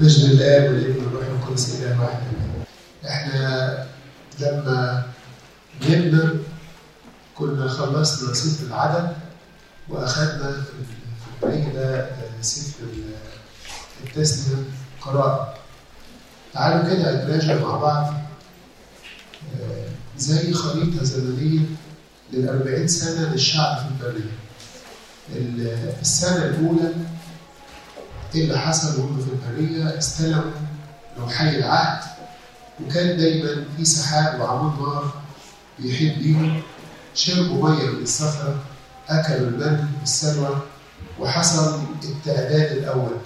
مجد 0.00 0.24
الآب 0.30 0.72
والابن 0.72 1.04
والروح 1.04 1.24
القدس 1.26 1.74
إله 1.74 2.00
واحد. 2.00 2.18
إحنا 3.06 3.86
لما 4.40 5.02
جبنا 5.82 6.34
كنا 7.34 7.68
خلصنا 7.68 8.34
سفر 8.34 8.66
العدد 8.66 9.12
وأخذنا 9.88 10.62
في 11.40 11.72
ده 11.74 12.10
سفر 12.40 12.84
التسنية 14.04 14.64
قراءة. 15.00 15.54
تعالوا 16.52 16.94
كده 16.94 17.24
نراجع 17.26 17.60
مع 17.60 17.76
بعض 17.76 18.14
زي 20.18 20.52
خريطة 20.52 21.04
زمنية 21.04 21.60
للأربعين 22.32 22.88
سنة 22.88 23.32
للشعب 23.32 23.76
في 23.76 23.84
البرية. 24.06 24.36
السنة 26.00 26.44
الأولى 26.44 26.92
إيه 28.36 28.44
اللي 28.44 28.58
حصل 28.58 29.00
وهم 29.00 29.20
في 29.20 29.30
البريه 29.32 29.98
استلموا 29.98 30.50
لوحي 31.18 31.48
العهد 31.56 32.02
وكان 32.84 33.16
دايما 33.16 33.64
في 33.76 33.84
سحاب 33.84 34.40
وعمود 34.40 34.80
نار 34.80 35.12
بيحيط 35.78 36.18
بيهم. 36.18 36.62
شربوا 37.14 37.68
مية 37.68 37.90
من 37.90 38.02
الصخرة 38.02 38.54
اكلوا 39.08 39.48
المن 39.48 39.88
والسلوى 40.00 40.60
وحصل 41.20 41.80
التعداد 42.04 42.72
الأول. 42.76 43.16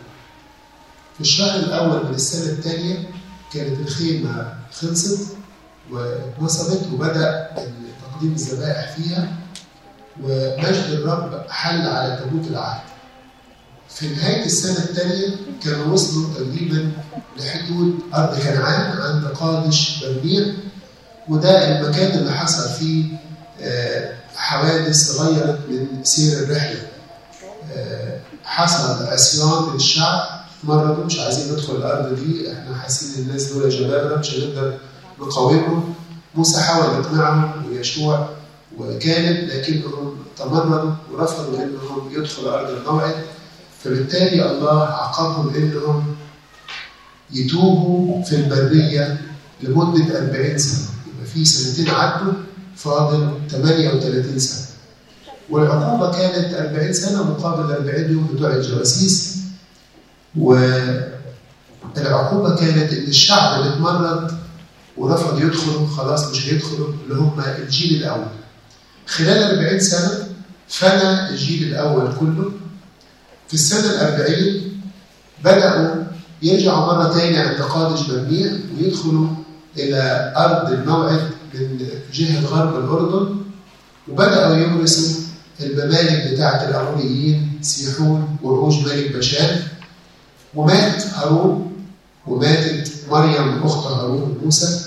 في 1.14 1.20
الشهر 1.20 1.58
الأول 1.58 2.06
من 2.06 2.14
السنة 2.14 2.52
الثانية 2.52 3.10
كانت 3.52 3.80
الخيمة 3.80 4.54
خلصت 4.80 5.36
ونصبت 5.90 6.88
وبدأ 6.92 7.50
تقديم 8.02 8.32
الذبائح 8.32 8.92
فيها 8.96 9.32
ومجد 10.22 10.84
الرب 10.90 11.44
حل 11.50 11.88
على 11.88 12.16
تابوت 12.16 12.46
العهد. 12.46 12.89
في 13.94 14.08
نهاية 14.08 14.44
السنة 14.44 14.78
الثانية 14.78 15.36
كانوا 15.64 15.92
وصلوا 15.92 16.34
تقريبا 16.34 16.92
لحدود 17.38 17.94
أرض 18.14 18.38
كنعان 18.38 18.98
عند 19.00 19.24
قادش 19.26 20.04
برنيع 20.04 20.46
وده 21.28 21.68
المكان 21.80 22.18
اللي 22.18 22.32
حصل 22.32 22.68
فيه 22.68 23.04
حوادث 24.36 25.20
غيرت 25.20 25.58
من 25.68 26.04
سير 26.04 26.38
الرحلة. 26.42 26.82
حصل 28.44 29.06
عصيان 29.06 29.74
للشعب. 29.74 30.40
مرة 30.64 31.04
مش 31.06 31.18
عايزين 31.20 31.52
ندخل 31.52 31.76
الأرض 31.76 32.14
دي 32.14 32.52
إحنا 32.52 32.74
حاسين 32.76 33.22
الناس 33.22 33.44
دول 33.44 33.68
جبابرة 33.70 34.16
مش 34.16 34.34
هنقدر 34.34 34.78
نقاومهم. 35.20 35.94
موسى 36.34 36.60
حاول 36.60 36.84
يقنعهم 36.98 37.52
ويشوع 37.68 38.28
وكانت 38.78 39.52
لكنهم 39.52 40.16
تمردوا 40.38 40.90
ورفضوا 41.12 41.62
إنهم 41.62 42.10
يدخلوا 42.12 42.54
أرض 42.60 42.70
الموعد 42.70 43.14
فبالتالي 43.84 44.50
الله 44.50 44.82
عاقبهم 44.84 45.54
انهم 45.54 46.04
يتوبوا 47.32 48.22
في 48.24 48.36
البرية 48.36 49.20
لمدة 49.62 50.18
40 50.18 50.58
سنة. 50.58 50.88
يبقى 51.14 51.26
في 51.34 51.44
سنتين 51.44 51.94
عدوا 51.94 52.32
فاضل 52.76 53.30
38 53.50 54.38
سنة. 54.38 54.66
والعقوبة 55.50 56.12
كانت 56.12 56.54
40 56.54 56.92
سنة 56.92 57.22
مقابل 57.22 57.72
40 57.72 58.12
يوم 58.12 58.26
بتوع 58.34 58.50
الجواسيس. 58.50 59.36
والعقوبة 60.36 62.56
كانت 62.56 62.92
إن 62.92 63.04
الشعب 63.08 63.60
اللي 63.60 63.74
اتمرد 63.74 64.30
ورفض 64.96 65.40
يدخلوا 65.42 65.86
خلاص 65.88 66.30
مش 66.30 66.46
هيدخلوا 66.48 66.88
اللي 67.04 67.14
هم 67.20 67.40
الجيل 67.40 68.02
الأول. 68.02 68.26
خلال 69.06 69.42
40 69.58 69.80
سنة 69.80 70.28
فنى 70.68 71.28
الجيل 71.30 71.68
الأول 71.68 72.12
كله 72.20 72.52
في 73.50 73.54
السنة 73.54 73.90
الأربعين 73.90 74.80
بدأوا 75.44 75.94
يرجعوا 76.42 76.86
مرة 76.86 77.12
تاني 77.18 77.38
عند 77.38 77.60
قادش 77.62 78.00
برنيع 78.06 78.52
ويدخلوا 78.78 79.26
إلى 79.78 80.32
أرض 80.36 80.72
الموعد 80.72 81.30
من 81.54 81.88
جهة 82.14 82.46
غرب 82.46 82.84
الأردن 82.84 83.36
وبدأوا 84.08 84.56
يورثوا 84.56 85.20
الممالك 85.60 86.32
بتاعة 86.32 86.68
الأموريين 86.68 87.58
سيحون 87.62 88.36
وعوج 88.42 88.74
ملك 88.86 89.16
بشان 89.16 89.62
ومات 90.54 91.02
هارون 91.06 91.72
وماتت 92.26 92.92
مريم 93.10 93.62
أخت 93.62 93.86
هارون 93.86 94.38
موسى 94.44 94.80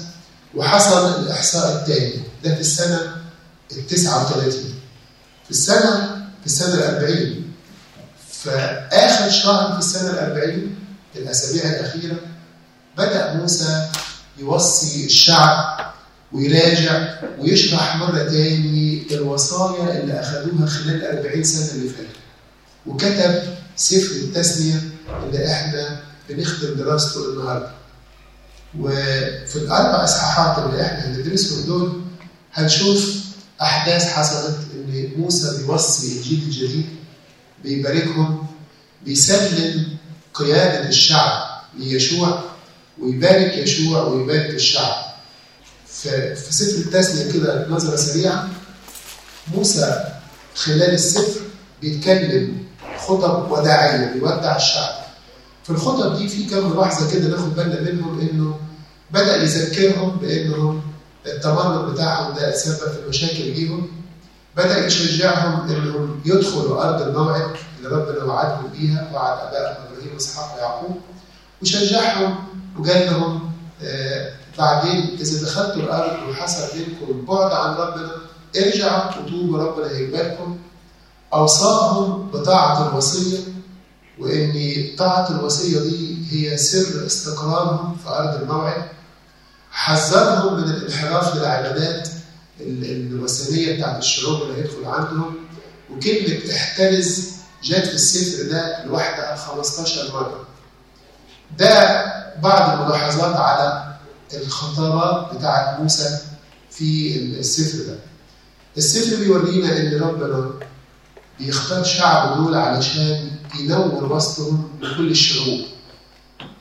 وحصل 0.56 1.24
الإحصاء 1.24 1.82
الثاني 1.82 2.14
ده 2.44 2.56
في 2.56 2.62
السنة 2.62 3.00
التسعة 3.72 4.24
وثلاثين 4.26 4.74
في 5.46 5.52
السنة 5.52 5.92
في 6.42 6.46
السنة 6.46 6.74
الأربعين 6.74 7.43
فآخر 8.44 9.30
شهر 9.30 9.72
في 9.74 9.80
السنة 9.80 10.10
الأربعين 10.10 10.76
الأسابيع 11.16 11.64
الأخيرة 11.64 12.16
بدأ 12.98 13.34
موسى 13.34 13.90
يوصي 14.38 15.06
الشعب 15.06 15.94
ويراجع 16.32 17.08
ويشرح 17.40 17.96
مرة 17.96 18.24
تاني 18.24 19.04
الوصايا 19.12 20.00
اللي 20.02 20.20
أخذوها 20.20 20.66
خلال 20.68 20.96
الأربعين 20.96 21.44
سنة 21.44 21.72
اللي 21.72 21.90
فاتت 21.90 22.16
وكتب 22.86 23.54
سفر 23.76 24.16
التثنية 24.16 24.82
اللي 25.24 25.52
إحنا 25.52 26.00
بنختم 26.30 26.74
دراسته 26.78 27.30
النهاردة. 27.30 27.72
وفي 28.80 29.56
الأربع 29.56 30.04
إصحاحات 30.04 30.66
اللي 30.66 30.82
إحنا 30.82 31.06
هندرسهم 31.06 31.66
دول 31.66 32.02
هنشوف 32.54 33.16
أحداث 33.62 34.06
حصلت 34.08 34.58
إن 34.74 35.10
موسى 35.18 35.58
بيوصي 35.58 36.18
الجيل 36.18 36.44
الجديد 36.44 36.86
بيباركهم 37.64 38.46
بيسلم 39.06 39.88
قيادة 40.34 40.90
الشعب 40.90 41.62
ليشوع 41.80 42.44
ويبارك 43.02 43.58
يشوع 43.58 44.02
ويبارك 44.04 44.50
الشعب. 44.50 45.04
في 46.02 46.36
سفر 46.50 46.78
التثنية 46.78 47.32
كده 47.34 47.68
نظرة 47.70 47.96
سريعة 47.96 48.50
موسى 49.56 50.04
خلال 50.56 50.94
السفر 50.94 51.42
بيتكلم 51.82 52.64
خطب 52.98 53.52
وداعية 53.52 54.14
بيودع 54.14 54.56
الشعب. 54.56 55.04
في 55.64 55.70
الخطب 55.70 56.18
دي 56.18 56.30
في 56.30 56.44
كام 56.44 56.72
ملاحظة 56.72 57.12
كده 57.14 57.28
ناخد 57.28 57.56
بالنا 57.56 57.82
منهم 57.92 58.20
إنه 58.20 58.60
بدأ 59.12 59.44
يذكرهم 59.44 60.18
بإنهم 60.18 60.82
التمرد 61.26 61.94
بتاعهم 61.94 62.36
ده 62.36 62.56
سبب 62.56 62.78
في 62.92 63.10
مشاكل 63.10 63.44
ليهم. 63.44 64.03
بدأ 64.58 64.86
يشجعهم 64.86 65.70
إنهم 65.70 66.22
يدخلوا 66.26 66.84
أرض 66.84 67.02
الموعد 67.02 67.52
اللي 67.78 67.90
ربنا 67.96 68.24
وعدهم 68.24 68.68
بيها 68.78 69.10
وعد 69.14 69.38
ابائهم 69.48 69.76
إبراهيم 69.92 70.14
وإسحاق 70.14 70.56
ويعقوب 70.56 70.98
وشجعهم 71.62 72.36
وقال 72.80 73.06
لهم 73.06 73.52
آه 73.84 74.32
بعدين 74.58 75.18
إذا 75.20 75.42
دخلتوا 75.46 75.82
الأرض 75.82 76.30
وحصل 76.30 76.64
منكم 76.78 77.06
البعد 77.20 77.52
عن 77.52 77.76
ربنا 77.76 78.12
ارجعوا 78.58 79.22
وتوبوا 79.22 79.58
ربنا 79.64 79.88
هيقبلكم 79.90 80.58
أوصاهم 81.34 82.28
بطاعة 82.32 82.90
الوصية 82.90 83.40
وإن 84.20 84.54
طاعة 84.98 85.30
الوصية 85.32 85.80
دي 85.80 86.18
هي 86.32 86.58
سر 86.58 87.06
استقرارهم 87.06 87.96
في 88.04 88.10
أرض 88.10 88.42
الموعد 88.42 88.84
حذرهم 89.72 90.54
من 90.58 90.64
الانحراف 90.64 91.36
للعبادات. 91.36 92.10
الوثنية 92.62 93.76
بتاعت 93.78 93.98
الشعوب 94.00 94.42
اللي 94.42 94.58
هيدخل 94.62 94.86
عندهم 94.86 95.36
وكلمة 95.92 96.40
احترز 96.56 97.30
جت 97.64 97.86
في 97.88 97.94
السفر 97.94 98.50
ده 98.50 98.86
لوحدها 98.86 99.36
15 99.36 100.14
مرة. 100.14 100.46
ده 101.58 102.06
بعض 102.42 102.80
الملاحظات 102.80 103.36
على 103.36 103.94
الخطابات 104.34 105.36
بتاعت 105.36 105.80
موسى 105.80 106.20
في 106.72 107.18
السفر 107.40 107.84
ده. 107.92 108.00
السفر 108.78 109.16
بيورينا 109.16 109.78
إن 109.78 110.00
ربنا 110.02 110.50
بيختار 111.40 111.84
شعب 111.84 112.38
دول 112.38 112.56
علشان 112.56 113.32
ينور 113.60 114.14
وسطهم 114.14 114.70
لكل 114.82 115.12
الشعوب. 115.12 115.60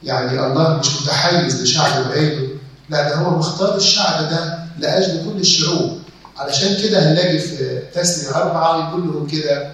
يعني 0.03 0.47
الله 0.47 0.79
مش 0.79 1.03
متحيز 1.03 1.63
لشعب 1.63 2.09
بعينه، 2.09 2.49
لا 2.89 3.09
ده 3.09 3.15
هو 3.17 3.39
مختار 3.39 3.77
الشعب 3.77 4.31
ده 4.31 4.62
لأجل 4.79 5.25
كل 5.25 5.41
الشعوب. 5.41 5.99
علشان 6.39 6.83
كده 6.83 6.99
هنلاقي 7.11 7.39
في 7.39 7.79
تسنية 7.95 8.37
أربعة 8.37 8.89
يقول 8.89 9.01
لهم 9.03 9.27
كده 9.27 9.71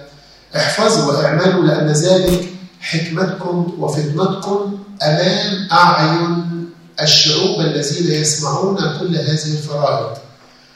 احفظوا 0.55 1.13
واعملوا 1.13 1.63
لأن 1.63 1.87
ذلك 1.87 2.49
حكمتكم 2.81 3.73
وفطنتكم 3.79 4.79
أمام 5.03 5.67
أعين 5.71 6.45
الشعوب 7.01 7.59
الذين 7.59 8.21
يسمعون 8.21 8.77
كل 8.99 9.15
هذه 9.15 9.31
الفرائض. 9.31 10.17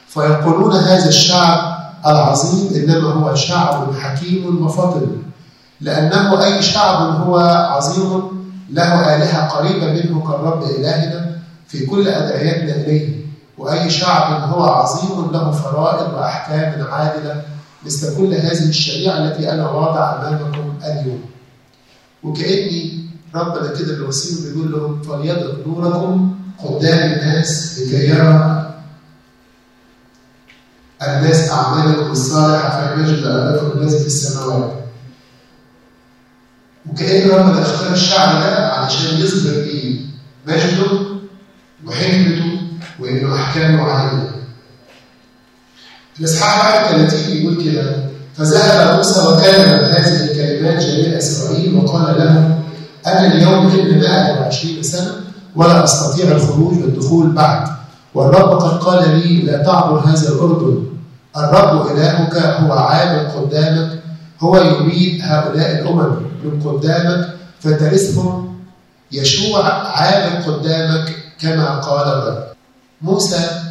فيقولون 0.08 0.76
هذا 0.76 1.08
الشعب 1.08 1.78
العظيم 2.06 2.70
إنما 2.74 3.12
هو 3.12 3.34
شعب 3.34 3.94
حكيم 3.94 4.66
وفطن. 4.66 5.22
لأنه 5.80 6.44
أي 6.44 6.62
شعب 6.62 7.20
هو 7.20 7.38
عظيم 7.70 8.22
له 8.70 9.16
آلهة 9.16 9.48
قريبة 9.48 9.86
منه 9.86 10.20
كالرب 10.20 10.62
إلهنا 10.62 11.36
في 11.68 11.86
كل 11.86 12.08
أدعيتنا 12.08 12.74
إليه. 12.74 13.23
وأي 13.58 13.90
شعب 13.90 14.48
هو 14.50 14.62
عظيم 14.64 15.30
له 15.32 15.50
فرائض 15.50 16.14
وأحكام 16.14 16.86
عادلة 16.86 17.42
مثل 17.86 18.16
كل 18.16 18.34
هذه 18.34 18.68
الشريعة 18.68 19.18
التي 19.18 19.52
أنا 19.52 19.70
واضع 19.70 20.16
أمامكم 20.28 20.74
اليوم 20.84 21.22
وكأني 22.22 23.04
ربنا 23.34 23.78
كده 23.78 23.94
بيوصيهم 23.94 24.52
بيقول 24.52 24.72
لهم 24.72 25.02
فليضرب 25.02 25.68
نوركم 25.68 26.34
قدام 26.64 27.12
الناس 27.12 27.78
لكي 27.78 28.08
يرى 28.08 28.70
الناس 31.02 31.50
أعمالكم 31.50 32.10
الصالحة 32.10 32.94
فيجد 32.96 33.24
أباكم 33.24 33.78
الذي 33.78 33.98
في 33.98 34.06
السماوات 34.06 34.72
وكأن 36.90 37.30
ربنا 37.30 37.62
اختار 37.62 37.92
الشعب 37.92 38.40
ده 38.42 38.72
علشان 38.72 39.18
يظهر 39.20 39.54
إيه؟ 39.62 40.00
مجده 40.46 41.00
وحكمته 41.86 42.53
وإنه 43.00 43.34
أحكامه 43.34 43.82
عادلة. 43.82 44.30
الإصحاح 46.20 46.64
31 46.64 47.36
يقول 47.36 47.64
كده 47.64 47.96
فذهب 48.36 48.96
موسى 48.96 49.20
وكلم 49.20 49.84
هذه 49.84 50.24
الكلمات 50.24 50.82
جميع 50.82 51.18
إسرائيل 51.18 51.74
وقال 51.74 52.18
لهم 52.18 52.62
أنا 53.06 53.26
اليوم 53.26 53.66
ابن 53.66 53.98
120 53.98 54.82
سنة 54.82 55.12
ولا 55.56 55.84
أستطيع 55.84 56.32
الخروج 56.32 56.82
والدخول 56.82 57.30
بعد. 57.30 57.68
والرب 58.14 58.60
قد 58.60 58.78
قال 58.78 59.18
لي 59.18 59.42
لا 59.42 59.62
تعبر 59.62 59.98
هذا 59.98 60.28
الأردن. 60.28 60.84
الرب 61.36 61.90
إلهك 61.90 62.36
هو 62.36 62.72
عامل 62.72 63.30
قدامك. 63.30 64.02
هو 64.40 64.56
يريد 64.56 65.20
هؤلاء 65.22 65.70
الأمم 65.72 66.16
من 66.44 66.62
قدامك. 66.62 67.34
فترثهم 67.60 68.58
يشوع 69.12 69.64
عامل 69.72 70.44
قدامك 70.44 71.16
كما 71.40 71.80
قال 71.80 72.08
الرب. 72.08 72.53
موسى 73.04 73.62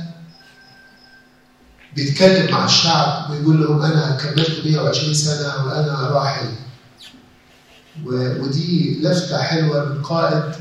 بيتكلم 1.96 2.52
مع 2.52 2.66
الشعب 2.66 3.32
ويقول 3.32 3.62
لهم 3.64 3.82
أنا 3.82 4.18
كملت 4.22 4.66
120 4.66 5.14
سنة 5.14 5.66
وأنا 5.66 6.10
راحل. 6.12 6.48
ودي 8.06 9.00
لفتة 9.02 9.38
حلوة 9.42 9.86
من 9.86 10.02
قائد 10.04 10.56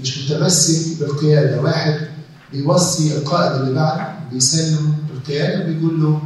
مش 0.00 0.18
متمسك 0.18 0.98
بالقيادة. 1.00 1.60
واحد 1.60 2.08
بيوصي 2.52 3.16
القائد 3.16 3.60
اللي 3.60 3.74
بعده 3.74 4.14
بيسلم 4.32 4.94
القيادة 5.14 5.64
بيقول 5.64 6.02
له 6.02 6.22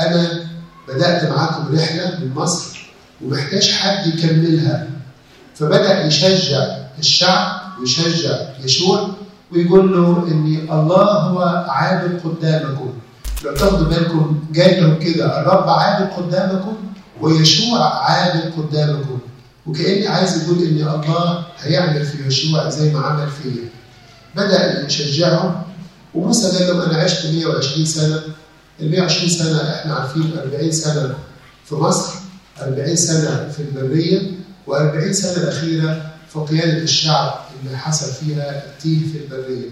أنا 0.00 0.48
بدأت 0.88 1.24
معاكم 1.30 1.74
رحلة 1.74 2.18
من 2.20 2.34
مصر 2.34 2.86
ومحتاج 3.24 3.70
حد 3.70 4.06
يكملها. 4.06 4.88
فبدأ 5.54 6.06
يشجع 6.06 6.76
الشعب 6.98 7.62
ويشجع 7.80 8.36
يشوع 8.64 9.10
ويقول 9.54 9.92
له 9.92 10.28
ان 10.28 10.46
الله 10.72 11.04
هو 11.04 11.64
عادل 11.68 12.20
قدامكم. 12.24 12.92
لو 13.44 13.54
تاخدوا 13.54 13.86
بالكم 13.86 14.44
جاي 14.52 14.80
لهم 14.80 14.98
كده 14.98 15.40
الرب 15.40 15.68
عادل 15.68 16.10
قدامكم 16.16 16.76
ويشوع 17.20 18.04
عادل 18.10 18.52
قدامكم. 18.56 19.18
وكأني 19.66 20.08
عايز 20.08 20.42
يقول 20.42 20.58
ان 20.58 20.88
الله 20.88 21.44
هيعمل 21.62 22.04
في 22.04 22.26
يشوع 22.26 22.68
زي 22.68 22.92
ما 22.94 23.00
عمل 23.00 23.28
فيا. 23.28 23.68
بدأ 24.36 24.86
يشجعهم. 24.86 25.62
وموسى 26.14 26.58
قال 26.58 26.68
لهم 26.68 26.80
أنا 26.80 27.02
عشت 27.02 27.26
120 27.26 27.86
سنة. 27.86 28.20
ال 28.80 28.90
120 28.90 29.28
سنة 29.30 29.58
إحنا 29.74 29.94
عارفين 29.94 30.30
40 30.44 30.72
سنة 30.72 31.14
في 31.64 31.74
مصر 31.74 32.12
40 32.62 32.96
سنة 32.96 33.48
في 33.56 33.62
البريه 33.62 34.20
و40 34.68 35.10
سنة 35.12 35.42
الأخيرة 35.42 36.02
في 36.32 36.38
قيادة 36.38 36.82
الشعب 36.82 37.34
اللي 37.66 37.78
حصل 37.78 38.12
فيها 38.12 38.64
التيه 38.66 38.98
في 39.12 39.18
البرية. 39.24 39.68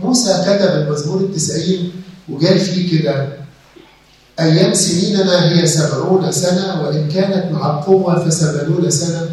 موسى 0.00 0.32
كتب 0.42 0.70
المزمور 0.76 1.20
التسعين 1.20 1.92
وقال 2.28 2.58
فيه 2.58 2.98
كده 3.02 3.28
أيام 4.40 4.74
سنيننا 4.74 5.48
هي 5.52 5.66
سبعون 5.66 6.32
سنة 6.32 6.82
وإن 6.82 7.08
كانت 7.08 7.52
مع 7.52 7.70
القوة 7.70 8.28
فثمانون 8.28 8.90
سنة 8.90 9.30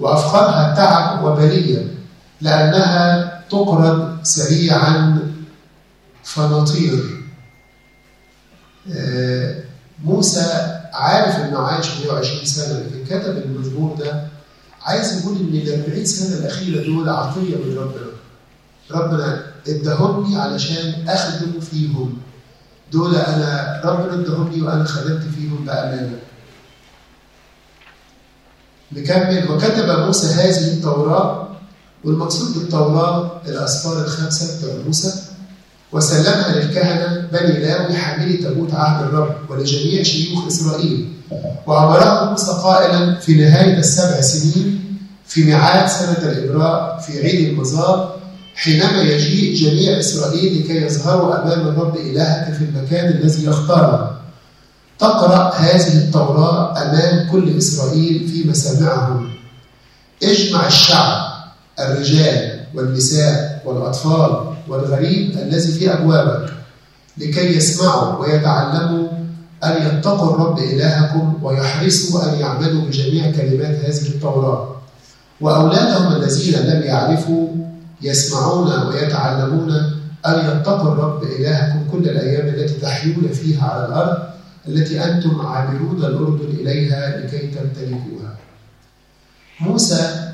وأفخارها 0.00 0.74
تعب 0.76 1.24
وبلية 1.24 1.94
لأنها 2.40 3.32
تقرض 3.50 4.16
سريعا 4.22 5.18
فنطير 6.24 7.04
موسى 10.04 10.72
عارف 10.92 11.36
انه 11.36 11.58
عايش 11.58 11.86
120 12.04 12.44
سنة 12.44 12.78
لكن 12.78 13.04
كتب 13.18 13.36
المزمور 13.36 13.94
ده 13.96 14.26
عايز 14.86 15.20
يقول 15.20 15.36
إن 15.36 15.54
ال 15.54 15.84
40 15.84 16.04
سنة 16.04 16.38
الأخيرة 16.38 16.84
دول 16.86 17.08
عطية 17.08 17.56
من 17.56 17.76
ربنا. 17.78 18.06
ربنا 18.90 19.46
اداهم 19.68 20.30
لي 20.30 20.36
علشان 20.36 21.08
أخدم 21.08 21.60
فيهم. 21.60 22.18
دول 22.92 23.16
أنا 23.16 23.80
ربنا 23.84 24.14
اداهم 24.14 24.48
لي 24.52 24.62
وأنا 24.62 24.84
خدمت 24.84 25.22
فيهم 25.34 25.64
بأمانة. 25.64 26.18
نكمل 28.92 29.50
وكتب 29.50 29.88
موسى 30.06 30.26
هذه 30.26 30.72
التوراة 30.72 31.48
والمقصود 32.04 32.58
بالتوراة 32.58 33.40
الاسفار 33.46 34.04
الخمسة 34.04 34.58
بتوع 34.58 34.74
موسى 34.86 35.25
وسلمها 35.96 36.54
للكهنة 36.54 37.28
بني 37.32 37.58
لاوي 37.58 37.94
حاملي 37.94 38.36
تابوت 38.36 38.74
عهد 38.74 39.04
الرب 39.04 39.34
ولجميع 39.50 40.02
شيوخ 40.02 40.46
إسرائيل. 40.46 41.08
وأمرهم 41.66 42.30
موسى 42.30 42.52
قائلا 42.52 43.14
في 43.14 43.34
نهاية 43.34 43.78
السبع 43.78 44.20
سنين 44.20 44.80
في 45.26 45.44
ميعاد 45.44 45.88
سنة 45.88 46.30
الإبراء 46.30 46.98
في 46.98 47.22
عيد 47.22 47.48
المزار 47.48 48.16
حينما 48.54 49.02
يجيء 49.02 49.54
جميع 49.54 49.98
إسرائيل 49.98 50.64
لكي 50.64 50.82
يظهروا 50.86 51.42
أمام 51.42 51.68
الرب 51.68 51.96
إلهك 51.96 52.54
في 52.54 52.64
المكان 52.64 53.08
الذي 53.08 53.44
يختاره 53.44 54.20
تقرأ 54.98 55.54
هذه 55.54 55.96
التوراة 55.96 56.82
أمام 56.82 57.30
كل 57.30 57.56
إسرائيل 57.58 58.28
في 58.28 58.48
مسامعهم. 58.48 59.28
اجمع 60.22 60.66
الشعب 60.66 61.32
الرجال 61.80 62.60
والنساء 62.74 63.62
والأطفال 63.64 64.55
والغريب 64.68 65.30
الذي 65.38 65.72
في 65.72 65.92
أبوابك 65.92 66.52
لكي 67.18 67.56
يسمعوا 67.56 68.18
ويتعلموا 68.20 69.08
أن 69.64 69.86
يتقوا 69.86 70.34
الرب 70.34 70.58
إلهكم 70.58 71.38
ويحرصوا 71.42 72.24
أن 72.24 72.38
يعملوا 72.40 72.82
بجميع 72.82 73.30
كلمات 73.30 73.84
هذه 73.84 74.08
التوراة. 74.08 74.76
وأولادهم 75.40 76.12
الذين 76.12 76.58
لم 76.58 76.82
يعرفوا 76.82 77.48
يسمعون 78.02 78.86
ويتعلمون 78.86 79.70
أن 80.26 80.34
يتقوا 80.50 80.92
الرب 80.92 81.22
إلهكم 81.22 81.90
كل 81.92 82.08
الأيام 82.08 82.46
التي 82.48 82.74
تحيون 82.74 83.28
فيها 83.32 83.68
على 83.68 83.86
الأرض 83.86 84.18
التي 84.68 85.04
أنتم 85.04 85.46
عابرون 85.46 86.04
الأردن 86.04 86.50
إليها 86.60 87.20
لكي 87.20 87.46
تمتلكوها. 87.46 88.36
موسى 89.60 90.30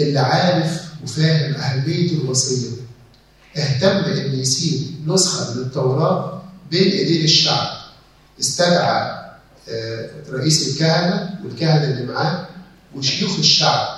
اللي 0.00 0.18
عارف 0.18 0.82
وفاهم 1.04 1.54
أهمية 1.54 2.12
الوصية. 2.12 2.85
اهتم 3.56 4.10
ان 4.10 4.38
يسيب 4.40 5.08
نسخة 5.08 5.54
من 5.54 5.62
التوراة 5.62 6.42
بين 6.70 6.90
ايدين 6.92 7.24
الشعب. 7.24 7.68
استدعى 8.40 9.16
رئيس 10.32 10.68
الكهنة 10.68 11.30
والكهنة 11.44 11.84
اللي 11.84 12.12
معاه 12.12 12.46
وشيوخ 12.96 13.38
الشعب. 13.38 13.88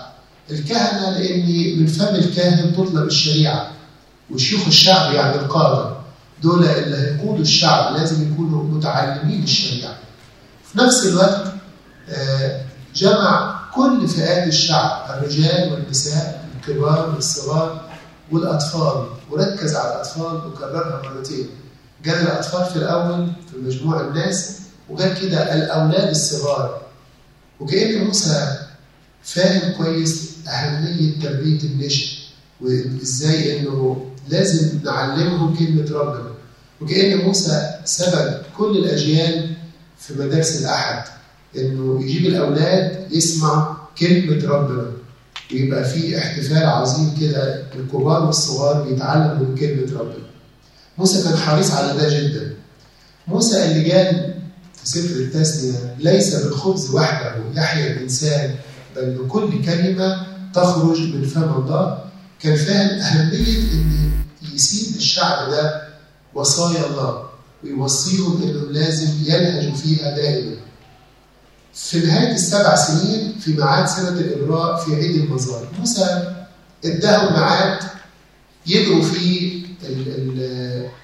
الكهنة 0.51 1.19
لأن 1.19 1.81
من 1.81 1.87
فم 1.87 2.15
الكاهن 2.15 2.73
تطلب 2.73 3.07
الشريعة 3.07 3.71
وشيوخ 4.31 4.67
الشعب 4.67 5.15
يعني 5.15 5.35
القادة. 5.35 5.97
دول 6.43 6.65
اللي 6.65 6.97
هيقودوا 6.97 7.43
الشعب 7.43 7.97
لازم 7.97 8.33
يكونوا 8.33 8.65
متعلمين 8.65 9.43
الشريعة. 9.43 9.97
في 10.73 10.79
نفس 10.79 11.07
الوقت 11.07 11.53
جمع 12.95 13.61
كل 13.75 14.09
فئات 14.09 14.49
الشعب 14.49 15.11
الرجال 15.11 15.73
والنساء 15.73 16.45
الكبار 16.57 17.15
والصغار 17.15 17.88
والأطفال 18.33 19.07
وركز 19.31 19.77
على 19.77 19.95
الأطفال 19.95 20.37
وكررها 20.47 21.03
مرتين. 21.15 21.47
قال 22.07 22.15
الأطفال 22.15 22.65
في 22.65 22.77
الأول 22.77 23.27
في 23.51 23.59
مجموع 23.59 24.01
الناس 24.01 24.59
وقال 24.89 25.21
كده 25.21 25.55
الأولاد 25.55 26.09
الصغار. 26.09 26.83
وكأن 27.61 28.05
موسى 28.05 28.59
فاهم 29.23 29.73
كويس 29.73 30.33
أهمية 30.49 31.21
تربية 31.23 31.61
النشء 31.63 32.19
وإزاي 32.61 33.61
إنه 33.61 34.07
لازم 34.29 34.79
نعلمهم 34.85 35.57
كلمة 35.57 35.99
ربنا. 35.99 36.31
وكأن 36.81 37.19
موسى 37.19 37.71
سبب 37.85 38.43
كل 38.59 38.77
الأجيال 38.79 39.55
في 39.99 40.15
مدارس 40.15 40.61
الأحد 40.61 41.05
إنه 41.57 42.03
يجيب 42.05 42.27
الأولاد 42.27 43.13
يسمع 43.13 43.77
كلمة 43.99 44.49
ربنا. 44.49 44.98
ويبقى 45.53 45.85
في 45.85 46.19
احتفال 46.19 46.63
عظيم 46.67 47.15
كده 47.21 47.63
الكبار 47.75 48.25
والصغار 48.25 48.83
بيتعلموا 48.83 49.47
من 49.47 49.55
كلمة 49.57 49.99
ربنا. 50.01 50.29
موسى 50.99 51.23
كان 51.23 51.37
حريص 51.37 51.71
على 51.71 51.99
ده 51.99 52.21
جدا. 52.21 52.55
موسى 53.29 53.65
اللي 53.65 53.93
قال 53.93 54.35
في 54.75 54.89
سفر 54.89 55.17
التثنية 55.21 55.97
ليس 55.99 56.35
بالخبز 56.37 56.91
وحده 56.91 57.35
يحيا 57.57 57.93
الإنسان 57.93 58.55
بل 58.97 59.11
بكل 59.11 59.65
كلمة 59.65 60.27
تخرج 60.55 61.01
من 61.01 61.25
فم 61.25 61.43
الله 61.43 61.99
كان 62.41 62.57
فاهم 62.57 62.99
أهمية 63.01 63.73
إن 63.73 64.11
يسيب 64.55 64.97
الشعب 64.97 65.51
ده 65.51 65.83
وصايا 66.35 66.87
الله 66.91 67.23
ويوصيهم 67.65 68.43
إنهم 68.43 68.73
لازم 68.73 69.09
ينهجوا 69.25 69.75
فيها 69.75 70.17
دائما. 70.17 70.57
في 71.75 71.99
نهاية 72.07 72.35
السبع 72.35 72.75
سنين 72.77 73.39
في 73.41 73.53
ميعاد 73.53 73.89
سنة 73.89 74.09
الإبراء 74.09 74.77
في 74.85 74.95
عيد 74.97 75.17
المظال 75.17 75.65
موسى 75.79 76.35
اداهم 76.85 77.33
ميعاد 77.33 77.79
يجروا 78.67 79.03
فيه 79.03 79.63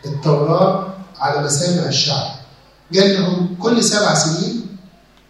التوراة 0.06 0.94
على 1.18 1.44
مسامع 1.46 1.88
الشعب. 1.88 2.34
قال 2.94 3.14
لهم 3.14 3.56
كل 3.62 3.84
سبع 3.84 4.14
سنين 4.14 4.66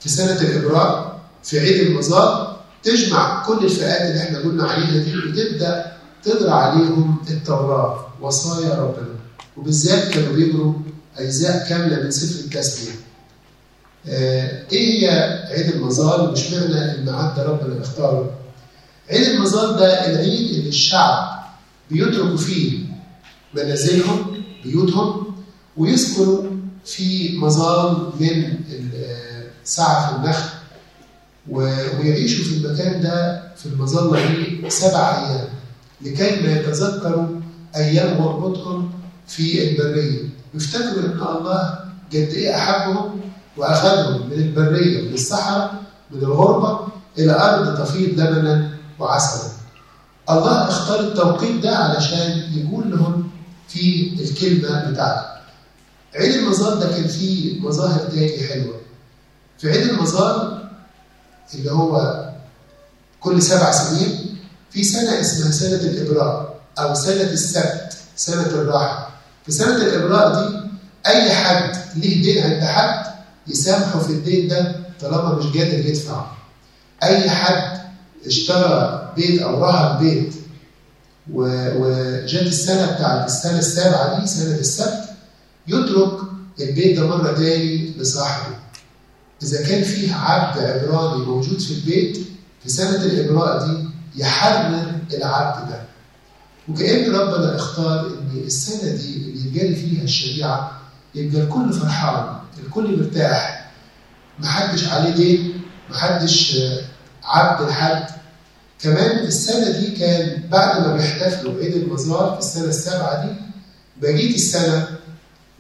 في 0.01 0.09
سنة 0.09 0.41
الإبراء 0.41 1.21
في 1.43 1.61
عيد 1.61 1.81
المظال 1.87 2.57
تجمع 2.83 3.45
كل 3.47 3.65
الفئات 3.65 4.01
اللي 4.11 4.23
إحنا 4.23 4.39
قلنا 4.39 4.65
عليها 4.65 5.05
دي 5.05 5.17
وتبدأ 5.17 5.93
تقرا 6.25 6.53
عليهم 6.55 7.17
التوراة. 7.31 8.07
وصايا 8.21 8.75
ربنا. 8.75 9.15
وبالذات 9.57 10.09
كانوا 10.09 10.33
بيقروا 10.33 10.75
أجزاء 11.19 11.69
كاملة 11.69 12.03
من 12.03 12.11
سفر 12.11 12.41
التسبيح. 12.45 12.95
إيه 14.09 14.67
هي 14.71 15.09
عيد 15.51 15.75
المظال 15.75 16.29
ومش 16.29 16.51
معنى 16.53 16.93
الميعاد 16.95 17.35
ده 17.37 17.43
ربنا 17.45 17.83
اختاره. 17.83 18.31
عيد 19.11 19.29
المظال 19.29 19.77
ده 19.77 20.07
العيد 20.07 20.51
اللي 20.51 20.69
الشعب 20.69 21.45
بيتركوا 21.91 22.37
فيه 22.37 22.79
منازلهم 23.55 24.43
بيوتهم 24.65 25.35
ويسكنوا 25.77 26.43
في 26.85 27.37
مظال 27.39 28.11
من 28.21 28.55
سعف 29.65 30.15
النخل 30.17 30.51
ويعيشوا 31.51 32.45
في 32.45 32.57
المكان 32.57 33.01
ده 33.03 33.43
في 33.57 33.67
المظلة 33.67 34.27
دي 34.27 34.71
سبع 34.71 35.27
أيام 35.27 35.49
لكي 36.03 36.41
ما 36.43 36.53
يتذكروا 36.61 37.27
أيام 37.77 38.23
غربتهم 38.23 38.91
في 39.29 39.71
البرية. 39.71 40.19
ويفتكروا 40.55 41.03
أن 41.05 41.37
الله 41.37 41.79
قد 42.11 42.15
إيه 42.15 42.57
أحبهم 42.57 43.21
وأخذهم 43.57 44.27
من 44.27 44.33
البرية 44.33 45.09
من 45.09 45.15
الصحراء 45.15 45.75
من 46.11 46.19
الغربة 46.19 46.89
إلى 47.19 47.33
أرض 47.33 47.79
تفيض 47.83 48.21
لبنا 48.21 48.71
وعسلا 48.99 49.51
الله 50.31 50.69
اختار 50.69 51.01
التوقيت 51.01 51.63
ده 51.63 51.77
علشان 51.77 52.43
يقول 52.55 52.91
لهم 52.91 53.31
في 53.69 54.13
الكلمة 54.21 54.91
بتاعته. 54.91 55.27
عيد 56.17 56.35
المزار 56.35 56.75
ده 56.75 56.87
كان 56.89 57.07
فيه 57.09 57.61
مظاهر 57.61 57.99
تاني 58.01 58.39
حلوة. 58.49 58.81
في 59.59 59.71
عيد 59.71 59.89
المزار 59.89 60.65
اللي 61.55 61.71
هو 61.73 62.25
كل 63.21 63.43
سبع 63.43 63.71
سنين 63.73 64.37
في 64.71 64.85
سنة 64.85 65.21
اسمها 65.21 65.51
سنة 65.51 65.75
الإبراء 65.81 66.55
أو 66.79 66.95
سنة 66.95 67.23
السبت 67.23 67.97
سنة 68.17 68.47
الراحة. 68.47 69.11
في 69.47 69.53
سنة 69.53 69.77
الإبراء 69.77 70.35
دي 70.35 70.57
أي 71.07 71.33
حد 71.35 71.77
ليه 71.97 72.23
دين 72.23 72.45
عند 72.53 72.65
حد 72.65 73.14
يسامحه 73.49 73.99
في 73.99 74.11
الدين 74.13 74.49
ده 74.49 74.77
طالما 75.01 75.35
مش 75.35 75.45
قادر 75.45 75.87
يدفع. 75.87 76.27
أي 77.03 77.31
حد 77.31 77.81
اشترى 78.27 79.13
بيت 79.17 79.43
أو 79.43 79.65
رهن 79.65 79.99
بيت 79.99 80.35
وجت 81.33 82.43
السنة 82.43 82.87
بتاعت 82.93 83.27
السنة 83.27 83.59
السابعة 83.59 84.21
دي 84.21 84.27
سنة 84.27 84.55
السبت 84.57 85.05
يترك 85.69 86.19
البيت 86.61 86.99
ده 87.01 87.07
مرة 87.07 87.33
تاني 87.33 87.95
لصاحبه. 87.99 88.55
إذا 89.43 89.67
كان 89.69 89.83
فيه 89.83 90.15
عبد 90.15 90.59
عبراني 90.59 91.25
موجود 91.25 91.61
في 91.61 91.71
البيت 91.75 92.17
في 92.63 92.69
سنة 92.69 92.97
الإبراء 93.05 93.67
دي 93.67 93.85
يحرر 94.17 94.93
العبد 95.15 95.69
ده. 95.71 95.83
وكأن 96.69 97.11
ربنا 97.15 97.57
اختار 97.57 98.07
إن 98.07 98.43
السنة 98.47 98.91
دي 98.93 99.15
اللي 99.17 99.41
يتجري 99.47 99.75
فيها 99.75 100.03
الشريعة 100.03 100.81
يبقى 101.15 101.43
الكل 101.43 101.73
فرحان. 101.73 102.37
الكل 102.59 102.99
مرتاح. 102.99 103.71
محدش 104.39 104.89
عليه 104.89 105.15
دين 105.15 105.63
محدش 105.91 106.57
عبد 107.25 107.69
لحد 107.69 108.07
كمان 108.81 109.19
السنة 109.19 109.71
دي 109.71 109.87
كان 109.97 110.43
بعد 110.51 110.81
ما 110.87 110.97
بيحتفلوا 110.97 111.55
بعيد 111.55 111.75
المزار 111.75 112.33
في 112.33 112.39
السنة 112.39 112.65
السابعة 112.65 113.27
دي 113.27 113.33
بقية 114.03 114.35
السنة 114.35 114.89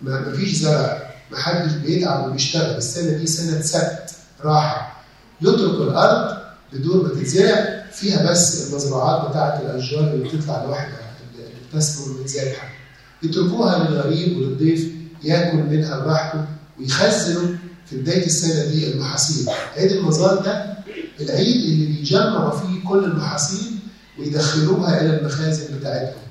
ما 0.03 0.33
فيش 0.33 0.55
زرع 0.57 1.03
ما 1.31 1.39
حدش 1.39 1.73
بيتعب 1.73 2.29
وبيشتغل. 2.29 2.77
السنة 2.77 3.11
دي 3.19 3.27
سنة 3.27 3.61
سبت 3.63 4.11
راحة. 4.45 5.03
يترك 5.41 5.81
الأرض 5.89 6.37
بدون 6.73 7.03
ما 7.03 7.09
تتزرع 7.09 7.85
فيها 7.93 8.31
بس 8.31 8.69
المزروعات 8.69 9.31
بتاعة 9.31 9.61
الأشجار 9.61 10.01
اللي 10.01 10.29
بتطلع 10.29 10.65
لوحدها 10.65 10.99
اللي 11.35 11.49
بتسمر 11.73 12.21
وتزرعها 12.21 12.69
يتركوها 13.23 13.79
للغريب 13.79 14.37
وللضيف 14.37 14.89
ياكل 15.23 15.57
منها 15.57 15.99
براحته. 15.99 16.45
ويخزنوا 16.81 17.57
في 17.87 17.97
بداية 17.97 18.27
السنة 18.27 18.65
دي 18.65 18.93
المحاصيل. 18.93 19.47
عيد 19.77 19.93
المزار 19.93 20.35
ده 20.43 20.75
العيد 21.21 21.57
اللي 21.57 21.87
بيجمعوا 21.87 22.51
فيه 22.51 22.89
كل 22.89 23.05
المحاصيل 23.05 23.73
ويدخلوها 24.19 25.01
إلى 25.01 25.19
المخازن 25.19 25.79
بتاعتهم. 25.79 26.23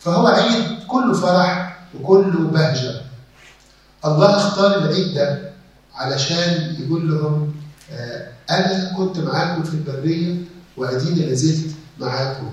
فهو 0.00 0.26
عيد 0.26 0.64
كله 0.88 1.12
فرح 1.14 1.78
وكله 2.00 2.40
بهجة. 2.40 3.00
الله 4.04 4.36
اختار 4.36 4.78
العيد 4.78 5.14
ده 5.14 5.50
علشان 5.94 6.76
يقول 6.80 7.10
لهم 7.10 7.52
آه 7.92 8.28
أنا 8.50 8.92
كنت 8.96 9.18
معاكم 9.18 9.62
في 9.62 9.74
البرية 9.74 10.36
وأديني 10.76 11.26
لازلت 11.26 11.70
معاكم. 12.00 12.52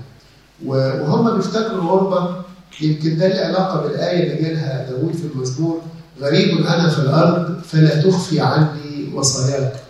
وهم 0.64 1.36
بيفتكروا 1.36 1.70
الغربة 1.82 2.42
يمكن 2.80 3.18
ده 3.18 3.28
له 3.28 3.40
علاقة 3.46 3.80
بالآية 3.82 4.22
اللي 4.36 4.48
قالها 4.48 4.90
داوود 4.90 5.14
في 5.14 5.24
المزمور 5.34 5.82
غريب 6.20 6.58
أنا 6.66 6.88
في 6.88 6.98
الأرض 6.98 7.60
فلا 7.62 8.02
تخفي 8.02 8.40
عني 8.40 9.10
وصاياك. 9.14 9.80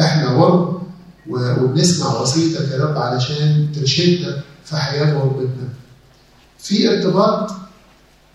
إحنا 0.00 0.26
غرب 0.28 0.82
وبنسمع 1.30 2.20
وصيتك 2.20 2.70
يا 2.70 2.84
رب 2.84 2.98
علشان 2.98 3.68
ترشدنا 3.74 4.40
في 4.64 4.76
حياة 4.76 5.12
غربتنا 5.14 5.68
في 6.58 6.88
ارتباط 6.88 7.50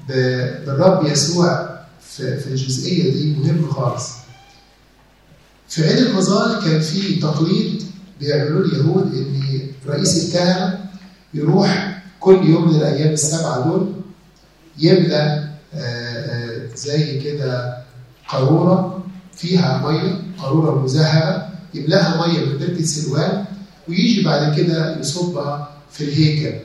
بالرب 0.10 1.06
يسوع 1.06 1.70
في 2.10 2.48
الجزئية 2.48 3.14
دي 3.14 3.34
مهم 3.36 3.70
خالص. 3.72 4.10
في 5.70 5.84
عيد 5.88 5.98
المظال 5.98 6.64
كان 6.66 6.80
في 6.82 7.16
تقليد 7.16 7.84
بيعملوه 8.20 8.66
اليهود 8.66 9.14
إن 9.16 9.44
رئيس 9.88 10.26
الكهنة 10.26 10.86
يروح 11.34 12.02
كل 12.20 12.50
يوم 12.50 12.70
من 12.70 12.76
الأيام 12.76 13.14
السبعة 13.14 13.68
دول 13.68 13.92
يملى 14.80 15.50
زي 16.76 17.20
كده 17.20 17.78
قارورة 18.28 19.04
فيها 19.36 19.78
مية 19.92 20.22
قارورة 20.38 20.84
مذهبه 20.84 21.46
يملاها 21.74 22.28
مية 22.28 22.40
من 22.46 22.58
بركه 22.58 22.84
سلوان 22.86 23.46
ويجي 23.90 24.24
بعد 24.24 24.58
كده 24.60 25.00
يصبها 25.00 25.70
في 25.92 26.04
الهيكل. 26.04 26.60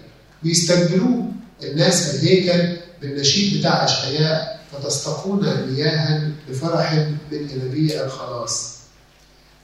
ويستقبلوه 0.45 1.33
الناس 1.63 2.09
في 2.11 2.17
الهيكل 2.23 2.77
بالنشيد 3.03 3.59
بتاع 3.59 3.85
أشعياء 3.85 4.61
فتستقون 4.73 5.47
مياها 5.71 6.31
بفرح 6.51 6.93
من 7.33 7.49
ينابيع 7.51 8.05
الخلاص. 8.05 8.79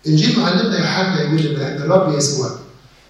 إنجيل 0.07 0.39
معلمنا 0.39 0.79
يوحنا 0.79 1.23
يقول 1.23 1.43
لنا 1.43 1.69
إن 1.69 1.83
الرب 1.83 2.19
يسوع 2.19 2.51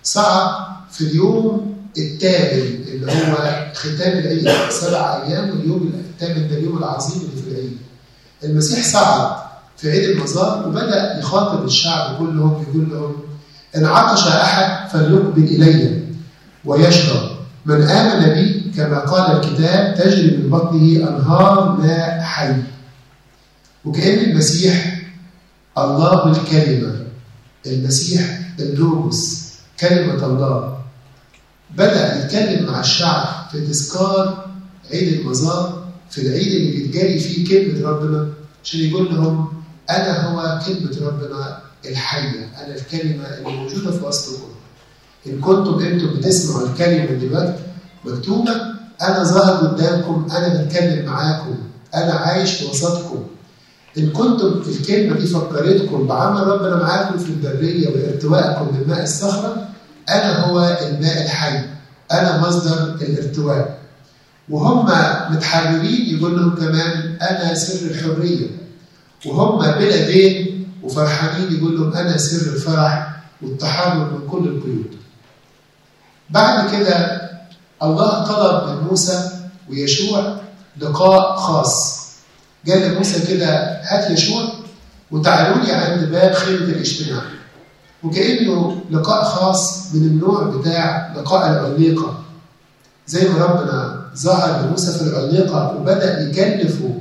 صعد 0.02 0.54
في 0.92 1.00
اليوم 1.00 1.74
الثامن 1.98 2.83
اللي 2.94 3.12
هو 3.12 3.66
ختام 3.74 4.18
العيد 4.18 4.50
سبع 4.70 5.22
أيام 5.26 5.50
واليوم 5.50 5.92
الثامن 6.10 6.48
ده 6.48 6.56
اليوم 6.56 6.78
العظيم 6.78 7.20
اللي 7.22 7.42
في 7.42 7.48
العيد. 7.48 7.76
المسيح 8.44 8.84
صعد 8.84 9.36
في 9.76 9.90
عيد 9.90 10.08
المزار 10.10 10.68
وبدأ 10.68 11.18
يخاطب 11.18 11.64
الشعب 11.64 12.18
كلهم 12.18 12.62
يقول 12.68 12.90
لهم 12.90 13.14
إن 13.76 13.84
عطش 13.84 14.26
أحد 14.26 14.88
فليقبل 14.90 15.42
إلي 15.44 16.02
ويشرب. 16.64 17.30
من 17.66 17.82
آمن 17.82 18.34
بي 18.34 18.72
كما 18.76 18.98
قال 18.98 19.36
الكتاب 19.36 19.94
تجري 19.94 20.36
من 20.36 20.50
بطنه 20.50 21.08
أنهار 21.08 21.76
ماء 21.80 22.20
حي. 22.20 22.54
وكأن 23.84 24.30
المسيح 24.30 25.00
الله 25.78 26.30
الكلمة. 26.30 27.04
المسيح 27.66 28.40
اللوجوس 28.58 29.48
كلمة 29.80 30.26
الله. 30.26 30.78
بدأ 31.76 32.24
يتكلم 32.24 32.66
مع 32.66 32.80
الشعب 32.80 33.26
في 33.52 33.60
تذكار 33.66 34.46
عيد 34.92 35.20
المزار 35.20 35.84
في 36.10 36.20
العيد 36.22 36.52
اللي 36.52 36.70
بيتجري 36.70 37.18
فيه 37.18 37.48
كلمة 37.48 37.88
ربنا 37.90 38.28
عشان 38.64 38.80
يقول 38.80 39.14
لهم 39.14 39.48
أنا 39.90 40.26
هو 40.26 40.60
كلمة 40.66 41.06
ربنا 41.08 41.58
الحية 41.84 42.50
أنا 42.64 42.74
الكلمة 42.74 43.24
اللي 43.28 43.50
موجودة 43.56 43.90
في 43.90 44.04
وسطكم 44.04 44.48
إن 45.26 45.40
كنتم 45.40 45.78
أنتم 45.78 46.06
بتسمعوا 46.16 46.68
الكلمة 46.68 47.18
دلوقتي 47.18 47.62
مكتوبة 48.04 48.52
أنا 49.02 49.24
ظاهر 49.24 49.66
قدامكم 49.66 50.26
أنا 50.30 50.62
بتكلم 50.64 51.06
معاكم 51.06 51.54
أنا 51.94 52.12
عايش 52.12 52.50
في 52.54 52.70
وسطكم. 52.70 53.24
إن 53.98 54.10
كنتم 54.10 54.62
في 54.62 54.70
الكلمة 54.80 55.16
دي 55.20 55.26
فكرتكم 55.26 56.06
بعمل 56.06 56.46
ربنا 56.46 56.76
معاكم 56.76 57.18
في 57.18 57.28
البرية 57.30 57.88
وارتوائكم 57.88 58.64
من 58.74 58.84
ماء 58.88 59.02
الصخرة 59.02 59.68
أنا 60.10 60.44
هو 60.46 60.78
الماء 60.82 61.22
الحي 61.24 61.60
أنا 62.12 62.40
مصدر 62.40 62.94
الارتواء. 62.94 63.78
وهم 64.48 64.86
متحررين 65.34 66.18
يقول 66.18 66.36
لهم 66.36 66.54
كمان 66.54 67.16
أنا 67.22 67.54
سر 67.54 67.86
الحرية. 67.86 68.46
وهم 69.26 69.58
بلا 69.58 70.06
دين 70.06 70.66
وفرحانين 70.82 71.58
يقول 71.58 71.76
لهم 71.76 71.92
أنا 71.92 72.16
سر 72.16 72.52
الفرح 72.52 73.16
والتحرر 73.42 73.94
من 73.94 74.28
كل 74.28 74.48
القيود 74.48 74.96
بعد 76.30 76.70
كده 76.76 77.20
الله 77.82 78.24
طلب 78.24 78.68
من 78.68 78.88
موسى 78.88 79.30
ويشوع 79.70 80.36
لقاء 80.80 81.36
خاص. 81.36 82.04
قال 82.68 82.92
لموسى 82.92 83.26
كده 83.26 83.80
هات 83.82 84.10
يشوع 84.10 84.42
وتعالوا 85.10 85.64
لي 85.64 85.72
عند 85.72 86.04
باب 86.04 86.32
خيمة 86.32 86.58
الاجتماع. 86.58 87.22
وكأنه 88.04 88.80
لقاء 88.90 89.24
خاص 89.24 89.94
من 89.94 90.02
النوع 90.02 90.44
بتاع 90.44 91.14
لقاء 91.16 91.50
العليقة 91.50 92.18
زي 93.06 93.28
ما 93.28 93.44
ربنا 93.44 94.04
ظهر 94.16 94.66
لموسى 94.66 94.92
في 94.92 95.02
العليقة 95.02 95.76
وبدأ 95.76 96.20
يكلفه 96.28 97.00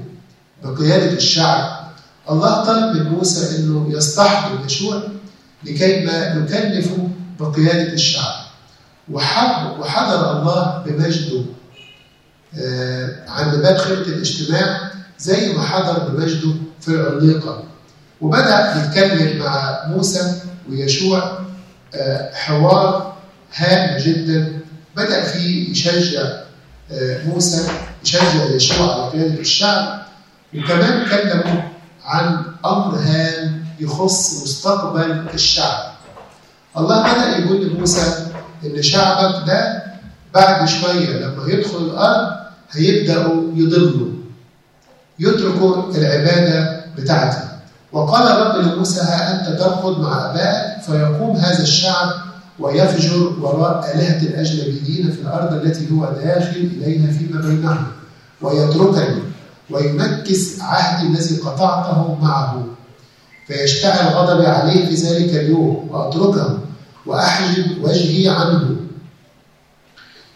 بقيادة 0.64 1.12
الشعب. 1.14 1.84
الله 2.30 2.64
طلب 2.66 2.96
من 2.96 3.10
موسى 3.12 3.58
إنه 3.58 3.88
يصطحب 3.90 4.66
يشوع 4.66 5.02
لكي 5.64 6.06
ما 6.06 6.18
يكلفه 6.24 7.10
بقيادة 7.40 7.94
الشعب. 7.94 8.44
وحضر 9.12 10.40
الله 10.40 10.84
بمجده 10.86 11.44
عند 13.28 13.56
باب 13.56 13.78
خيمة 13.78 14.02
الاجتماع 14.02 14.92
زي 15.20 15.54
ما 15.54 15.62
حضر 15.64 16.00
بمجده 16.10 16.54
في 16.82 16.88
العليقة 16.88 17.64
وبدأ 18.22 18.76
يتكلم 18.86 19.40
مع 19.40 19.80
موسى 19.88 20.42
ويشوع 20.70 21.40
حوار 22.34 23.14
هام 23.56 23.98
جدا. 23.98 24.60
بدأ 24.96 25.24
فيه 25.24 25.72
يشجع 25.72 26.44
موسى 27.28 27.70
يشجع 28.04 28.46
يشوع 28.56 28.94
على 28.94 29.12
قيادة 29.12 29.40
الشعب. 29.40 30.06
وكمان 30.56 31.06
كلموا 31.10 31.62
عن 32.06 32.46
أمر 32.66 32.96
هام 32.96 33.66
يخص 33.80 34.44
مستقبل 34.44 35.26
الشعب. 35.34 35.94
الله 36.78 37.02
بدأ 37.14 37.38
يقول 37.38 37.66
لموسى 37.68 38.28
إن 38.66 38.82
شعبك 38.82 39.48
ده 39.48 39.84
بعد 40.34 40.68
شوية 40.68 41.10
لما 41.10 41.48
يدخل 41.48 41.78
الأرض 41.78 42.34
هيبدأوا 42.72 43.44
يضلوا 43.56 44.14
يتركوا 45.20 45.96
العبادة 45.96 46.86
بتاعتي 46.98 47.53
وقال 47.94 48.28
الرب 48.28 48.66
لموسى 48.66 49.02
ها 49.02 49.32
أنت 49.32 49.60
ترقد 49.60 50.00
مع 50.00 50.32
أبائك 50.32 50.82
فيقوم 50.82 51.38
هذا 51.38 51.64
الشعب 51.64 52.10
ويفجر 52.60 53.34
وراء 53.42 53.96
آلهة 53.96 54.22
الأجنبيين 54.22 55.12
في 55.12 55.22
الأرض 55.22 55.54
التي 55.54 55.88
هو 55.92 56.06
داخل 56.06 56.70
إليها 56.78 57.12
فيما 57.12 57.42
بينهم 57.42 57.88
ويتركني 58.42 59.22
وينكس 59.70 60.60
عهدي 60.62 61.08
الذي 61.08 61.38
قطعته 61.38 62.18
معه. 62.22 62.64
فيشتعل 63.48 64.14
غضبي 64.14 64.48
عليه 64.48 64.86
في 64.86 64.96
ذلك 64.96 65.30
اليوم 65.36 65.88
وأتركه 65.92 66.60
وأحجب 67.06 67.84
وجهي 67.84 68.30
عنه. 68.30 68.76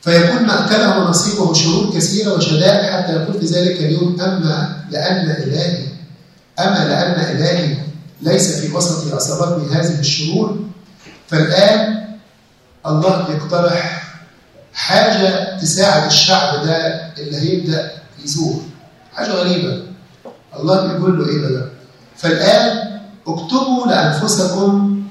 فيكون 0.02 0.48
مأكله 0.48 1.00
ونصيبه 1.00 1.54
شرور 1.54 1.94
كثيرة 1.96 2.34
وشدائد 2.34 2.90
حتى 2.90 3.14
يقول 3.14 3.40
في 3.40 3.46
ذلك 3.46 3.80
اليوم 3.80 4.22
أما 4.22 4.84
لأن 4.92 5.30
إلهي 5.30 5.87
أما 6.60 6.88
لأن 6.88 7.36
إلهي 7.36 7.78
ليس 8.22 8.60
في 8.60 8.76
وسطي 8.76 9.18
أصابتني 9.18 9.76
هذه 9.76 10.00
الشرور 10.00 10.60
فالآن 11.28 12.08
الله 12.86 13.32
يقترح 13.32 14.04
حاجة 14.74 15.58
تساعد 15.58 16.06
الشعب 16.06 16.66
ده 16.66 16.78
اللي 17.18 17.38
هيبدأ 17.38 17.92
يزور. 18.26 18.62
حاجة 19.16 19.32
غريبة. 19.32 19.84
الله 20.60 20.88
بيقول 20.88 21.20
له 21.20 21.30
إيه 21.30 21.42
بقى 21.42 21.70
فالآن 22.18 23.00
اكتبوا 23.28 23.88
لأنفسكم 23.88 25.04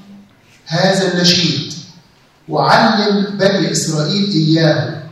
هذا 0.67 1.13
النشيد 1.15 1.73
وعلم 2.49 3.37
بني 3.39 3.73
إسرائيل 3.73 4.31
إياه. 4.31 5.03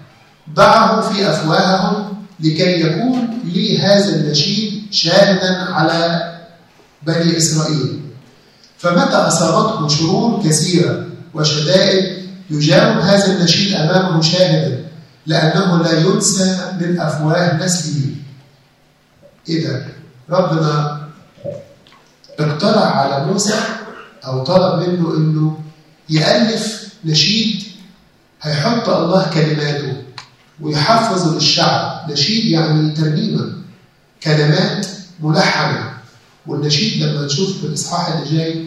ضعه 0.55 1.01
في 1.01 1.31
أفواههم 1.31 2.15
لكي 2.41 2.81
يكون 2.81 3.39
لي 3.45 3.79
هذا 3.81 4.17
النشيد 4.17 4.83
شاهدا 4.91 5.57
على 5.75 6.34
بني 7.07 7.37
إسرائيل. 7.37 8.01
فمتى 8.79 9.17
أصابته 9.17 9.89
شرور 9.89 10.43
كثيرة 10.45 11.07
وشدائد 11.35 12.25
يجاوب 12.51 12.99
هذا 12.99 13.27
النشيد 13.37 13.75
أمامه 13.75 14.23
شاهدا 14.23 14.85
لأنه 15.27 15.83
لا 15.83 16.01
ينسى 16.01 16.73
من 16.81 17.01
أفواه 17.01 17.65
نسله. 17.65 18.15
ده؟ 19.49 19.87
ربنا 20.31 21.01
اقترح 22.41 22.97
على 22.97 23.27
موسى 23.27 23.55
أو 24.27 24.45
طلب 24.45 24.89
منه 24.89 25.17
إنه 25.17 25.59
يألف 26.11 26.89
نشيد 27.05 27.63
هيحط 28.43 28.89
الله 28.89 29.31
كلماته 29.31 30.03
ويحفظه 30.61 31.35
للشعب. 31.35 32.11
نشيد 32.11 32.45
يعني 32.45 32.91
ترنيمة 32.93 33.53
كلمات 34.23 34.87
ملحنة. 35.21 35.94
والنشيد 36.47 37.03
لما 37.03 37.25
نشوف 37.27 37.59
في 37.61 37.67
الإصحاح 37.67 38.09
اللي 38.17 38.37
جاي 38.39 38.67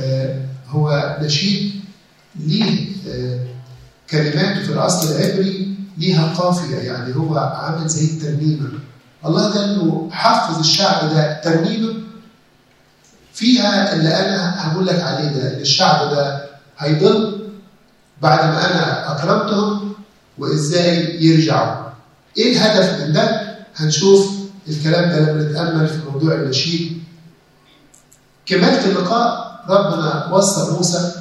آه 0.00 0.40
هو 0.68 1.16
نشيد 1.22 1.72
ليه 2.36 2.86
آه 3.08 3.38
كلماته 4.10 4.62
في 4.62 4.72
الأصل 4.72 5.10
العبري 5.16 5.74
ليها 5.98 6.34
قافية 6.34 6.76
يعني 6.76 7.16
هو 7.16 7.38
عامل 7.38 7.88
زي 7.88 8.04
الترنيمة 8.04 8.68
الله 9.26 9.50
قال 9.50 9.78
له 9.78 10.08
حفظ 10.12 10.58
الشعب 10.58 11.10
ده 11.14 11.40
ترنيمة 11.44 11.94
فيها 13.34 13.92
اللي 13.94 14.08
أنا 14.08 14.54
هقول 14.72 14.86
لك 14.86 15.00
عليه 15.00 15.28
ده 15.28 15.54
إن 15.56 15.60
الشعب 15.60 16.10
ده 16.10 16.44
هيضل 16.78 17.48
بعد 18.22 18.38
ما 18.44 18.66
أنا 18.70 19.12
أكرمتهم 19.16 19.92
وإزاي 20.38 21.24
يرجعوا 21.24 21.88
إيه 22.38 22.52
الهدف 22.52 23.00
من 23.02 23.12
ده؟ 23.12 23.56
هنشوف 23.76 24.30
الكلام 24.68 25.10
ده 25.10 25.20
لما 25.32 25.42
نتأمل 25.50 25.88
في 25.88 25.98
موضوع 26.12 26.34
النشيد 26.34 26.97
كمالة 28.48 28.84
اللقاء 28.84 29.60
ربنا 29.68 30.28
وصى 30.32 30.72
موسى 30.72 31.12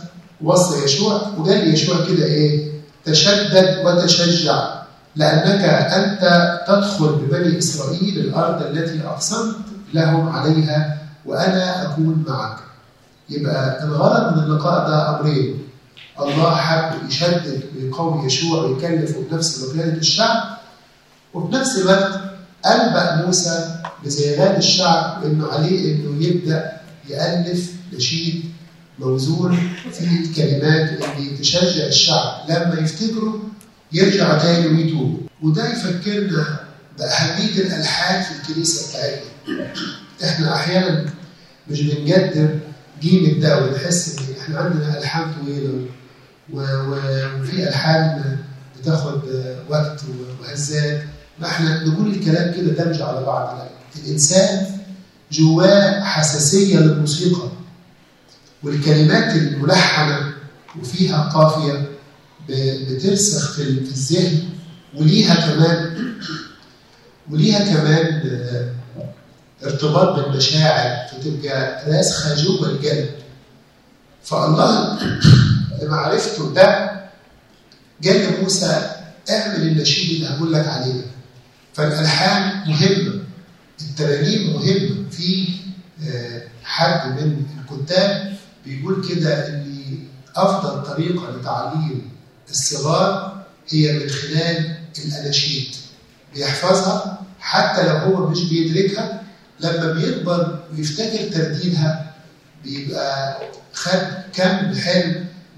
وصى 0.42 0.84
يشوع 0.84 1.22
وقال 1.38 1.74
يشوع 1.74 1.96
كده 2.08 2.26
إيه؟ 2.26 2.72
تشدد 3.06 3.82
وتشجع 3.86 4.74
لأنك 5.16 5.63
أنت 5.94 6.24
تدخل 6.68 7.08
ببني 7.16 7.58
إسرائيل 7.58 8.20
الأرض 8.20 8.62
التي 8.62 9.08
أقسمت 9.08 9.56
لهم 9.94 10.30
عليها 10.30 10.98
وأنا 11.26 11.84
أكون 11.86 12.24
معك. 12.28 12.58
يبقى 13.30 13.84
الغرض 13.84 14.38
من 14.38 14.44
اللقاء 14.44 14.88
ده 14.90 15.20
أمرين. 15.20 15.63
الله 16.22 16.56
حب 16.56 17.08
يشدد 17.10 17.62
ويقوي 17.78 18.26
يشوع 18.26 18.63
ويكلفه 18.63 19.24
بنفس 19.32 19.63
بقيادة 19.63 19.98
الشعب. 19.98 20.44
وفي 21.34 21.56
نفس 21.56 21.78
الوقت 21.78 22.20
أنبأ 22.66 23.26
موسى 23.26 23.76
بزيغان 24.06 24.56
الشعب 24.56 25.24
إنه 25.26 25.48
عليه 25.54 25.96
إنه 25.96 26.26
يبدأ 26.26 26.77
يألف 27.10 27.72
نشيد 27.93 28.43
موزون 29.00 29.60
في 29.93 30.04
الكلمات 30.20 30.89
اللي 31.17 31.38
تشجع 31.38 31.86
الشعب. 31.86 32.50
لما 32.50 32.80
يفتكروا 32.80 33.39
يرجع 33.91 34.38
تاني 34.38 34.67
ويتوب. 34.67 35.28
وده 35.43 35.72
يفكرنا 35.72 36.60
بأهمية 37.00 37.58
الألحان 37.62 38.24
في 38.24 38.32
الكنيسة 38.50 38.89
بتاعتنا. 38.89 39.72
إحنا 40.24 40.56
أحيانا 40.56 41.06
مش 41.70 41.82
بنقدر 41.82 42.60
قيمة 43.04 43.39
ده 43.39 43.63
ونحس 43.65 44.15
إن 44.20 44.24
إحنا 44.41 44.60
عندنا 44.60 45.00
ألحان 45.00 45.34
طويلة 45.34 45.86
وفي 46.54 47.67
ألحان 47.70 48.38
بتاخد 48.82 49.22
وقت 49.70 50.02
وهزات. 50.41 51.02
ما 51.39 51.48
إحنا 51.48 51.84
نقول 51.84 52.08
الكلام 52.13 52.54
كده 52.54 52.84
دمج 52.84 53.02
على 53.02 53.26
بعض. 53.26 53.67
الإنسان 54.06 54.65
جواه 55.32 56.04
حساسية 56.04 56.80
للموسيقى 56.80 57.50
والكلمات 58.63 59.36
الملحنة 59.36 60.34
وفيها 60.82 61.30
قافية 61.30 61.90
بترسخ 62.90 63.52
في 63.56 63.62
الذهن 63.62 64.50
وليها 64.96 65.36
كمان 65.36 65.98
وليها 67.32 67.60
كمان 67.60 68.22
ارتباط 69.63 70.20
بالمشاعر 70.20 71.08
فتبقى 71.08 71.84
راسخة 71.88 72.36
جوه 72.36 72.70
القلب. 72.70 73.10
فالله 74.24 75.00
لمعرفته 75.82 76.54
ده 76.54 76.98
قال 78.06 78.34
لموسى 78.34 78.92
اعمل 79.30 79.68
النشيد 79.68 80.10
اللي 80.16 80.28
هقول 80.28 80.54
لك 80.54 80.68
عليه 80.68 81.02
فالألحان 81.74 82.70
مهمة. 82.70 83.16
الترانيم 83.82 84.54
مهمه 84.54 85.10
في 85.12 85.48
حد 86.63 87.12
من 87.22 87.46
الكتاب 87.72 88.36
بيقول 88.66 89.08
كده 89.10 89.48
إن 89.48 89.98
أفضل 90.36 90.84
طريقة 90.94 91.32
لتعليم 91.32 92.02
الصغار 92.50 93.38
هي 93.70 93.94
من 94.00 94.10
خلال 94.10 94.78
الأناشيد. 95.06 95.76
بيحفظها 96.36 97.22
حتى 97.40 97.84
لو 97.88 97.96
هو 97.98 98.28
مش 98.30 98.44
بيدركها 98.50 99.24
لما 99.60 99.92
بيكبر 99.94 100.60
ويفتكر 100.74 101.30
ترديدها 101.34 102.13
بيبقى 102.63 103.38
خد 103.74 104.00
كم 104.34 104.76
حلو 104.76 105.13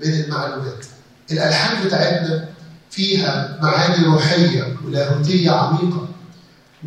من 0.05 0.13
المعلومات. 0.13 0.85
الألحان 1.31 1.85
بتاعتنا 1.87 2.45
فيها 2.91 3.59
معاني 3.61 4.05
روحية 4.05 4.77
ولاهوتية 4.85 5.51
عميقة 5.51 6.07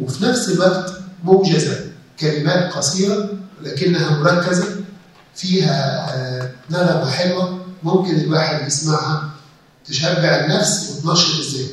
وفي 0.00 0.24
نفس 0.24 0.48
الوقت 0.48 1.01
موجزة 1.24 1.80
كلمات 2.20 2.72
قصيرة 2.72 3.28
لكنها 3.62 4.10
مركزة 4.18 4.64
فيها 5.34 6.06
نغمة 6.70 7.10
حلوة. 7.10 7.58
ممكن 7.82 8.20
الواحد 8.20 8.66
يسمعها 8.66 9.30
تشبع 9.88 10.28
النفس 10.44 10.90
وتنشط 11.04 11.38
الذهن. 11.38 11.68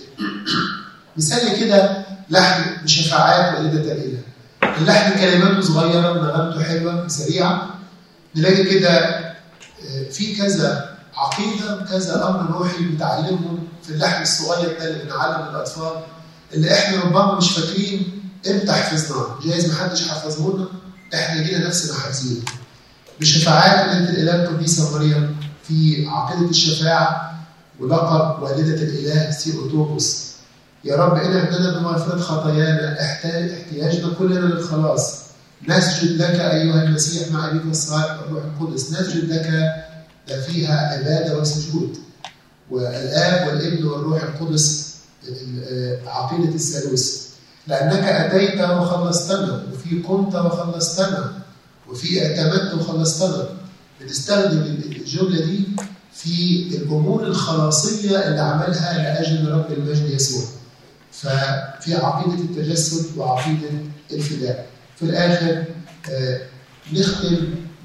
مثال 1.17 1.59
كده 1.59 2.05
لحن 2.29 2.83
بشفاعات 2.83 3.57
والدة 3.59 3.91
الإله 3.91 4.19
اللحن 4.77 5.19
كلماته 5.19 5.62
صغيرة 5.62 6.12
ونغمته 6.12 6.63
حلوة 6.63 7.07
سريعة. 7.07 7.69
نلاقي 8.35 8.63
كده 8.63 9.19
في 10.12 10.35
كذا 10.35 10.95
عقيدة 11.15 11.75
وكذا 11.81 12.27
أمر 12.29 12.57
روحي 12.57 12.77
بنتعلمهم 12.83 13.67
في 13.83 13.89
اللحن 13.89 14.21
الصغير 14.21 14.79
ده 14.79 14.88
اللي 14.88 15.03
بنعلم 15.03 15.49
الأطفال 15.49 15.91
اللي 16.53 16.73
إحنا 16.73 17.01
ربما 17.03 17.35
مش 17.35 17.51
فاكرين 17.51 18.18
إمتى 18.47 18.71
حفظناه 18.71 19.39
جايز 19.45 19.69
محدش 19.71 20.08
حفظه 20.08 20.54
لنا 20.58 20.67
إحنا 21.13 21.41
جينا 21.43 21.67
نفسنا 21.67 21.93
حافظينه 21.97 22.41
بشفاعات 23.19 23.89
والدة 23.89 24.10
الإله 24.10 24.43
القديسة 24.43 24.97
مريم 24.97 25.36
في 25.67 26.08
عقيدة 26.08 26.49
الشفاعة 26.49 27.39
ولقب 27.80 28.43
والدة 28.43 28.82
الإله 28.84 29.32
سيروتوبوس 29.32 30.30
يا 30.84 30.95
رب 30.95 31.17
إن 31.17 31.38
ابننا 31.38 31.80
بمغفرة 31.80 32.19
خطايانا 32.19 33.02
احتاج 33.02 33.52
احتياجنا 33.52 34.13
كلنا 34.13 34.39
للخلاص. 34.39 35.13
نسجد 35.67 36.21
لك 36.21 36.39
أيها 36.39 36.84
المسيح 36.84 37.32
مع 37.32 37.49
أبيك 37.49 37.62
الصالح 37.71 38.19
والروح 38.21 38.43
القدس. 38.43 38.91
نسجد 38.91 39.32
لك 39.34 39.73
فيها 40.47 40.78
عبادة 40.93 41.38
وسجود. 41.39 41.97
والآب 42.71 43.47
والابن 43.47 43.84
والروح 43.86 44.23
القدس 44.23 44.95
عقيدة 46.08 46.56
الثالوث. 46.56 47.28
لأنك 47.69 48.03
أتيت 48.03 48.62
وخلصتنا 48.62 49.63
وفي 49.73 50.01
قمت 50.01 50.36
وخلصتنا 50.36 51.32
وفي 51.89 52.25
اعتمدت 52.25 52.73
وخلصتنا 52.73 53.49
بنستخدم 54.01 54.58
الجملة 54.86 55.45
دي 55.45 55.63
في 56.13 56.67
الأمور 56.77 57.23
الخلاصية 57.23 58.17
اللي 58.17 58.41
عملها 58.41 58.97
لأجل 58.97 59.51
رب 59.51 59.71
المجد 59.71 60.10
يسوع. 60.10 60.43
ففي 61.12 61.95
عقيدة 61.95 62.34
التجسد 62.43 63.17
وعقيدة 63.17 63.69
الفداء. 64.12 64.65
في 64.95 65.05
الآخر 65.05 65.63
آه 66.12 66.41
نختم 66.93 67.38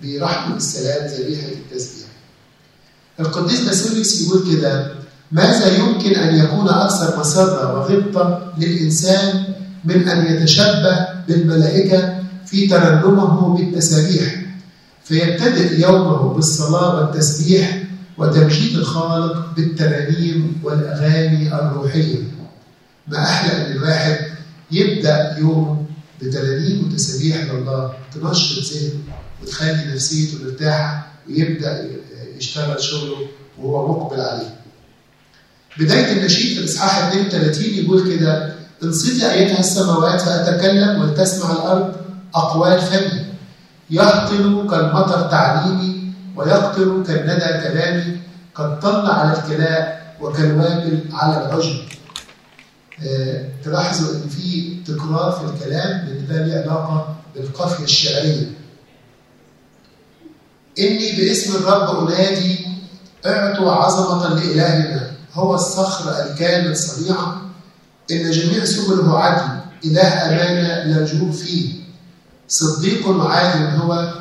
برحمة 0.03 0.57
السلام 0.57 1.07
ذبيحة 1.07 1.49
التسبيح. 1.49 2.07
القديس 3.20 3.61
باسيليوس 3.61 4.23
يقول 4.23 4.57
كده 4.57 4.92
ماذا 5.33 5.77
يمكن 5.77 6.14
أن 6.14 6.44
يكون 6.44 6.68
أكثر 6.68 7.20
مسرة 7.20 7.75
وغبطة 7.75 8.53
للإنسان 8.59 9.43
من 9.85 10.09
أن 10.09 10.37
يتشبه 10.37 11.07
بالملائكة 11.29 12.18
في 12.47 12.66
ترنمه 12.66 13.57
بالتسابيح. 13.57 14.42
فيبتدئ 15.05 15.81
يومه 15.81 16.35
بالصلاة 16.35 16.97
والتسبيح 17.01 17.83
وتمجيد 18.18 18.77
الخالق 18.77 19.55
بالترانيم 19.57 20.61
والأغاني 20.62 21.55
الروحية. 21.55 22.18
ما 23.09 23.23
أحلى 23.23 23.66
أن 23.66 23.73
الواحد 23.73 24.16
يبدأ 24.70 25.37
يومه 25.38 25.85
بترانيم 26.23 26.85
وتسابيح 26.87 27.37
لله 27.44 27.92
تنشط 28.14 28.73
ذهنه 28.73 28.92
وتخلي 29.42 29.94
نفسيته 29.94 30.44
مرتاحة 30.44 31.12
ويبدأ 31.29 31.90
يشتغل 32.38 32.83
شغله 32.83 33.16
وهو 33.59 33.88
مقبل 33.92 34.20
عليه. 34.20 34.55
بداية 35.79 36.12
النشيد 36.12 36.53
في 36.55 36.59
الإصحاح 36.59 37.07
32 37.09 37.64
يقول 37.75 38.16
كده 38.16 38.55
انصتي 38.85 39.33
أيتها 39.33 39.61
السماوات 39.61 40.20
فأتكلم 40.20 41.01
ولتسمع 41.01 41.53
الأرض 41.53 41.94
أقوال 42.35 42.81
فمي 42.81 43.25
يهطل 43.90 44.66
كالمطر 44.70 45.23
تعليمي 45.31 46.12
ويقطر 46.37 47.03
كالندى 47.07 47.68
كلامي 47.68 48.18
قد 48.55 48.81
طل 48.81 49.07
على 49.11 49.38
الكلاء 49.38 50.14
وكالوابل 50.20 51.01
على 51.12 51.47
العجب. 51.47 51.77
آه، 53.07 53.49
تلاحظوا 53.64 54.14
إن 54.14 54.29
في 54.29 54.77
تكرار 54.87 55.33
في 55.33 55.44
الكلام 55.44 55.90
لأن 56.07 56.27
ده 56.29 56.47
له 56.47 56.55
علاقة 56.62 57.16
بالقافية 57.35 57.85
الشعرية. 57.85 58.47
إني 60.79 61.12
باسم 61.16 61.57
الرب 61.57 62.09
أنادي 62.09 62.66
أعطوا 63.27 63.73
عظمة 63.73 64.35
لإلهنا. 64.35 65.11
هو 65.35 65.55
الصخر 65.55 66.11
الكامل 66.11 66.77
صنيعا 66.77 67.37
إن 68.11 68.31
جميع 68.31 68.64
سبله 68.64 69.19
عدل 69.19 69.61
إله 69.85 70.03
امانه 70.03 70.85
لا 70.97 71.07
جروب 71.07 71.31
فيه. 71.33 71.75
صديق 72.49 73.09
عادل 73.21 73.77
هو 73.77 74.12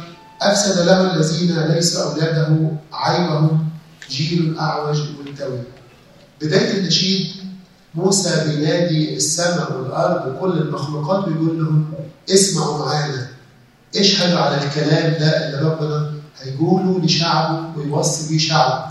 أفسد 0.42 0.86
له 0.86 1.14
الذين 1.16 1.60
ليسوا 1.60 2.04
أولاده 2.12 2.58
عيبهم 2.94 3.70
جيل 4.10 4.56
أعوج 4.60 4.98
ملتوي 5.26 5.60
بداية 6.42 6.80
النشيد 6.80 7.28
موسى 7.96 8.44
بينادي 8.48 9.16
السماء 9.16 9.74
والأرض 9.78 10.36
وكل 10.36 10.58
المخلوقات 10.58 11.26
بيقول 11.30 11.60
لهم 11.60 11.86
اسمعوا 12.30 12.86
معانا. 12.86 13.28
اشهدوا 13.98 14.40
على 14.40 14.58
الكلام 14.64 15.14
ده 15.20 15.50
اللي 15.50 15.70
ربنا 15.70 16.12
هيقوله 16.42 17.02
لشعبه 17.06 17.60
ويوصي 17.78 18.30
بيه 18.30 18.38
شعبه. 18.40 18.86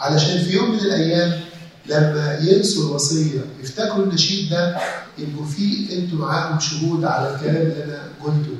علشان 0.00 0.42
في 0.44 0.50
يوم 0.52 0.70
من 0.70 0.78
الأيام 0.78 1.40
لما 1.88 2.38
ينسوا 2.42 2.88
الوصية 2.90 3.40
يفتكروا 3.62 4.04
النشيد 4.04 4.50
ده 4.50 4.76
يبقوا 5.18 5.46
فيه 5.46 5.98
أنتوا 5.98 6.18
معاهم 6.18 6.60
شهود 6.60 7.04
على 7.04 7.34
الكلام 7.34 7.56
اللي 7.56 7.84
أنا 7.84 8.02
قلته. 8.24 8.56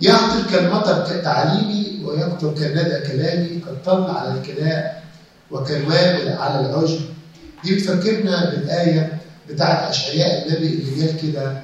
يقتل 0.00 0.50
كالمطر 0.50 1.06
تعليمي 1.22 2.00
ويقتل 2.04 2.54
كالندى 2.54 3.06
كلامي 3.08 3.62
قد 3.66 3.82
طل 3.84 4.10
على 4.10 4.34
الكلاء 4.38 5.02
وكالوابل 5.50 6.28
على 6.28 6.60
العجب. 6.66 7.00
دي 7.64 7.74
بتفكرنا 7.74 8.50
بالآية 8.50 9.18
بتاعت 9.50 9.90
أشعياء 9.90 10.48
النبي 10.48 10.66
اللي 10.66 11.06
قال 11.06 11.20
كده. 11.22 11.60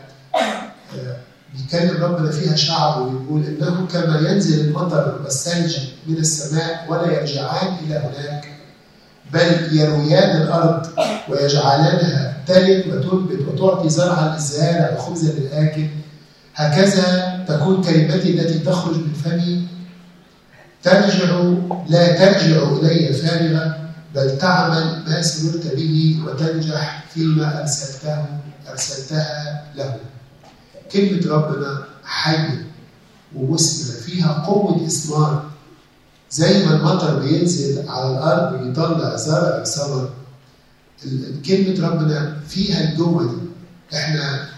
بيتكلم 1.55 2.05
ربنا 2.05 2.31
فيها 2.31 2.57
شعبه 2.57 3.03
ويقول 3.03 3.45
إنه 3.47 3.87
كما 3.93 4.31
ينزل 4.31 4.61
المطر 4.67 5.21
والثلج 5.25 5.77
من 6.07 6.17
السماء 6.17 6.87
ولا 6.89 7.13
يرجعان 7.13 7.77
إلى 7.87 7.95
هناك. 7.95 8.56
بل 9.33 9.79
يرويان 9.79 10.43
الأرض 10.43 10.87
ويجعلانها 11.29 12.37
تلد 12.47 12.87
وتنبت 12.87 13.49
وتعطي 13.49 13.89
زرعا 13.89 14.35
للزارع 14.35 14.97
وخبزا 14.97 15.33
للآكل. 15.33 15.87
هكذا 16.55 17.45
تكون 17.49 17.83
كلمتي 17.83 18.31
التي 18.31 18.59
تخرج 18.59 18.97
من 18.97 19.13
فمي. 19.25 19.69
ترجع 20.83 21.41
لا 21.89 22.13
ترجع 22.13 22.63
إلي 22.83 23.13
فارغة 23.13 23.79
بل 24.15 24.39
تعمل 24.39 25.03
ما 25.07 25.23
سررت 25.23 25.75
به 25.77 26.17
وتنجح 26.27 27.05
فيما 27.15 27.61
أرسلته 27.61 28.25
أرسلتها 28.71 29.65
له. 29.77 29.97
كلمة 30.93 31.35
ربنا 31.35 31.85
حية 32.05 32.67
ومثمرة 33.37 34.01
فيها 34.01 34.45
قوة 34.47 34.87
إثمار 34.87 35.51
زي 36.37 36.67
ما 36.67 36.77
المطر 36.77 37.19
بينزل 37.19 37.89
على 37.89 38.11
الأرض 38.11 38.61
ويطلع 38.61 39.17
زرع 39.17 39.65
ثمر 39.65 40.11
كلمة 41.47 41.89
ربنا 41.89 42.37
فيها 42.49 42.91
الجوة 42.91 43.23
دي. 43.25 43.37
إحنا 43.97 44.49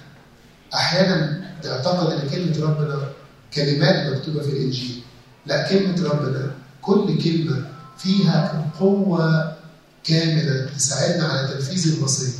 أحيانا 0.74 1.40
تعتقد 1.62 2.12
إن 2.12 2.28
كلمة 2.28 2.66
ربنا 2.70 2.98
كلمات 3.54 4.16
مكتوبة 4.16 4.40
في 4.42 4.48
الإنجيل. 4.50 5.02
لا 5.46 5.68
كلمة 5.68 6.08
ربنا 6.08 6.50
كل 6.82 7.22
كلمة 7.24 7.64
فيها 7.98 8.66
قوه 8.80 9.52
كاملة 10.04 10.66
تساعدنا 10.76 11.24
على 11.26 11.48
تنفيذ 11.48 11.96
الوصيه 11.98 12.32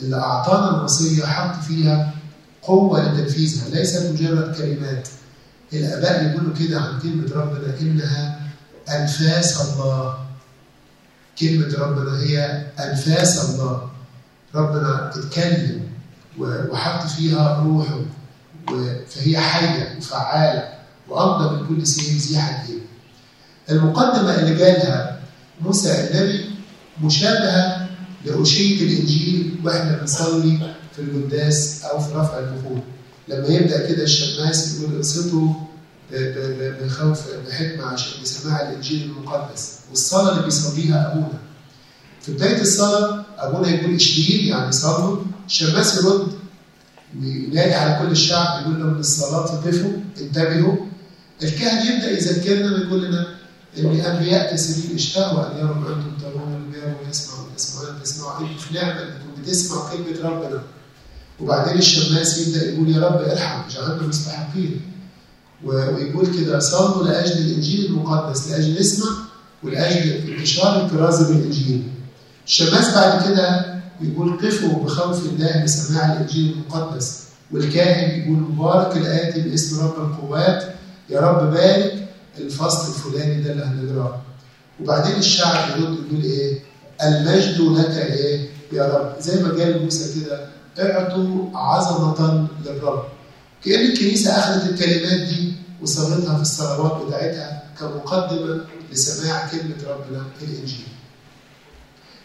اللي 0.00 0.16
أعطانا 0.16 0.78
الوصيه 0.78 1.24
حط 1.26 1.64
فيها 1.64 2.14
قوة 2.62 3.12
لتنفيذها 3.12 3.68
ليست 3.68 4.10
مجرد 4.12 4.54
كلمات. 4.56 5.08
الآباء 5.72 6.30
يقولوا 6.30 6.54
كده 6.60 6.80
عن 6.80 6.98
كلمة 7.00 7.32
ربنا 7.34 7.80
إنها 7.80 8.43
أنفاس 8.88 9.60
الله 9.60 10.18
كلمة 11.38 11.74
ربنا 11.78 12.18
هي 12.20 12.66
أنفاس 12.80 13.50
الله 13.50 13.90
ربنا 14.54 15.10
اتكلم 15.16 15.80
وحط 16.38 17.06
فيها 17.08 17.62
روحه 17.64 18.00
فهي 19.08 19.38
حية 19.38 19.98
وفعالة 19.98 20.68
وأفضل 21.08 21.62
من 21.62 21.68
كل 21.68 21.86
سيف 21.86 22.28
ذي 22.28 22.38
حدين. 22.38 22.80
المقدمة 23.70 24.34
اللي 24.38 24.64
قالها 24.64 25.20
موسى 25.60 26.08
النبي 26.10 26.50
مشابهة 27.02 27.88
لأشية 28.24 28.86
الإنجيل 28.86 29.54
وإحنا 29.64 29.98
بنصلي 29.98 30.58
في 30.96 31.02
القداس 31.02 31.84
أو 31.84 31.98
في 32.00 32.14
رفع 32.14 32.38
البخور. 32.38 32.80
لما 33.28 33.46
يبدأ 33.48 33.88
كده 33.92 34.02
الشماس 34.02 34.78
يقول 34.80 34.96
انصتوا 34.96 35.54
بخوف 36.12 37.20
بحكمة 37.48 37.84
عشان 37.84 38.22
بسماع 38.22 38.60
الإنجيل 38.68 39.02
المقدس. 39.02 39.72
والصلاة 39.90 40.32
اللي 40.32 40.42
بيصليها 40.44 41.12
أبونا. 41.12 41.38
في 42.22 42.32
بداية 42.32 42.60
الصلاة 42.60 43.24
أبونا 43.38 43.68
يقول 43.68 43.94
اشتيل 43.94 44.48
يعني 44.48 44.72
صلوا 44.72 45.16
الشماس 45.46 45.96
يرد 45.96 46.28
وينادي 47.20 47.74
على 47.74 47.98
كل 48.06 48.12
الشعب 48.12 48.62
يقول 48.62 48.80
لهم 48.80 48.98
الصلاة 48.98 49.46
تضيفوا 49.46 49.90
انتبهوا. 50.20 50.76
الكاهن 51.42 51.86
يبدأ 51.86 52.10
يذكرنا 52.10 52.74
ويقول 52.74 53.04
لنا 53.04 53.26
إن 53.78 54.00
أنبياء 54.00 54.54
كثيرين 54.54 54.94
اشتهوا 54.94 55.52
أن 55.52 55.58
يروا 55.58 55.88
أنتم 55.96 56.12
ترون 56.22 56.54
البيان 56.54 56.94
ويسمعوا 57.06 57.46
وتسمعون 57.52 58.02
تسمعوا 58.02 58.40
أنتم 58.40 58.56
في 58.58 58.74
نعمة 58.74 59.02
أنكم 59.02 59.42
بتسمعوا 59.42 59.88
كلمة 59.90 60.28
ربنا. 60.30 60.62
وبعدين 61.40 61.78
الشماس 61.78 62.38
يبدأ 62.38 62.72
يقول 62.72 62.88
يا 62.90 63.00
رب 63.00 63.20
ارحم 63.20 63.60
اجعلنا 63.70 64.02
مستحقين. 64.06 64.80
ويقول 65.64 66.26
كده 66.40 66.58
صلوا 66.58 67.04
لأجل 67.04 67.32
الإنجيل 67.38 67.86
المقدس 67.86 68.48
لأجل 68.50 68.80
نسمع 68.80 69.08
ولأجل 69.62 70.10
إنتشار 70.10 70.84
الكرازة 70.84 71.28
بالإنجيل 71.28 71.82
الشماس 72.46 72.94
بعد 72.94 73.24
كده 73.28 73.74
يقول 74.00 74.38
قفوا 74.38 74.84
بخوف 74.84 75.26
الله 75.26 75.64
لسماع 75.64 76.12
الإنجيل 76.12 76.52
المقدس. 76.52 77.20
والكاهن 77.52 78.20
يقول 78.20 78.36
مبارك 78.38 78.96
الآتي 78.96 79.40
باسم 79.40 79.80
رب 79.86 79.94
القوات 80.10 80.64
يا 81.10 81.20
رب 81.20 81.50
بارك 81.54 82.08
الفصل 82.38 82.88
الفلاني 82.88 83.42
ده 83.42 83.52
اللي 83.52 83.64
هنقراه. 83.64 84.20
وبعدين 84.80 85.16
الشعب 85.16 85.68
يرد 85.70 85.96
يقول 86.06 86.24
إيه؟ 86.24 86.58
المجد 87.02 87.60
لك 87.60 87.90
إيه 87.90 88.48
يا 88.72 88.82
رب؟ 88.88 89.20
زي 89.22 89.42
ما 89.42 89.48
قال 89.48 89.82
موسى 89.84 90.20
كده 90.20 90.46
اعطوا 90.78 91.48
عظمة 91.54 92.46
للرب. 92.66 93.02
كأن 93.64 93.80
الكنيسة 93.80 94.38
أخذت 94.38 94.70
الكلمات 94.72 95.28
دي 95.28 95.52
وصلتها 95.82 96.36
في 96.36 96.42
الصلوات 96.42 97.06
بتاعتها 97.06 97.62
كمقدمة 97.80 98.60
لسماع 98.92 99.48
كلمة 99.48 99.94
ربنا 99.94 100.24
في 100.38 100.44
الإنجيل. 100.44 100.86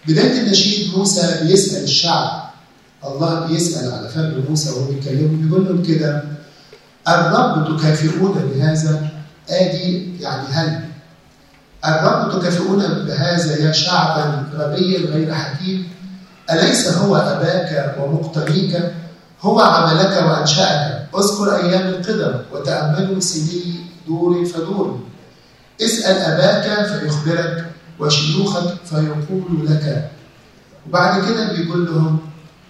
بداية 0.07 0.41
النشيد 0.41 0.97
موسى 0.97 1.39
بيسأل 1.43 1.83
الشعب 1.83 2.49
الله 3.05 3.47
بيسأل 3.47 3.91
على 3.91 4.09
فم 4.09 4.43
موسى 4.49 4.69
وهو 4.69 4.85
بيكلمهم 4.91 5.47
بيقول 5.47 5.65
لهم 5.65 5.83
كده 5.83 6.23
الرب 7.07 7.77
تكافئون 7.79 8.51
بهذا؟ 8.53 9.09
آدي 9.49 10.13
يعني 10.21 10.47
هل؟ 10.47 10.79
الرب 11.85 12.39
تكافئون 12.39 12.79
بهذا 12.79 13.55
يا 13.57 13.71
شعبا 13.71 14.45
غبيا 14.55 14.99
غير 14.99 15.33
حكيم؟ 15.33 15.87
أليس 16.51 16.87
هو 16.87 17.15
أباك 17.15 17.95
ومقتنيك 17.99 18.81
هو 19.41 19.59
عملك 19.59 20.23
وأنشأك 20.27 20.98
اذكر 21.15 21.55
أيام 21.55 21.87
القدم 21.87 22.39
وتأملوا 22.51 23.19
سني 23.19 23.75
دور 24.07 24.45
فدور. 24.45 24.99
اسأل 25.81 26.15
أباك 26.17 26.85
فيخبرك 26.87 27.71
وشيوخك 27.99 28.77
فيقول 28.85 29.67
لك. 29.69 30.11
وبعد 30.87 31.25
كده 31.25 31.53
بيقول 31.53 31.85
لهم 31.85 32.19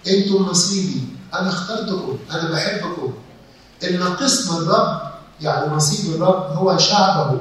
أنتم 0.08 0.34
نصيبي 0.34 1.00
أنا 1.34 1.48
اخترتكم 1.48 2.18
أنا 2.30 2.50
بحبكم. 2.50 3.12
إن 3.84 4.02
قسم 4.02 4.56
الرب 4.56 5.00
يعني 5.40 5.72
نصيب 5.72 6.14
الرب 6.14 6.56
هو 6.56 6.78
شعبه. 6.78 7.40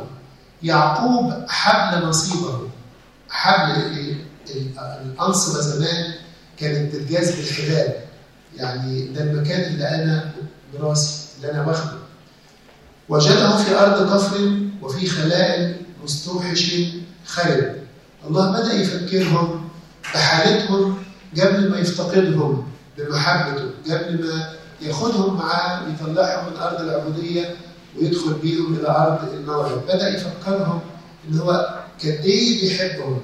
يعقوب 0.64 1.34
حبل 1.48 2.08
نصيبه. 2.08 2.60
حبل 3.30 4.16
الأنصبة 5.06 5.62
زمان 5.62 6.14
كانت 6.58 6.96
تتجاز 6.96 7.32
بالحبال. 7.32 7.94
يعني 8.58 9.08
ده 9.08 9.24
المكان 9.24 9.74
اللي 9.74 9.88
أنا 9.88 10.32
براسي 10.74 11.20
اللي 11.38 11.52
أنا 11.52 11.68
واخده. 11.68 11.98
وجده 13.10 13.58
في 13.58 13.80
أرض 13.80 14.14
كفر 14.16 14.60
وفي 14.82 15.08
خلاء 15.08 15.82
مستوحش 16.04 16.72
خرب 17.26 17.76
الله 18.28 18.52
بدأ 18.52 18.74
يفكرهم 18.74 19.70
بحالتهم 20.14 20.98
قبل 21.42 21.70
ما 21.72 21.78
يفتقدهم 21.80 22.68
بمحبته 22.98 23.70
قبل 23.90 24.26
ما 24.28 24.54
ياخدهم 24.82 25.38
معاه 25.38 25.82
ويطلعهم 25.86 26.54
من 26.54 26.60
أرض 26.60 26.82
العبودية 26.82 27.56
ويدخل 27.98 28.34
بيهم 28.34 28.76
إلى 28.76 28.88
أرض 28.90 29.34
الموعد 29.34 29.72
بدأ 29.88 30.10
يفكرهم 30.10 30.80
إن 31.30 31.40
هو 31.40 31.80
قد 32.04 32.08
إيه 32.26 32.62
بيحبهم 32.62 33.20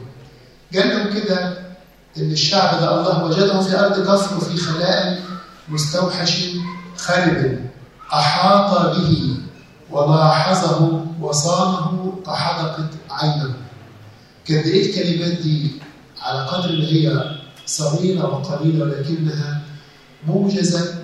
قال 0.75 0.89
لهم 0.89 1.19
كده 1.19 1.57
إن 2.17 2.31
الشعب 2.31 2.79
ده 2.79 2.99
الله 3.01 3.23
وجده 3.23 3.61
في 3.61 3.79
أرض 3.79 4.07
كفر 4.07 4.37
وفي 4.37 4.57
خلاء 4.57 5.21
مستوحش 5.69 6.45
خرب 6.97 7.59
أحاط 8.13 8.95
به 8.95 9.37
ولاحظه 9.91 11.01
وصانه 11.21 12.13
كحدقة 12.25 12.87
عينه 13.11 13.53
قد 14.49 14.53
إيه 14.65 14.89
الكلمات 14.89 15.41
دي 15.41 15.71
على 16.21 16.39
قدر 16.47 16.69
ما 16.71 16.83
هي 16.85 17.35
صغيرة 17.65 18.25
وقليلة 18.25 18.83
ولكنها 18.85 19.61
موجزة 20.27 20.95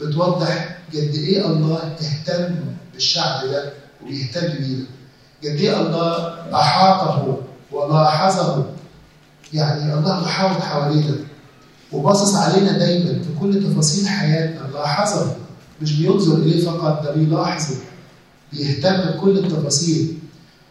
بتوضح 0.00 0.78
قد 0.92 1.14
إيه 1.14 1.46
الله 1.46 1.96
اهتم 2.00 2.54
بالشعب 2.94 3.46
ده 3.46 3.72
وبيهتم 4.02 4.40
بينا 4.48 4.84
قد 5.44 5.60
إيه 5.60 5.80
الله 5.80 6.34
أحاطه 6.54 7.38
ولاحظه 7.72 8.64
يعني 9.52 9.94
الله 9.94 10.20
محاوط 10.20 10.62
حوالينا. 10.62 11.16
وباصص 11.92 12.34
علينا 12.36 12.78
دايما 12.78 13.12
في 13.12 13.28
كل 13.40 13.62
تفاصيل 13.62 14.08
حياتنا 14.08 14.68
لاحظه 14.74 15.36
مش 15.82 15.92
بينظر 15.92 16.34
إليه 16.36 16.64
فقط 16.64 17.02
ده 17.04 17.14
بيلاحظه 17.14 17.74
بيهتم 18.52 18.96
بكل 18.96 19.38
التفاصيل. 19.38 20.18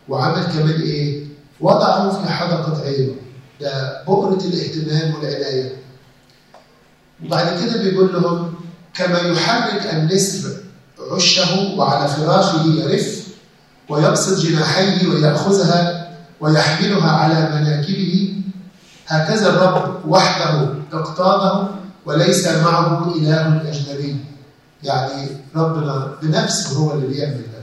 وعمل 0.10 0.43
كمان 0.43 0.82
إيه؟ 0.82 1.23
وضعه 1.62 2.23
في 2.23 2.30
حدقة 2.30 2.82
عينه. 2.86 3.13
ده 3.62 4.03
بؤرة 4.08 4.39
الاهتمام 4.45 5.13
والعناية. 5.15 5.75
وبعد 7.25 7.47
كده 7.63 7.84
بيقول 7.84 8.13
لهم 8.13 8.53
كما 8.93 9.19
يحرك 9.19 9.86
النسر 9.93 10.49
عشه 11.12 11.73
وعلى 11.77 12.08
فراشه 12.08 12.65
يرف 12.65 13.27
ويبسط 13.89 14.39
جناحيه 14.39 15.08
ويأخذها 15.08 16.10
ويحملها 16.41 17.12
على 17.12 17.62
مناكبه 17.62 18.34
هكذا 19.08 19.50
الرب 19.50 20.06
وحده 20.06 20.74
اقتاده 20.93 21.67
وليس 22.06 22.48
معه 22.48 23.15
إله 23.15 23.70
أجنبي. 23.70 24.26
يعني 24.84 25.28
ربنا 25.56 26.17
بنفسه 26.22 26.78
هو 26.80 26.91
اللي 26.93 27.08
بيعمل 27.08 27.41
ده. 27.41 27.58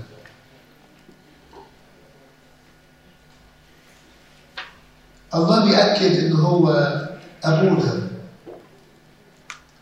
الله 5.35 5.65
بيأكد 5.65 6.25
إن 6.25 6.33
هو 6.33 6.71
أبونا. 7.45 8.09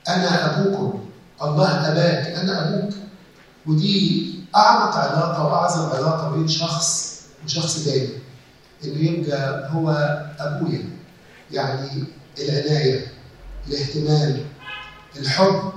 أنا 0.09 0.61
أبوكم. 0.61 1.01
الله 1.43 1.69
أباك. 1.93 2.27
أنا 2.27 2.69
أبوك. 2.69 2.95
ودي 3.67 4.33
أعمق 4.57 4.97
علاقة 4.97 5.47
وأعظم 5.47 5.97
علاقة 5.97 6.31
بين 6.37 6.49
شخص 6.49 7.21
وشخص 7.45 7.85
تاني. 7.85 8.09
إنه 8.85 9.11
يبقى 9.11 9.71
هو 9.73 9.91
أبويا. 10.39 11.02
يعني 11.53 12.05
العناية 12.39 13.07
الاهتمام 13.69 14.41
الحب 15.17 15.73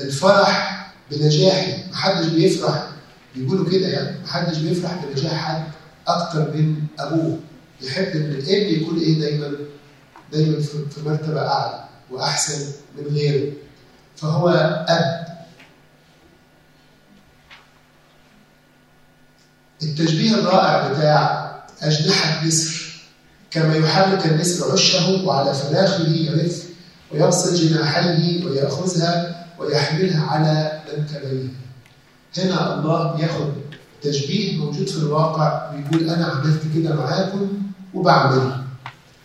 الفرح 0.00 0.80
بنجاحي 1.10 1.90
محدش 1.90 2.26
بيفرح 2.26 2.88
بيقولوا 3.34 3.70
كده 3.70 3.88
يعني. 3.88 4.18
محدش 4.24 4.58
بيفرح 4.58 5.04
بنجاح 5.04 5.34
حد 5.34 5.64
أكتر 6.08 6.54
من 6.54 6.82
أبوه. 6.98 7.38
يحب 7.82 8.04
إن 8.04 8.30
الابن 8.30 8.82
يكون 8.82 8.98
إيه 8.98 9.20
دايما؟ 9.20 9.52
دايما 10.32 10.60
في 10.60 11.00
مرتبة 11.06 11.40
أعلى 11.48 11.84
وأحسن 12.10 12.72
من 12.98 13.14
غيره. 13.14 13.52
فهو 14.16 14.48
أب. 14.88 15.30
التشبيه 19.82 20.34
الرائع 20.34 20.88
بتاع 20.92 21.50
أجنحة 21.82 22.44
نسر 22.46 22.89
كما 23.50 23.76
يحرك 23.76 24.26
النسر 24.26 24.72
عشه 24.72 25.24
وعلى 25.24 25.54
فراخه 25.54 26.08
يرف 26.08 26.64
ويبسط 27.12 27.54
جناحيه 27.54 28.44
ويأخذها 28.44 29.46
ويحملها 29.58 30.26
على 30.26 30.80
منكبيه. 30.98 31.48
هنا 32.38 32.74
الله 32.74 33.12
بياخد 33.16 33.52
تشبيه 34.02 34.58
موجود 34.58 34.88
في 34.88 34.96
الواقع 34.96 35.70
ويقول 35.72 36.10
أنا 36.10 36.26
عملت 36.26 36.60
كده 36.74 36.94
معاكم 36.94 37.48
وبعمل. 37.94 38.52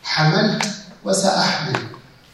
حملت 0.03 0.65
وسأحمل. 1.03 1.79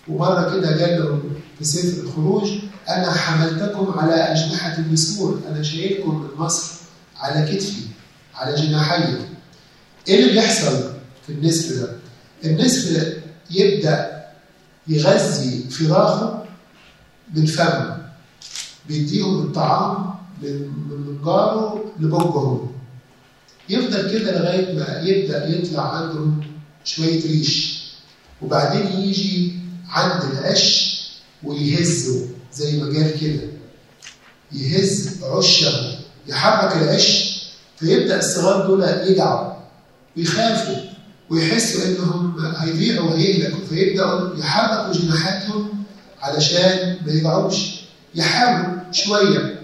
ومرة 0.08 0.58
كده 0.58 0.86
قال 0.86 1.00
لهم 1.06 1.22
في 1.60 1.66
سفر 1.66 2.04
الخروج 2.04 2.50
أنا 2.90 3.12
حملتكم 3.12 4.00
على 4.00 4.14
أجنحة 4.14 4.78
النسور 4.78 5.42
أنا 5.52 5.64
شايلكم 5.64 6.16
من 6.16 6.46
مصر 6.46 6.72
على 7.20 7.56
كتفي 7.56 7.82
على 8.36 8.56
جناحي 8.56 9.04
إيه 10.08 10.20
اللي 10.20 10.32
بيحصل؟ 10.32 10.91
في 11.28 11.32
النسر 11.34 11.76
ده؟ 11.76 11.96
النسر 12.46 13.14
يبدأ 13.52 14.22
يغذي 14.88 15.64
فراخه 15.70 16.44
بالفم 17.34 17.98
بيديهم 18.88 19.42
الطعام 19.42 20.14
من 20.42 20.68
من 20.90 21.22
جاره 21.26 21.84
لبوجه 22.00 22.62
يفضل 23.70 24.12
كده 24.12 24.40
لغاية 24.40 24.74
ما 24.76 25.02
يبدأ 25.10 25.48
يطلع 25.48 25.96
عندهم 25.98 26.44
شوية 26.84 27.22
ريش 27.24 27.82
وبعدين 28.42 28.88
يجي 29.02 29.54
عند 29.90 30.24
القش 30.24 30.92
ويهزه 31.44 32.28
زي 32.54 32.78
ما 32.78 32.86
قال 32.86 33.20
كده 33.22 33.42
يهز 34.52 35.24
عشه 35.24 35.98
يحرك 36.28 36.76
العش 36.78 37.42
فيبدأ 37.78 38.20
الصغار 38.20 38.68
دول 38.68 38.84
يجعوا 38.84 39.54
ويخافوا 40.18 40.91
ويحسوا 41.32 41.82
إنهم 41.86 42.46
هيضيعوا 42.58 43.10
وهيهلكوا 43.10 43.66
فيبدأوا 43.70 44.38
يحركوا 44.38 44.94
جناحاتهم 45.02 45.84
علشان 46.22 46.98
ما 47.06 47.12
يجعوش 47.14 47.82
يحاولوا 48.16 48.92
شوية 48.92 49.60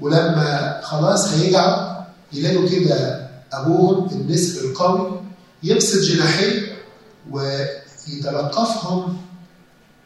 ولما 0.00 0.80
خلاص 0.84 1.32
هيجعوا 1.32 1.96
يلاقوا 2.32 2.68
كده 2.68 3.28
أبوهم 3.52 4.08
النسر 4.12 4.64
القوي 4.64 5.20
يبسط 5.62 5.98
جناحيه 6.02 6.76
ويتلقفهم 8.06 9.16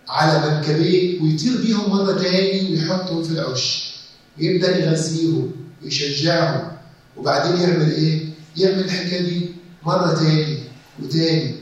على 0.08 0.50
منكبيه 0.50 1.22
ويطير 1.22 1.56
بيهم 1.62 1.90
مرة 1.90 2.12
تاني 2.22 2.72
ويحطهم 2.72 3.22
في 3.22 3.30
العش. 3.30 3.94
ويبدا 4.38 4.78
يغذيهم 4.78 5.50
ويشجعهم 5.84 6.72
وبعدين 7.16 7.60
يعمل 7.60 7.90
إيه؟ 7.90 8.28
يعمل 8.56 8.84
الحكاية 8.84 9.20
دي 9.22 9.50
مرة 9.86 10.14
تاني. 10.14 10.58
وتاني 11.02 11.54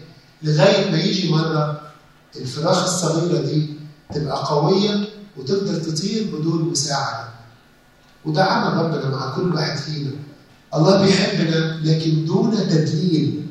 لغاية 0.43 0.91
ما 0.91 0.99
يجي 0.99 1.31
مرة 1.31 1.81
الفراخ 2.37 2.83
الصغيرة 2.83 3.43
دي 3.43 3.67
تبقى 4.15 4.45
قوية 4.47 5.09
وتقدر 5.37 5.75
تطير 5.75 6.37
بدون 6.37 6.63
مساعدة. 6.71 7.29
وده 8.25 8.45
عمل 8.45 8.85
ربنا 8.85 9.11
مع 9.11 9.37
كل 9.37 9.55
واحد 9.55 9.79
فينا. 9.79 10.11
الله 10.75 11.03
بيحبنا 11.03 11.81
لكن 11.85 12.25
دون 12.25 12.57
تدليل. 12.69 13.47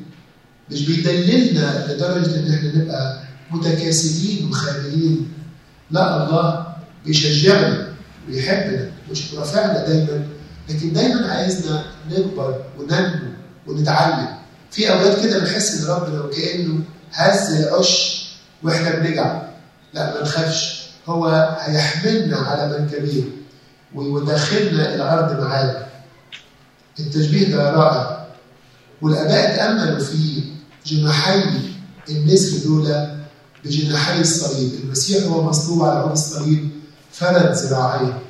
مش 0.70 0.86
بيدللنا 0.86 1.92
لدرجة 1.92 2.38
إن 2.38 2.54
إحنا 2.54 2.76
نبقى 2.76 3.22
متكاسلين 3.50 4.48
وخاملين. 4.48 5.28
لا 5.90 6.24
الله 6.26 6.66
بيشجعنا 7.06 7.88
ويحبنا 8.28 8.90
مش 9.10 9.34
رافعنا 9.34 9.86
دايما 9.86 10.26
لكن 10.68 10.92
دايما 10.92 11.26
عايزنا 11.32 11.84
نكبر 12.10 12.64
وننمو 12.78 13.28
ونتعلم. 13.66 14.37
في 14.70 14.92
أوقات 14.92 15.26
كده 15.26 15.38
بنحس 15.38 15.74
إن 15.80 15.90
ربنا 15.90 16.20
وكانه 16.20 16.80
هز 17.12 17.52
العش 17.52 18.24
وإحنا 18.62 18.90
بنجع. 18.90 19.42
لا 19.94 20.14
ما 20.14 20.22
نخافش 20.22 20.82
هو 21.06 21.26
هيحملنا 21.60 22.36
على 22.36 22.78
منكبيه 22.78 23.22
ويدخلنا 23.94 24.94
الأرض 24.94 25.40
معاه. 25.40 25.86
التشبيه 27.00 27.48
ده 27.48 27.70
رائع. 27.70 28.26
والأباء 29.02 29.56
تأملوا 29.56 30.04
في 30.04 30.42
جناحي 30.86 31.42
النسر 32.08 32.58
دول 32.64 33.08
بجناحي 33.64 34.20
الصليب، 34.20 34.72
المسيح 34.84 35.24
هو 35.24 35.42
مصلوب 35.42 35.82
على 35.84 35.98
عود 35.98 36.12
الصليب 36.12 36.70
فرد 37.12 37.52
ذراعيه. 37.52 38.22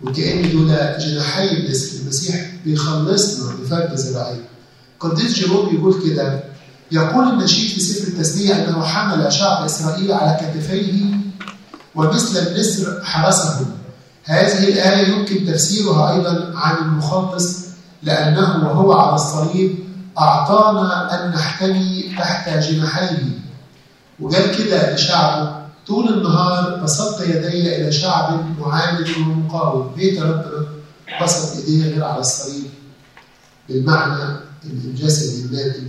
وكأن 0.00 0.52
دول 0.52 0.98
جناحي 0.98 1.50
النسر، 1.50 2.00
المسيح 2.02 2.50
بيخلصنا 2.64 3.54
بفرد 3.54 3.94
ذراعيه. 3.94 4.44
قديس 5.00 5.34
جيروم 5.34 5.74
يقول 5.74 6.02
كده. 6.04 6.42
يقول 6.92 7.28
النشيد 7.28 7.70
في 7.70 7.80
سفر 7.80 8.08
التثنية 8.08 8.54
أنه 8.54 8.84
حمل 8.84 9.32
شعب 9.32 9.64
إسرائيل 9.64 10.12
على 10.12 10.40
كتفيه 10.40 11.04
ومثل 11.94 12.46
النسر 12.46 13.04
حرسهم 13.04 13.66
هذه 14.24 14.68
الآية 14.68 15.08
يمكن 15.08 15.46
تفسيرها 15.46 16.12
أيضا 16.12 16.52
عن 16.54 16.76
المخلص 16.76 17.56
لأنه 18.02 18.68
وهو 18.68 18.92
على 18.92 19.14
الصليب 19.14 19.78
أعطانا 20.18 21.24
أن 21.24 21.30
نحتمي 21.30 22.14
تحت 22.18 22.48
جناحيه. 22.48 23.38
وقال 24.20 24.56
كده 24.58 24.94
لشعبه 24.94 25.52
طول 25.86 26.08
النهار 26.08 26.80
بسطت 26.84 27.20
يدي 27.20 27.76
إلى 27.76 27.92
شعب 27.92 28.44
معاند 28.60 29.06
ومقاوم. 29.18 29.94
بيت 29.96 30.22
ربنا 30.22 30.66
بسط 31.22 31.56
إيديه 31.56 31.92
غير 31.92 32.04
على 32.04 32.20
الصليب. 32.20 32.70
بالمعنى 33.68 34.49
الجسدي 34.64 35.44
المادي 35.44 35.82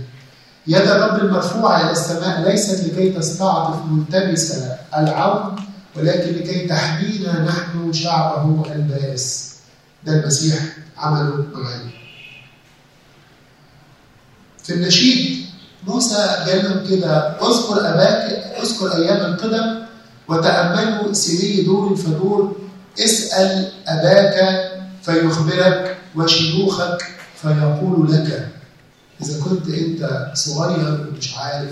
يد 0.66 0.80
الرب 0.88 1.24
المرفوعة 1.24 1.82
إلى 1.82 1.90
السماء 1.90 2.50
ليست 2.50 2.84
لكي 2.84 3.10
تستعطف 3.10 3.76
ملتمس 3.86 4.54
العون 4.96 5.56
ولكن 5.96 6.32
لكي 6.32 6.66
تحمينا 6.68 7.44
نحن 7.44 7.92
شعبه 7.92 8.72
البائس 8.72 9.52
ده 10.06 10.12
المسيح 10.12 10.58
عمله 10.98 11.46
معانا. 11.54 11.90
في 14.64 14.74
النشيد 14.74 15.46
موسى 15.86 16.14
قال 16.14 16.64
لهم 16.64 16.86
كده 16.90 17.18
اذكر 17.18 17.80
أباك 17.80 18.22
اذكر 18.62 18.94
أيام 18.96 19.16
القدم 19.32 19.82
وتأملوا 20.28 21.12
سني 21.12 21.62
دور 21.62 21.96
فدور. 21.96 22.56
اسأل 23.00 23.72
أباك 23.86 24.68
فيخبرك 25.02 25.96
وشيوخك 26.16 27.02
فيقول 27.42 28.12
لك. 28.12 28.48
إذا 29.20 29.40
كنت 29.40 29.68
أنت 29.68 30.30
صغير 30.34 31.08
ومش 31.08 31.34
عارف 31.34 31.70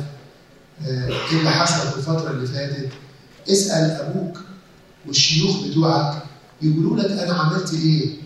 إيه 0.86 1.38
اللي 1.38 1.50
حصل 1.50 1.90
في 1.90 1.96
الفترة 1.96 2.30
اللي 2.30 2.46
فاتت 2.46 2.88
اسأل 3.48 3.90
أبوك 3.90 4.38
والشيوخ 5.06 5.66
بتوعك 5.66 6.22
يقولوا 6.62 6.96
لك 6.98 7.10
أنا 7.10 7.34
عملت 7.34 7.74
إيه. 7.74 8.16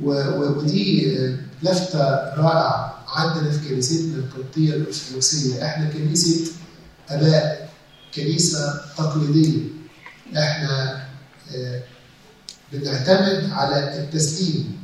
ودي 0.00 1.16
لفتة 1.62 2.04
رائعة 2.36 3.04
عندنا 3.08 3.50
في 3.50 3.68
كنيستنا 3.68 4.14
القبطية 4.16 4.74
الأرثوذكسية. 4.74 5.64
إحنا 5.66 5.90
كنيسة 5.90 6.52
آباء 7.10 7.68
كنيسة 8.14 8.80
تقليدية. 8.98 9.60
إحنا 10.36 11.04
بنعتمد 12.72 13.50
على 13.52 13.98
التسليم. 13.98 14.81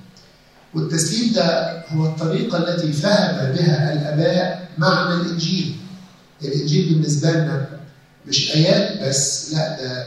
والتسليم 0.74 1.32
ده 1.32 1.78
هو 1.88 2.06
الطريقة 2.06 2.58
التي 2.58 2.92
فهم 2.92 3.52
بها 3.52 3.92
الآباء 3.92 4.68
معنى 4.78 5.14
الإنجيل. 5.20 5.76
الإنجيل 6.44 6.94
بالنسبة 6.94 7.30
لنا 7.30 7.66
مش 8.26 8.52
آيات 8.54 9.02
بس 9.08 9.52
لا 9.54 9.82
ده 9.82 10.06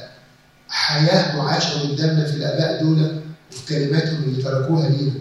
حياة 0.69 1.35
معاشة 1.37 1.81
قدامنا 1.81 2.25
في 2.25 2.35
الآباء 2.35 2.83
دول 2.83 3.21
وفي 3.51 3.65
كلماتهم 3.75 4.23
اللي 4.23 4.43
تركوها 4.43 4.89
لينا. 4.89 5.11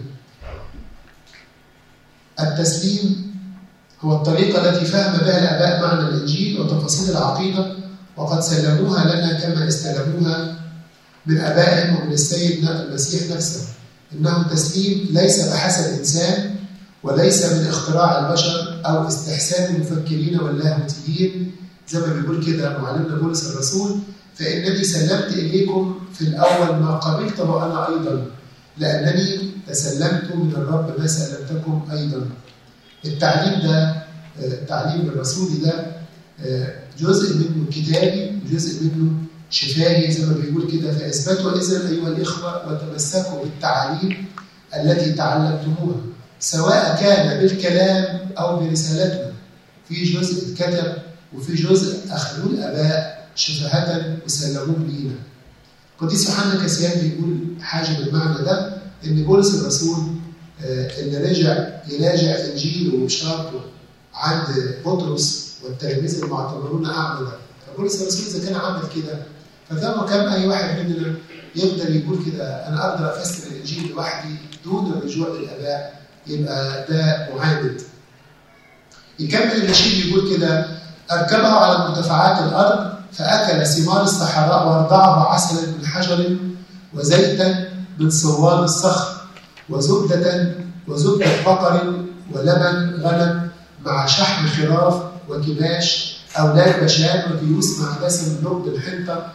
التسليم 2.39 3.31
هو 4.01 4.15
الطريقة 4.15 4.69
التي 4.69 4.85
فهم 4.85 5.17
بها 5.17 5.39
الآباء 5.39 5.81
معنى 5.81 6.09
الإنجيل 6.09 6.59
وتفاصيل 6.61 7.09
العقيدة 7.17 7.75
وقد 8.17 8.39
سلموها 8.39 9.15
لنا 9.15 9.39
كما 9.39 9.67
استلموها 9.67 10.55
من 11.25 11.37
آبائهم 11.37 11.95
ومن 12.01 12.13
السيد 12.13 12.69
المسيح 12.69 13.35
نفسه. 13.35 13.61
إنه 14.13 14.43
تسليم 14.53 15.07
ليس 15.11 15.47
بحسب 15.47 15.99
إنسان 15.99 16.55
وليس 17.03 17.45
من 17.45 17.67
اختراع 17.67 18.27
البشر 18.27 18.81
أو 18.85 19.07
استحسان 19.07 19.75
المفكرين 19.75 20.39
واللاهوتيين. 20.39 21.51
زي 21.89 21.99
ما 21.99 22.13
بيقول 22.13 22.45
كده 22.45 22.77
معلمنا 22.77 23.15
بولس 23.15 23.47
الرسول 23.51 23.99
فإنني 24.35 24.83
سلمت 24.83 25.33
إليكم 25.33 25.95
في 26.13 26.21
الأول 26.21 26.75
ما 26.79 26.95
قبلت 26.97 27.39
وأنا 27.39 27.87
أيضا 27.89 28.25
لأنني 28.77 29.51
تسلمت 29.67 30.35
من 30.35 30.51
الرب 30.57 30.99
ما 30.99 31.07
سلمتكم 31.07 31.87
أيضا. 31.91 32.21
التعليم 33.05 33.61
ده 33.67 33.95
التعليم 34.39 35.01
الرسولي 35.07 35.57
ده 35.57 35.85
جزء 36.99 37.35
منه 37.37 37.65
كتابي 37.71 38.39
وجزء 38.45 38.83
منه 38.83 39.11
شفاهي 39.51 40.11
زي 40.11 40.25
ما 40.25 40.33
بيقول 40.33 40.71
كده. 40.71 40.91
فاثبتوا 40.91 41.59
اذا 41.59 41.89
أيها 41.89 42.07
الإخوة 42.07 42.71
وتمسكوا 42.73 43.43
بالتعاليم 43.43 44.25
التي 44.75 45.11
تعلمتموها 45.11 45.95
سواء 46.39 46.97
كان 47.01 47.39
بالكلام 47.41 48.29
أو 48.37 48.59
برسالتنا 48.59 49.31
في 49.89 50.03
جزء 50.13 50.53
اتكتب 50.53 50.93
وفي 51.35 51.55
جزء 51.55 51.97
أخذوه 52.13 52.45
الآباء 52.53 53.27
شفهة 53.35 54.17
وسلموه 54.25 54.79
لينا. 54.87 55.15
قديس 55.99 56.29
يوحنا 56.29 56.63
كسيان 56.65 57.01
بيقول 57.01 57.37
حاجة 57.61 57.97
بالمعنى 57.97 58.45
ده 58.45 58.81
إن 59.05 59.23
بولس 59.23 59.55
الرسول 59.55 59.97
اللي 60.63 61.17
رجع 61.17 61.67
يراجع 61.89 62.45
انجيله 62.51 62.95
وبشارته 62.95 63.59
عند 64.13 64.75
بطرس 64.85 65.51
والتلاميذ 65.63 66.23
المعتبرون 66.23 66.85
اعمى 66.85 67.25
ده 67.25 67.31
فبولس 67.67 68.01
الرسول 68.01 68.25
إذا 68.27 68.45
كان 68.45 68.55
عمل 68.61 68.81
كده 68.95 69.19
فكما 69.71 70.05
كان 70.09 70.27
أي 70.27 70.47
واحد 70.47 70.79
مننا 70.79 71.13
يقدر 71.55 71.89
يقول 71.95 72.25
كده 72.25 72.67
أنا 72.67 72.89
أقدر 72.89 73.09
أفسر 73.09 73.47
الإنجيل 73.51 73.91
لوحدي 73.91 74.35
دون 74.65 74.91
الرجوع 74.93 75.27
للآباء 75.27 76.01
يبقى 76.27 76.85
ده 76.89 77.29
معاند. 77.35 77.81
يكمل 79.19 79.63
النشيد 79.63 80.05
يقول 80.05 80.35
كده 80.37 80.65
أركبه 81.11 81.47
على 81.47 81.77
مرتفعات 81.77 82.43
الأرض 82.49 82.93
فأكل 83.13 83.65
ثمار 83.67 84.01
الصحراء 84.03 84.67
وارضعه 84.67 85.33
عسلا 85.33 85.61
من 85.79 85.85
حجر 85.85 86.37
وزيتا 86.93 87.69
من 87.99 88.09
صوان 88.09 88.63
الصخر 88.63 89.21
وزبدة 89.69 90.51
وزبدة 90.87 91.25
بقر 91.45 91.93
ولبن 92.31 93.01
غنم 93.03 93.49
مع 93.85 94.05
شحم 94.05 94.47
خراف 94.47 95.03
وكباش 95.29 96.17
أولاد 96.39 96.83
بشان 96.83 97.23
وكيوس 97.33 97.79
مع 97.79 97.97
دسم 98.07 98.37
نبض 98.41 98.67
الحنطة 98.67 99.25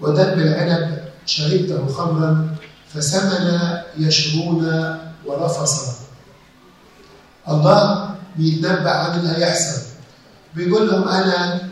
ودم 0.00 0.40
العنب 0.40 0.98
شربته 1.26 1.86
خمرا 1.86 2.48
فسمن 2.94 3.60
يشرون 3.98 4.62
ورفصا. 5.26 5.94
الله 7.48 8.10
بيتنبأ 8.36 8.90
عن 8.90 9.20
اللي 9.20 9.36
هيحصل. 9.36 9.82
بيقول 10.54 10.88
لهم 10.88 11.08
أنا 11.08 11.68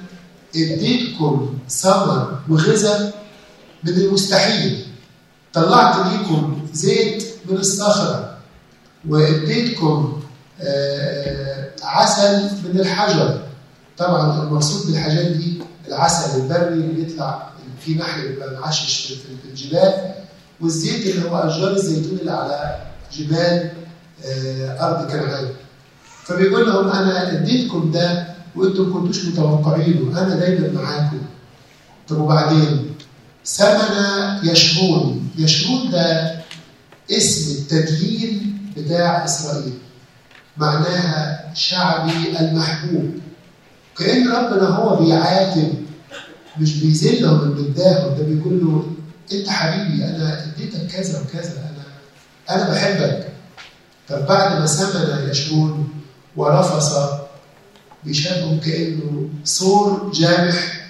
إديتكم 0.57 1.59
ثمر 1.69 2.39
وغذاء 2.49 3.15
من 3.85 3.93
المستحيل. 3.93 4.87
طلعت 5.53 6.07
ليكم 6.07 6.69
زيت 6.73 7.25
من 7.51 7.57
الصخرة. 7.57 8.37
وإديتكم 9.09 10.23
عسل 11.83 12.43
من 12.65 12.81
الحجر. 12.81 13.41
طبعا 13.99 14.43
المقصود 14.43 14.87
بالحاجات 14.87 15.27
دي 15.27 15.63
العسل 15.89 16.41
البري 16.41 16.69
اللي 16.69 17.03
يطلع 17.03 17.54
في 17.81 17.95
نحل 17.95 18.35
معشش 18.61 19.13
في 19.13 19.49
الجبال 19.51 20.15
والزيت 20.61 21.07
اللي 21.07 21.31
هو 21.31 21.37
أشجار 21.37 21.71
الزيتون 21.71 22.19
اللي 22.19 22.31
على 22.33 22.83
جبال 23.13 23.71
أرض 24.81 25.11
كنعان 25.11 25.49
فبيقول 26.25 26.67
لهم 26.67 26.89
أنا 26.89 27.33
أديتكم 27.33 27.91
ده 27.91 28.27
وأنتم 28.57 28.93
كنتوش 28.93 29.25
متوقعينه 29.25 30.21
أنا 30.23 30.35
دايما 30.37 30.83
معاكم. 30.83 31.19
طب 32.09 32.21
وبعدين؟ 32.21 32.95
سمن 33.45 33.95
يشرون 34.45 35.31
يشرون 35.39 35.91
ده 35.91 36.35
اسم 37.11 37.51
التدليل 37.53 38.53
بتاع 38.77 39.25
إسرائيل 39.25 39.75
معناها 40.57 41.51
شعبي 41.55 42.39
المحبوب. 42.41 43.11
كأن 43.99 44.29
ربنا 44.29 44.69
هو 44.69 45.05
بيعاتب 45.05 45.75
مش 46.61 46.81
بيذلهم 46.81 47.49
من 47.49 47.65
قدامه 47.65 48.17
ده 48.19 48.23
بيقول 48.25 48.61
له 48.61 48.87
أنت 49.33 49.49
حبيبي 49.49 50.05
أنا 50.05 50.45
اديتك 50.45 50.87
كذا 50.87 51.21
وكذا 51.21 51.53
أنا 52.51 52.63
أنا 52.63 52.71
بحبك. 52.75 53.29
طب 54.09 54.27
بعد 54.27 54.61
ما 54.61 54.67
سمن 54.67 55.29
يشرون 55.31 55.89
ورفص 56.37 56.95
بيشبهه 58.05 58.61
كأنه 58.61 59.29
صور 59.45 60.13
جامح 60.15 60.89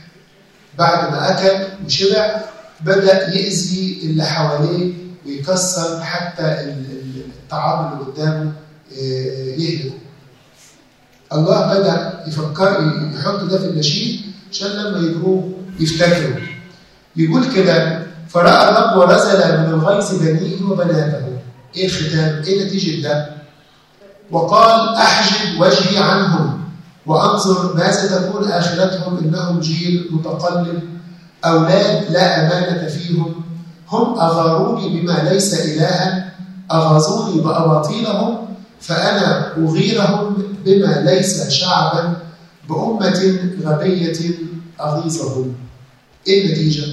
بعد 0.78 1.12
ما 1.12 1.30
أكل 1.30 1.84
وشبع 1.86 2.40
بدأ 2.80 3.34
يأذي 3.34 3.98
اللي 4.02 4.24
حواليه 4.24 4.92
ويكسر 5.26 6.00
حتى 6.02 6.74
الطعام 7.42 7.92
اللي 7.92 8.04
قدامه 8.12 8.52
يهلك 9.58 9.92
الله 11.32 11.78
بدأ 11.78 12.24
يفكر 12.26 12.92
يحط 13.14 13.44
ده 13.44 13.58
في 13.58 13.64
النشيد 13.64 14.20
عشان 14.52 14.68
لما 14.68 14.98
يجروه 15.08 15.52
يفتكروا 15.80 16.40
يقول 17.16 17.44
كده 17.54 18.02
فرأى 18.28 18.68
الرب 18.68 18.96
ورزل 18.98 19.58
من 19.58 19.68
الغيظ 19.74 20.14
بنيه 20.22 20.62
وبناته 20.70 21.24
إيه 21.76 21.86
الختام؟ 21.86 22.42
إيه 22.46 22.64
نتيجة 22.66 23.02
ده؟ 23.08 23.26
وقال 24.30 24.94
احجب 24.96 25.60
وجهي 25.60 25.98
عنهم 25.98 26.60
وأنظر 27.06 27.76
ماذا 27.76 28.18
تكون 28.20 28.48
آخرتهم 28.50 29.18
إنهم 29.18 29.60
جيل 29.60 30.08
متقلب 30.10 30.80
أولاد 31.44 32.10
لا 32.12 32.40
أمانة 32.40 32.88
فيهم 32.88 33.34
هم 33.88 34.20
أغاروني 34.20 35.00
بما 35.00 35.28
ليس 35.32 35.54
إلها 35.54 36.32
اغاظوني 36.72 37.40
باباطيلهم 37.40 38.38
فأنا 38.80 39.52
أغيرهم 39.58 40.36
بما 40.64 41.00
ليس 41.10 41.48
شعبا 41.48 42.16
بأمة 42.68 43.38
غبية 43.64 44.18
أغيظهم 44.80 45.54
إيه 46.28 46.46
النتيجة؟ 46.46 46.86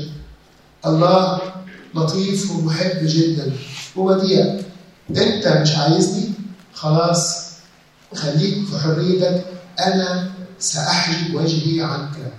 الله 0.85 1.41
لطيف 1.95 2.51
ومحب 2.51 2.99
جدا. 3.03 3.51
ووديع 3.95 4.59
أنت 5.09 5.47
مش 5.47 5.75
عايزني؟ 5.75 6.29
خلاص 6.73 7.47
خليك 8.15 8.65
في 8.65 8.79
حريتك. 8.83 9.45
أنا 9.79 10.31
ساحجب 10.59 11.35
وجهي 11.35 11.81
عنك. 11.81 12.33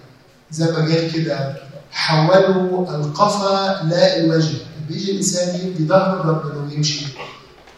زي 0.51 0.65
ما 0.65 0.79
قال 0.79 1.13
كده. 1.13 1.57
حولوا 1.91 2.97
القفا 2.97 3.83
لا 3.85 4.19
الوجه. 4.21 4.57
بيجي 4.89 5.11
الإنسان 5.11 5.55
يدي 5.61 5.87
ظهر 5.87 6.27
ربنا 6.27 6.61
ويمشي. 6.63 7.07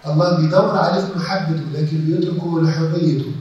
الله 0.06 0.36
بيدور 0.36 0.78
عليه 0.78 1.00
في 1.00 1.18
محبته 1.18 1.62
لكن 1.74 1.98
بيتركه 1.98 2.62
لحريته. 2.62 3.32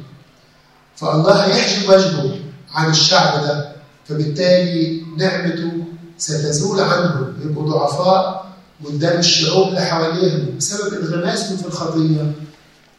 فالله 0.96 1.46
هيحجب 1.46 1.90
وجهه 1.90 2.36
عن 2.74 2.90
الشعب 2.90 3.42
ده. 3.44 3.73
فبالتالي 4.10 5.02
نعمته 5.18 5.72
ستزول 6.18 6.80
عنهم 6.80 7.34
يبقوا 7.44 7.70
ضعفاء 7.70 8.46
قدام 8.86 9.20
الشعوب 9.20 9.68
اللي 9.68 9.82
حواليهم 9.82 10.58
بسبب 10.58 10.94
انغماسهم 10.94 11.58
في 11.58 11.66
الخطيه 11.66 12.32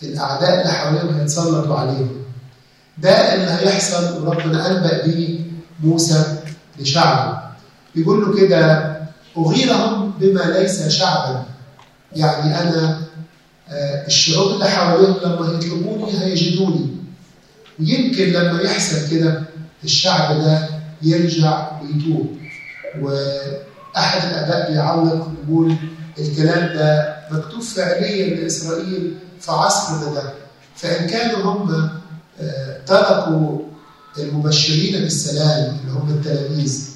الأعداء 0.03 0.61
اللي 0.61 0.73
حواليهم 0.73 1.15
هيتسلطوا 1.15 1.77
عليهم. 1.79 2.11
ده 2.99 3.35
اللي 3.35 3.51
هيحصل 3.51 4.27
وربنا 4.27 4.71
أنبأ 4.71 5.07
به 5.07 5.41
موسى 5.83 6.37
لشعبه. 6.81 7.39
بيقول 7.95 8.21
له 8.21 8.37
كده 8.47 8.95
أغيرهم 9.39 10.11
بما 10.21 10.41
ليس 10.43 10.89
شعبا. 10.89 11.45
يعني 12.17 12.61
أنا 12.61 13.01
الشعوب 14.07 14.53
اللي 14.53 14.65
حواليهم 14.65 15.17
لما 15.25 15.53
يطلبوني 15.53 16.21
هيجدوني. 16.21 16.87
ويمكن 17.81 18.25
لما 18.25 18.61
يحصل 18.63 19.11
كده 19.11 19.43
الشعب 19.85 20.41
ده 20.41 20.69
يرجع 21.05 21.69
ويتوب 21.83 22.27
وأحد 23.01 24.29
الاباء 24.29 24.73
بيعلق 24.73 25.29
ويقول 25.49 25.75
الكلام 26.19 26.77
ده 26.77 27.17
مكتوب 27.31 27.61
فعليا 27.63 28.35
لإسرائيل 28.37 29.15
في 29.41 29.51
عصرنا 29.53 30.15
ده 30.15 30.23
فإن 30.77 31.07
كانوا 31.07 31.53
هم 31.53 31.89
تركوا 32.87 33.59
المبشرين 34.19 35.03
بالسلام 35.03 35.77
اللي 35.81 35.93
هم 36.01 36.09
التلاميذ 36.11 36.89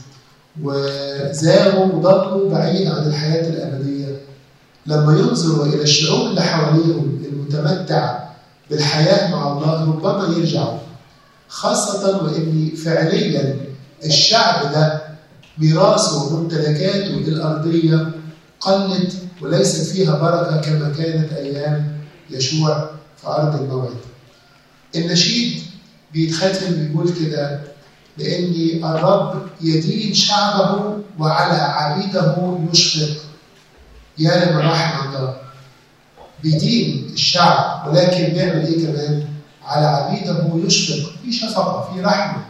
وزاغوا 0.63 1.85
وضلوا 1.87 2.51
بعيد 2.51 2.87
عن 2.91 3.07
الحياة 3.07 3.49
الأبدية 3.49 4.21
لما 4.87 5.19
ينظروا 5.19 5.67
إلى 5.67 5.83
الشعوب 5.83 6.27
اللي 6.27 6.41
حواليهم 6.43 7.23
المتمتع 7.33 8.19
بالحياة 8.71 9.31
مع 9.31 9.53
الله 9.53 9.85
ربما 9.85 10.37
يرجعوا. 10.37 10.79
خاصة 11.49 12.23
وان 12.25 12.71
فعليا 12.85 13.57
الشعب 14.05 14.73
ده 14.73 15.03
ميراثه 15.59 16.23
وممتلكاته 16.25 17.15
الأرضية 17.17 18.11
قلت 18.61 19.13
وليست 19.43 19.91
فيها 19.93 20.19
بركة 20.19 20.61
كما 20.61 20.93
كانت 20.99 21.33
أيام 21.33 21.99
يشوع 22.31 22.91
في 23.17 23.27
أرض 23.27 23.61
الموعد. 23.61 23.97
النشيد 24.97 25.63
بيتختم 26.13 26.75
بيقول 26.75 27.13
كده 27.13 27.61
لأن 28.19 28.85
الرب 28.85 29.43
يدين 29.61 30.15
شعبه 30.15 30.97
وعلى 31.19 31.59
عبيده 31.59 32.59
يشفق. 32.73 33.21
يا 34.19 34.45
لمن 34.45 34.59
رحم 34.59 35.09
الله. 35.09 35.37
بيدين 36.43 37.11
الشعب 37.13 37.89
ولكن 37.89 38.25
بيعمل 38.25 38.67
إيه 38.67 38.87
كمان؟ 38.87 39.29
على 39.65 39.87
عبيده 39.87 40.67
يشفق 40.67 41.11
في 41.25 41.33
شفقة 41.33 41.93
في 41.95 42.01
رحمة. 42.01 42.45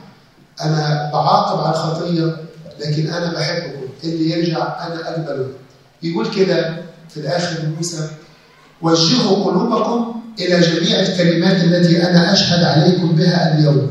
أنا 0.64 1.10
بعاقب 1.12 1.60
على 1.64 1.74
الخطيه 1.74 2.36
لكن 2.80 3.10
أنا 3.10 3.32
بحبكم 3.32 3.80
اللي 4.04 4.30
يرجع 4.30 4.86
أنا 4.86 5.08
اقبله 5.08 5.46
يقول 6.02 6.26
كده 6.30 6.76
في 7.08 7.16
الآخر 7.20 7.56
موسى 7.76 8.08
وجهوا 8.82 9.44
قلوبكم 9.44 10.20
إلى 10.40 10.60
جميع 10.60 11.00
الكلمات 11.00 11.64
التي 11.64 12.06
أنا 12.10 12.32
أشهد 12.32 12.64
عليكم 12.64 13.16
بها 13.16 13.58
اليوم 13.58 13.90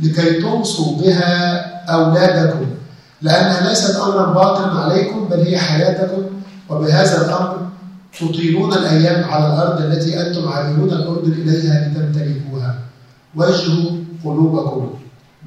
لكي 0.00 0.40
توصوا 0.40 0.96
بها 1.02 1.58
أولادكم 1.92 2.66
لأنها 3.22 3.68
ليست 3.68 3.96
أمرا 3.96 4.32
باطلا 4.32 4.80
عليكم 4.80 5.28
بل 5.28 5.40
هي 5.40 5.58
حياتكم 5.58 6.22
وبهذا 6.70 7.26
الأمر 7.26 7.68
تطيلون 8.20 8.72
الأيام 8.72 9.24
على 9.24 9.46
الأرض 9.46 9.80
التي 9.80 10.20
أنتم 10.26 10.48
عابرون 10.48 10.92
الاردن 10.92 11.32
إليها 11.32 11.88
لتمتلكوها. 11.88 12.78
وجهوا 13.36 13.90
قلوبكم 14.24 14.94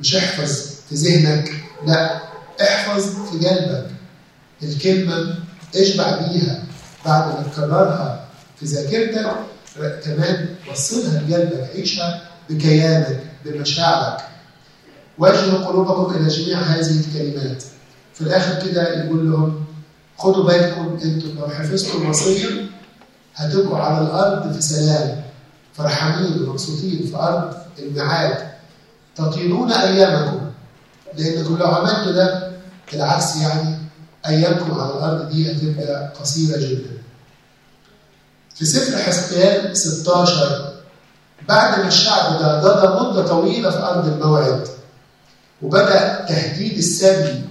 مش 0.02 0.16
احفظ 0.16 0.52
في 0.90 0.96
ذهنك 0.96 1.52
لا 1.88 2.22
احفظ 2.62 3.04
في 3.32 3.48
قلبك 3.48 3.88
الكلمة 4.64 5.36
اشبع 5.76 6.18
بيها 6.18 6.64
بعد 7.06 7.28
ما 7.28 7.44
تكررها 7.54 8.26
في 8.60 8.66
ذاكرتك 8.66 9.36
كمان 10.04 10.56
وصلها 10.72 11.22
لقلبك 11.22 11.70
عيشها 11.76 12.22
بكيانك 12.50 13.24
بمشاعرك. 13.46 14.22
وجهوا 15.18 15.66
قلوبكم 15.66 16.16
إلى 16.16 16.28
جميع 16.28 16.60
هذه 16.60 17.00
الكلمات. 17.00 17.64
في 18.14 18.22
الآخر 18.22 18.68
كده 18.68 19.04
يقول 19.06 19.32
لهم 19.32 19.66
خدوا 20.18 20.44
بالكم 20.44 21.00
أنتم 21.04 21.40
لو 21.40 21.48
حفظتوا 21.48 22.02
الوصيه 22.02 22.66
هتبقوا 23.36 23.78
على 23.78 24.06
الأرض 24.06 24.54
في 24.54 24.62
سلام 24.62 25.22
فرحانين 25.74 26.44
ومبسوطين 26.44 27.06
في 27.12 27.16
أرض 27.16 27.54
الميعاد 27.80 28.51
تطيلون 29.16 29.72
أيامكم 29.72 30.40
لانكم 31.18 31.58
لو 31.58 31.66
عملتوا 31.68 32.12
ده 32.12 32.52
العكس 32.94 33.36
يعني 33.36 33.78
أيامكم 34.28 34.80
على 34.80 34.90
الأرض 34.94 35.30
دي 35.30 35.52
هتبقى 35.52 36.14
قصيرة 36.22 36.58
جدا. 36.58 36.92
في 38.56 38.66
سفر 38.66 38.98
حزقيال 39.04 39.78
16 39.78 40.74
بعد 41.50 41.80
ما 41.80 41.88
الشعب 41.88 42.40
ده 42.40 42.62
قضى 42.62 43.10
مدة 43.10 43.28
طويلة 43.28 43.70
في 43.70 43.78
أرض 43.78 44.08
الموعد 44.08 44.68
وبدأ 45.62 46.26
تهديد 46.30 46.78
السبي 46.78 47.42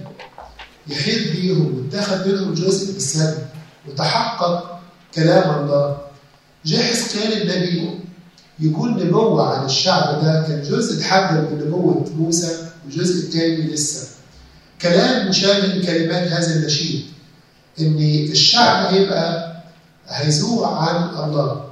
يحيط 0.87 1.31
بيهم 1.31 1.77
واتخذ 1.93 2.27
منهم 2.27 2.53
جزء 2.53 2.93
بالسبي 2.93 3.37
وتحقق 3.87 4.79
كلام 5.15 5.59
الله 5.59 5.97
جه 6.65 6.77
حزقيال 6.83 7.41
النبي 7.41 7.99
يقول 8.59 9.07
نبوة 9.07 9.57
عن 9.57 9.65
الشعب 9.65 10.23
ده 10.23 10.43
كان 10.47 10.61
جزء 10.61 10.97
اتحجر 10.97 11.41
من 11.41 11.67
نبوة 11.67 12.05
موسى 12.17 12.57
والجزء 12.85 13.25
الثاني 13.27 13.73
لسه. 13.73 14.07
كلام 14.81 15.29
مشابه 15.29 15.67
لكلمات 15.67 16.27
هذا 16.27 16.55
النشيد 16.55 17.05
إن 17.79 17.97
الشعب 18.31 18.93
هيبقى 18.93 19.55
هيزوع 20.07 20.77
عن 20.89 21.29
الله. 21.29 21.65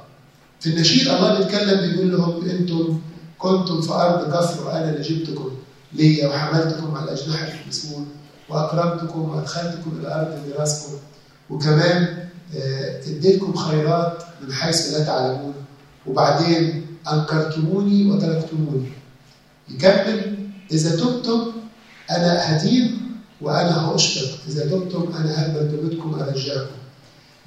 في 0.60 0.70
النشيد 0.70 1.08
الله 1.08 1.38
بيتكلم 1.38 1.80
بيقول 1.90 2.12
لهم 2.12 2.50
أنتم 2.50 3.00
كنتم 3.38 3.80
في 3.80 3.92
أرض 3.92 4.34
كفر 4.36 4.66
وأنا 4.66 4.90
اللي 4.90 5.02
جبتكم 5.02 5.50
ليا 5.92 6.28
وحملتكم 6.28 6.94
على 6.96 7.12
أجنحة 7.12 7.48
المسمون 7.64 8.06
وأكرمتكم 8.48 9.20
وأدخلتكم 9.20 9.98
إلى 10.00 10.14
أرض 10.14 10.38
ميراثكم. 10.46 10.92
وكمان 11.50 12.28
اديتكم 13.06 13.54
خيرات 13.56 14.22
من 14.42 14.52
حيث 14.52 14.92
لا 14.92 15.04
تعلمون. 15.04 15.54
وبعدين 16.06 16.86
أنكرتموني 17.12 18.10
وتركتموني. 18.10 18.88
يكمل 19.70 20.36
إذا 20.72 20.90
تبتم 20.96 21.52
أنا 22.10 22.56
هدين 22.56 23.00
وأنا 23.40 23.76
هاشفق 23.78 24.38
إذا 24.48 24.64
تبتم 24.64 25.12
أنا 25.18 25.42
هقبل 25.42 25.70
توبتكم 25.70 26.14
ارجعكم 26.14 26.70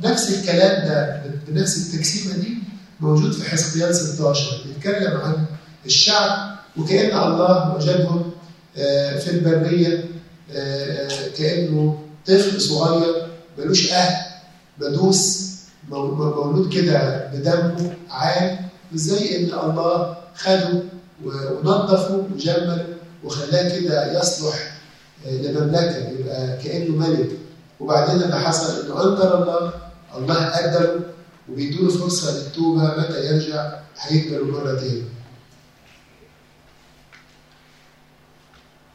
نفس 0.01 0.29
الكلام 0.39 0.87
ده 0.87 1.23
بنفس 1.47 1.77
التقسيمه 1.77 2.35
دي 2.37 2.57
موجود 2.99 3.31
في 3.33 3.49
حزقيال 3.49 3.95
16 3.95 4.61
بيتكلم 4.67 5.17
عن 5.17 5.45
الشعب 5.85 6.55
وكأن 6.77 7.17
الله 7.17 7.75
وجدهم 7.75 8.31
في 9.19 9.31
البرية 9.31 10.05
كأنه 11.37 11.99
طفل 12.27 12.61
صغير 12.61 13.27
ملوش 13.57 13.91
أهل 13.91 14.25
مدوس 14.81 15.52
مولود 15.99 16.73
كده 16.73 17.27
بدمه 17.33 17.93
عام 18.09 18.57
زي 18.93 19.37
إن 19.37 19.59
الله 19.59 20.15
خده 20.35 20.83
ونظفه 21.25 22.15
وجمل 22.35 22.85
وخلاه 23.23 23.79
كده 23.79 24.19
يصلح 24.19 24.73
لمملكة 25.25 26.09
يبقى 26.09 26.57
كأنه 26.63 26.95
ملك 27.07 27.29
وبعدين 27.79 28.23
اللي 28.23 28.39
حصل 28.39 28.85
إنه 28.85 29.03
أنكر 29.03 29.41
الله 29.43 29.73
الله 30.17 30.45
قدره 30.45 30.99
وبيدوله 31.51 31.89
فرصة 31.97 32.31
للتوبة 32.37 32.83
متى 32.83 33.25
يرجع 33.25 33.73
هيقبله 33.99 34.45
مرة 34.45 34.75
تاني. 34.79 35.03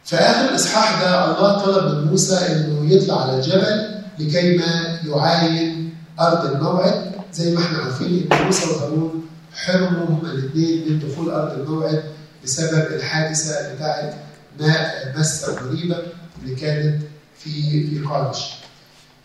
في 0.05 0.17
آخر 0.17 0.49
الإصحاح 0.51 1.01
ده 1.03 1.25
الله 1.25 1.59
طلب 1.59 1.95
من 1.95 2.11
موسى 2.11 2.35
إنه 2.37 2.93
يطلع 2.95 3.23
على 3.23 3.37
الجبل 3.37 3.95
لكي 4.19 4.57
ما 4.57 4.99
يعاين 5.07 5.88
أرض 6.21 6.45
الموعد 6.55 7.13
زي 7.33 7.55
ما 7.55 7.61
إحنا 7.61 7.79
عارفين 7.79 8.29
إن 8.33 8.45
موسى 8.47 8.71
وهارون 8.71 9.25
حرموا 9.55 10.07
هما 10.07 10.33
الاثنين 10.33 10.93
من 10.93 11.09
دخول 11.09 11.31
أرض 11.31 11.61
الموعد 11.61 12.03
بسبب 12.45 12.87
الحادثة 12.93 13.75
بتاعت 13.75 14.15
ماء 14.61 15.15
مس 15.19 15.45
الغريبة 15.49 15.97
اللي 16.43 16.55
كانت 16.55 17.03
في 17.39 17.51
في 17.89 18.05
قادش. 18.05 18.55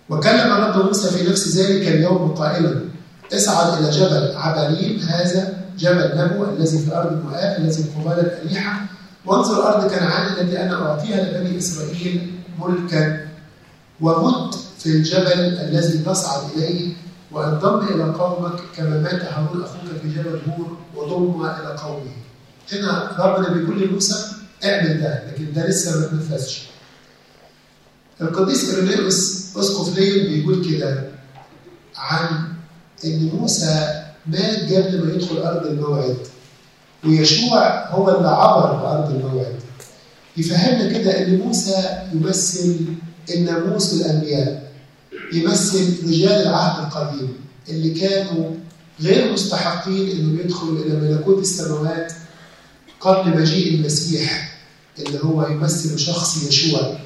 وكلم 0.10 0.52
الرب 0.52 0.86
موسى 0.86 1.10
في 1.18 1.30
نفس 1.30 1.56
ذلك 1.58 1.88
اليوم 1.88 2.34
قائلا 2.34 2.82
اصعد 3.34 3.78
إلى 3.82 3.90
جبل 3.92 4.34
عباليم 4.38 5.00
هذا 5.00 5.54
جبل 5.78 6.12
نبو 6.18 6.44
الذي 6.46 6.80
في 6.80 6.96
أرض 6.96 7.26
مؤاب 7.26 7.62
الذي 7.62 7.84
قبال 7.98 8.20
الأليحة 8.20 8.82
وانظر 9.26 9.68
أرض 9.68 9.92
كنعان 9.92 10.34
التي 10.34 10.64
أنا 10.64 10.90
أعطيها 10.90 11.24
لبني 11.24 11.58
إسرائيل 11.58 12.32
ملكا 12.60 13.28
ومت 14.02 14.56
في 14.84 14.90
الجبل 14.90 15.40
الذي 15.60 15.98
تصعد 15.98 16.52
إليه 16.58 16.94
وانضم 17.32 17.88
إلى 17.88 18.04
قومك 18.04 18.60
كما 18.78 19.00
مات 19.00 19.22
هارون 19.22 19.64
أخوك 19.64 19.80
في 20.02 20.10
جبل 20.10 20.40
هور 20.48 20.78
وضم 20.96 21.46
إلى 21.46 21.76
قومه. 21.78 22.12
هنا 22.72 23.16
ربنا 23.20 23.50
بيقول 23.54 23.82
لموسى 23.82 24.16
اعمل 24.66 25.02
ده 25.02 25.24
لكن 25.28 25.54
ده 25.54 25.68
لسه 25.68 26.00
ما 26.00 26.06
اتنفذش. 26.06 26.64
القديس 28.22 28.74
إيرينيوس 28.74 29.48
أسقف 29.58 29.98
ليل 29.98 30.28
بيقول 30.30 30.72
كده 30.72 31.04
عن 31.96 32.28
إن 33.06 33.30
موسى 33.34 34.04
مات 34.28 34.60
قبل 34.74 35.06
ما 35.06 35.14
يدخل 35.14 35.38
أرض 35.38 35.66
الموعد 35.66 36.18
ويشوع 37.06 37.90
هو 37.90 38.10
اللي 38.18 38.28
عبر 38.28 38.74
بأرض 38.74 39.10
الموعد. 39.16 39.56
يفهمنا 40.38 40.98
كده 41.00 41.20
إن 41.22 41.38
موسى 41.40 42.00
يمثل 42.14 42.76
الناموس 43.36 43.94
الأنبياء. 43.94 44.63
يمثل 45.34 46.08
رجال 46.08 46.48
العهد 46.48 46.86
القديم 46.86 47.34
اللي 47.70 47.90
كانوا 47.90 48.52
غير 49.02 49.34
مستحقين 49.34 50.10
إنهم 50.12 50.40
يدخلوا 50.40 50.86
إلى 50.86 50.96
ملكوت 50.96 51.40
السماوات 51.42 52.14
قبل 53.00 53.42
مجيء 53.42 53.76
المسيح 53.76 54.58
اللي 55.00 55.20
هو 55.24 55.48
يمثل 55.48 56.00
شخص 56.00 56.44
يشوع. 56.44 56.98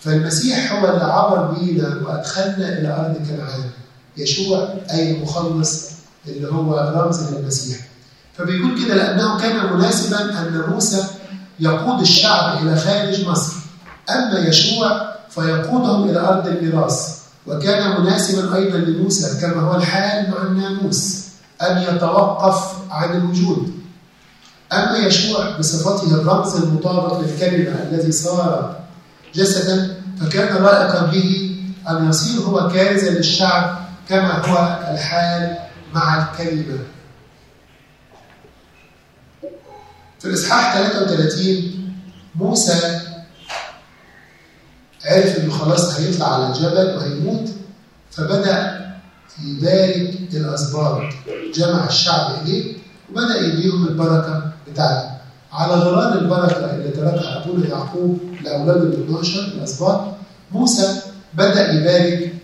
فالمسيح 0.00 0.72
هو 0.72 0.88
اللي 0.90 1.04
عبر 1.04 1.46
بينا 1.46 2.00
وأدخلنا 2.04 2.78
إلى 2.78 2.88
أرض 2.88 3.28
كنعان. 3.28 3.70
يشوع 4.16 4.74
أي 4.90 5.10
المخلص 5.16 5.90
اللي 6.28 6.48
هو 6.48 6.92
رمز 6.96 7.32
للمسيح. 7.32 7.78
فبيقول 8.38 8.84
كده 8.84 8.94
لأنه 8.94 9.40
كان 9.40 9.72
مناسبا 9.72 10.38
أن 10.40 10.64
موسى 10.68 11.04
يقود 11.60 12.00
الشعب 12.00 12.62
إلى 12.62 12.76
خارج 12.76 13.28
مصر. 13.28 13.52
أما 14.10 14.48
يشوع 14.48 15.14
فيقودهم 15.30 16.10
إلى 16.10 16.20
أرض 16.20 16.46
الميراث 16.46 17.20
وكان 17.46 18.00
مناسبا 18.00 18.56
أيضا 18.56 18.78
لموسى 18.78 19.40
كما 19.40 19.60
هو 19.62 19.76
الحال 19.76 20.30
مع 20.30 20.42
الناموس 20.42 21.24
أن 21.62 21.82
يتوقف 21.82 22.74
عن 22.90 23.16
الوجود. 23.16 23.72
أما 24.72 24.98
يشوع 24.98 25.58
بصفته 25.58 26.14
الرمز 26.14 26.56
المطابق 26.56 27.20
للكلمة 27.20 27.82
الذي 27.82 28.12
صار 28.12 28.80
جسدا 29.34 29.96
فكان 30.20 30.62
لائقا 30.62 31.06
به 31.06 31.56
أن 31.88 32.08
يصير 32.08 32.40
هو 32.40 32.68
كارزا 32.68 33.10
للشعب 33.10 33.78
كما 34.08 34.46
هو 34.46 34.78
الحال 34.94 35.58
مع 35.94 36.28
الكلمة. 36.32 36.78
في 40.20 40.24
الإصحاح 40.24 40.74
33 40.74 41.94
موسى 42.34 43.00
عرف 45.04 45.38
إنه 45.38 45.52
خلاص 45.52 46.00
هيطلع 46.00 46.34
على 46.34 46.48
الجبل 46.48 46.96
وهيموت 46.96 47.48
فبدأ 48.10 48.80
يبارك 49.44 50.14
الأسباط 50.34 51.02
جمع 51.54 51.86
الشعب 51.86 52.42
إليه 52.42 52.76
وبدأ 53.12 53.40
يديهم 53.46 53.88
البركة 53.88 54.52
بتاعته. 54.72 55.10
على 55.52 55.72
غرار 55.74 56.18
البركة 56.18 56.74
اللي 56.74 56.88
تركها 56.90 57.44
أبونا 57.44 57.68
يعقوب 57.68 58.18
لأولاده 58.44 58.82
ال 58.82 59.04
12 59.04 59.40
الأسباط 59.40 60.00
موسى 60.52 61.00
بدأ 61.34 61.72
يبارك 61.72 62.34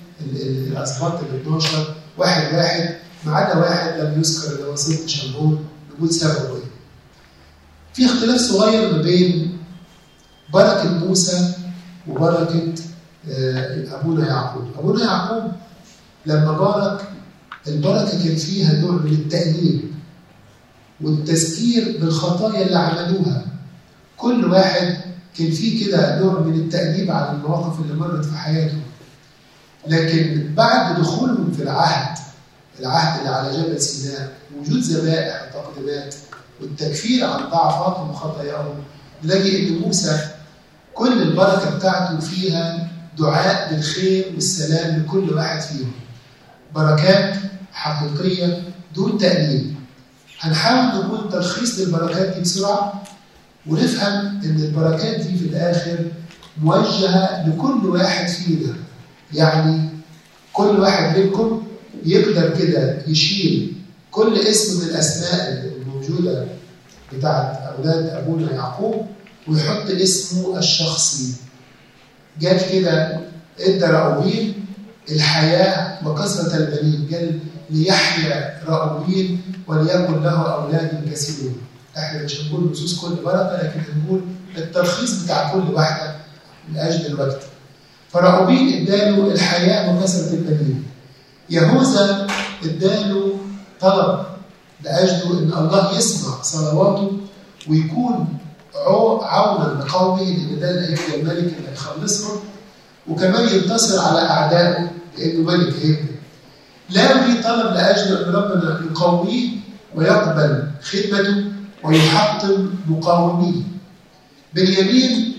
الأسباط 0.43 1.13
ال 1.21 1.41
12 1.41 1.95
واحد 2.19 2.55
واحد 2.55 2.95
ما 3.25 3.37
عدا 3.37 3.59
واحد 3.59 4.01
لم 4.01 4.19
يذكر 4.21 4.53
اللي 4.57 4.65
هو 4.71 4.77
ست 4.77 5.09
شمعون 5.09 5.65
نقول 5.97 6.11
سببه. 6.11 6.59
في 7.95 8.07
اختلاف 8.07 8.41
صغير 8.41 8.93
ما 8.93 9.03
بين 9.03 9.59
بركة 10.53 10.89
موسى 10.91 11.53
وبركة 12.09 12.75
أبونا 13.95 14.27
يعقوب. 14.29 14.65
أبونا 14.79 15.05
يعقوب 15.05 15.53
لما 16.27 16.53
بارك 16.53 17.09
البركة 17.67 18.25
كان 18.25 18.37
فيها 18.37 18.73
نوع 18.81 18.93
من 18.93 19.13
التأليم 19.13 19.95
والتذكير 21.01 21.99
بالخطايا 22.01 22.67
اللي 22.67 22.79
عملوها. 22.79 23.43
كل 24.17 24.45
واحد 24.53 24.97
كان 25.39 25.51
فيه 25.51 25.87
كده 25.87 26.21
نوع 26.21 26.41
من 26.41 26.55
التأديب 26.55 27.11
على 27.11 27.31
المواقف 27.31 27.81
اللي 27.81 27.95
مرت 27.95 28.25
في 28.25 28.37
حياته. 28.37 28.79
لكن 29.89 30.51
بعد 30.55 31.01
دخولهم 31.01 31.53
في 31.57 31.63
العهد 31.63 32.19
العهد 32.81 33.19
اللي 33.19 33.31
على 33.31 33.57
جبل 33.63 33.81
سيناء 33.81 34.33
وجود 34.61 34.81
ذبائح 34.81 35.43
وتقديمات 35.55 36.15
والتكفير 36.61 37.25
عن 37.25 37.51
ضعفاتهم 37.51 38.11
وخطاياهم 38.11 38.75
نلاقي 39.25 39.69
إن 39.69 39.79
موسى 39.79 40.19
كل 40.97 41.23
البركة 41.23 41.77
بتاعته 41.77 42.19
فيها 42.21 42.89
دعاء 43.19 43.71
بالخير 43.75 44.25
والسلام 44.35 45.01
لكل 45.03 45.35
واحد 45.35 45.61
فيهم. 45.61 45.93
بركات 46.75 47.37
حقيقية 47.73 48.63
دون 48.95 49.19
تأليل 49.19 49.75
هنحاول 50.41 51.05
نقول 51.05 51.33
تلخيص 51.33 51.79
للبركات 51.79 52.35
دي 52.35 52.41
بسرعة 52.41 53.03
ونفهم 53.67 54.41
إن 54.45 54.57
البركات 54.65 55.21
دي 55.21 55.39
في 55.39 55.45
الآخر 55.45 55.99
موجهة 56.63 57.49
لكل 57.49 57.87
واحد 57.87 58.29
فينا. 58.29 58.75
يعني 59.35 59.89
كل 60.53 60.81
واحد 60.81 61.19
منكم 61.19 61.63
يقدر 62.05 62.59
كده 62.59 62.99
يشيل 63.07 63.73
كل 64.11 64.39
اسم 64.39 64.81
من 64.81 64.89
الأسماء 64.89 65.71
الموجودة 65.83 66.47
بتاعت 67.13 67.57
أولاد 67.79 68.07
أبونا 68.07 68.53
يعقوب 68.53 69.07
ويحط 69.49 69.91
اسمه 69.91 70.59
الشخصي. 70.59 71.35
جاب 72.41 72.61
كده 72.73 73.21
إدى 73.61 73.85
رأوبين 73.85 74.67
الحياة 75.11 76.09
وكثرة 76.09 76.57
البنين. 76.57 77.09
قال 77.13 77.39
ليحيا 77.71 78.63
رأوبين 78.69 79.41
وليكن 79.67 80.23
له 80.23 80.53
أولاد 80.55 81.11
كثيرون. 81.13 81.57
إحنا 81.99 82.23
مش 82.23 82.41
هنقول 82.41 82.71
نصوص 82.71 83.01
كل 83.01 83.15
بركة 83.25 83.57
لكن 83.63 83.81
هنقول 83.93 84.21
الترخيص 84.57 85.23
بتاع 85.23 85.53
كل 85.53 85.75
واحدة 85.75 86.17
من 86.69 86.77
أجل 86.79 87.07
الوقت. 87.07 87.43
فرأوبين 88.13 88.83
إداله 88.83 89.33
الحياة 89.33 89.97
وكثرة 89.97 90.35
البنين. 90.35 90.85
يهوذا 91.51 92.27
إداله 92.65 93.33
طلب 93.81 94.27
لأجله 94.85 95.39
إن 95.39 95.53
الله 95.53 95.99
يسمع 95.99 96.43
صلواته 96.43 97.13
ويكون 97.69 98.39
عونا 99.23 99.83
لقومه 99.85 100.23
لأن 100.23 100.61
ده 100.61 100.71
الملك 101.15 101.39
اللي 101.39 101.71
هيخلصهم 101.73 102.41
وكمان 103.09 103.49
ينتصر 103.49 104.01
على 104.01 104.21
أعدائه 104.21 104.91
لأنه 105.19 105.41
ملك 105.51 105.75
هيبقى 105.83 106.03
لاوي 106.91 107.43
طلب 107.43 107.75
لأجل 107.75 108.17
أن 108.17 108.33
ربنا 108.33 108.81
يقويه 108.91 109.49
ويقبل 109.95 110.65
خدمته 110.83 111.45
ويحطم 111.85 112.71
مقاوميه. 112.89 113.63
بنيامين 114.55 115.35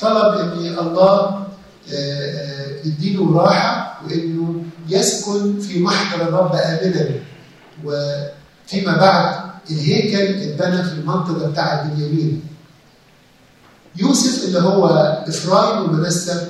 طلب 0.00 0.34
أن 0.38 0.78
الله 0.78 1.46
يديله 2.84 3.40
راحة 3.42 4.00
وأنه 4.06 4.62
يسكن 4.88 5.60
في 5.60 5.78
محضر 5.80 6.22
الرب 6.28 6.54
آمنا 6.54 7.10
وفيما 7.84 8.96
بعد 8.98 9.34
الهيكل 9.70 10.16
اتبنى 10.42 10.82
في 10.82 10.92
المنطقة 10.92 11.48
بتاعة 11.50 11.88
بنيامين. 11.88 12.42
يوسف 13.96 14.44
اللي 14.44 14.60
هو 14.60 14.86
إفرايم 15.28 15.82
ومنسى 15.82 16.46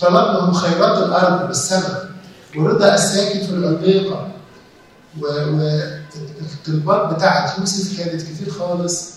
طلب 0.00 0.14
لهم 0.14 0.52
خيرات 0.52 0.98
الأرض 0.98 1.48
والسماء 1.48 2.08
ورضا 2.56 2.94
الساكن 2.94 3.40
في 3.46 3.50
العميقة 3.50 4.28
والطلبات 5.20 7.14
بتاعة 7.14 7.60
يوسف 7.60 7.98
كانت 7.98 8.22
كتير 8.22 8.50
خالص 8.50 9.10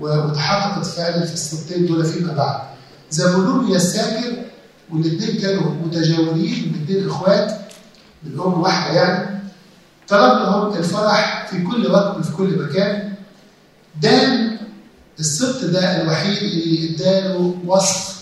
وتحققت 0.00 0.86
فعلا 0.86 1.24
في 1.26 1.34
السبتين 1.34 1.86
دول 1.86 2.04
فيما 2.04 2.32
بعد. 2.32 2.60
زبولون 3.10 3.70
يستاجر 3.70 4.36
والاثنين 4.92 5.40
كانوا 5.40 5.70
متجاورين 5.70 6.72
والاثنين 6.74 7.08
إخوات 7.08 7.52
من 8.22 8.40
ام 8.40 8.60
واحدة 8.60 8.94
يعني. 8.94 9.40
طلب 10.08 10.38
لهم 10.42 10.76
الفرح 10.76 11.46
في 11.50 11.62
كل 11.62 11.90
وقت 11.90 12.16
وفي 12.18 12.32
كل 12.32 12.62
مكان. 12.62 13.12
دان 14.02 14.53
السبط 15.20 15.64
ده 15.64 16.02
الوحيد 16.02 16.36
اللي 16.42 16.94
اداله 16.94 17.54
وصف 17.66 18.14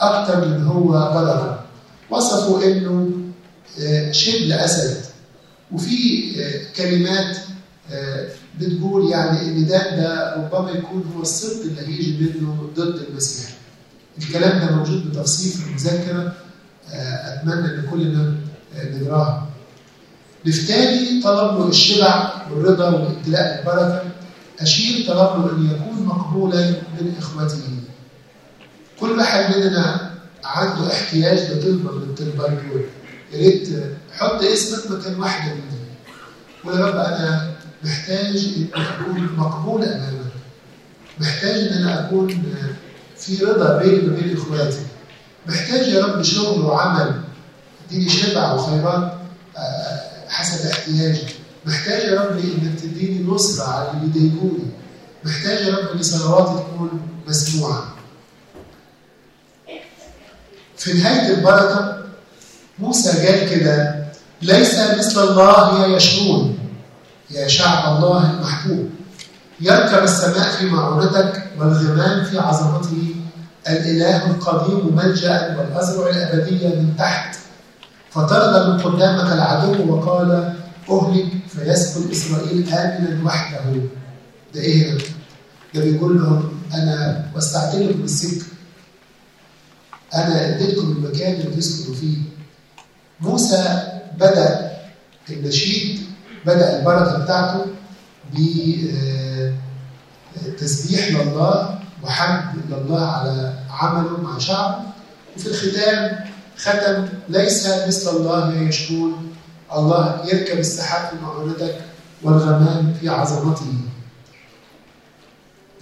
أكتر 0.00 0.48
من 0.48 0.64
هو 0.66 0.88
بركه 0.90 1.60
وصفه 2.10 2.64
إنه 2.64 3.10
شبل 4.12 4.52
اسد 4.52 4.96
وفي 5.72 6.32
كلمات 6.76 7.36
بتقول 8.60 9.10
يعني 9.10 9.40
إن 9.42 9.66
ده 9.66 9.96
ده 9.96 10.34
ربما 10.36 10.70
يكون 10.70 11.12
هو 11.16 11.22
السبط 11.22 11.60
اللي 11.64 11.80
هيجي 11.80 12.16
منه 12.40 12.68
ضد 12.76 13.00
المسيح. 13.10 13.50
الكلام 14.18 14.58
ده 14.58 14.76
موجود 14.76 15.10
بتفصيل 15.10 15.52
في 15.52 15.66
المذكره 15.68 16.32
أتمنى 16.92 17.64
إن 17.66 17.86
كلنا 17.90 18.34
نقراها 18.76 19.46
نفتالي 20.46 21.22
طلب 21.22 21.58
له 21.58 21.68
الشبع 21.68 22.32
والرضا 22.50 22.88
والامتلاء 22.90 23.58
البركة. 23.60 24.02
اشير 24.60 25.06
طلب 25.06 25.18
له 25.18 25.50
أن 25.52 25.66
يكون 25.70 26.06
مقبولا 26.06 26.70
من 26.70 27.14
اخوته 27.18 27.62
كل 29.00 29.10
واحد 29.18 29.56
مننا 29.56 30.10
عنده 30.44 30.92
احتياج 30.92 31.38
لطلبه 31.38 31.92
من 31.92 32.02
الطلبات 32.02 32.50
دول 32.50 32.84
يا 33.32 33.38
ريت 33.38 33.68
حط 34.12 34.42
اسمك 34.42 34.90
مكان 34.90 35.20
واحدة 35.20 35.54
منهم 35.54 35.78
ويا 36.64 36.86
رب 36.86 36.96
أنا 36.96 37.50
محتاج 37.84 38.36
إن 38.56 38.68
أكون 38.82 39.28
مقبول 39.36 39.84
أمامك. 39.84 40.32
محتاج 41.20 41.60
إن 41.68 41.72
أنا 41.82 42.06
أكون 42.06 42.42
في 43.18 43.44
رضا 43.44 43.78
بيني 43.78 44.08
وبين 44.08 44.36
إخواتي. 44.36 44.78
محتاج 45.46 45.88
يا 45.88 46.04
رب 46.06 46.22
شغل 46.22 46.60
وعمل. 46.60 47.20
اديني 47.86 48.08
شبع 48.08 48.52
وخيرات 48.52 49.12
حسب 50.28 50.70
احتياجي 50.70 51.20
محتاج 51.68 52.02
يا 52.02 52.20
رب 52.20 52.38
إنك 52.38 52.80
تديني 52.80 53.24
نصرة 53.28 53.64
على 53.64 53.90
اللي 53.90 54.06
بيضايقوني 54.12 54.64
محتاج 55.24 55.66
يا 55.66 55.76
رب 55.76 55.96
إن 55.96 56.02
صلواتي 56.02 56.52
تكون 56.64 56.90
مسموعة. 57.28 57.82
في 60.76 60.92
نهاية 60.92 61.34
البركة 61.34 61.98
موسى 62.78 63.26
قال 63.26 63.50
كده 63.50 64.04
ليس 64.42 64.74
مثل 64.98 65.28
الله 65.28 65.82
يا 65.82 65.96
يشرون 65.96 66.58
يا 67.30 67.48
شعب 67.48 67.96
الله 67.96 68.30
المحبوب 68.30 68.90
يركب 69.60 70.02
السماء 70.02 70.48
في 70.50 70.66
معونتك 70.66 71.44
والغمام 71.58 72.24
في 72.24 72.38
عظمته. 72.38 73.14
الإله 73.68 74.26
القديم 74.26 74.96
ملجأ 74.96 75.56
والأزرع 75.58 76.10
الأبدية 76.10 76.68
من 76.68 76.94
تحت. 76.98 77.36
فطرد 78.10 78.68
من 78.68 78.80
قدامك 78.80 79.32
العدو 79.32 79.94
وقال 79.94 80.54
أهلك 80.90 81.26
فيسكن 81.48 82.10
إسرائيل 82.10 82.68
آمنا 82.72 83.24
وحده. 83.24 83.60
ده 84.54 84.60
إيه؟ 84.60 84.92
ده؟ 84.94 84.98
ده 85.74 85.80
بيقول 85.80 86.18
لهم 86.22 86.60
أنا 86.74 87.26
وسعت 87.36 87.74
لكم 87.74 88.04
السكة 88.04 88.46
أنا 90.14 90.48
اديتكم 90.48 90.86
المكان 90.92 91.40
اللي 91.40 91.56
تسكنوا 91.56 91.96
فيه. 91.96 92.16
موسى 93.20 93.82
بدأ 94.20 94.70
النشيد 95.30 96.00
بدأ 96.46 96.78
البركة 96.78 97.18
بتاعته 97.18 97.66
بتسبيح 100.46 101.08
لله 101.08 101.78
وحمد 102.02 102.54
لله 102.70 103.06
على 103.06 103.52
عمله 103.70 104.20
مع 104.20 104.38
شعبه. 104.38 104.82
وفي 105.36 105.46
الختام 105.46 106.18
ختم 106.58 107.08
ليس 107.28 107.66
مثل 107.86 108.10
الله 108.16 108.54
يشكون 108.54 109.32
الله 109.76 110.26
يركب 110.32 110.58
السحاب 110.58 111.10
في 111.10 111.16
معونتك 111.24 111.80
والغمام 112.22 112.94
في 113.00 113.08
عظمته. 113.08 113.74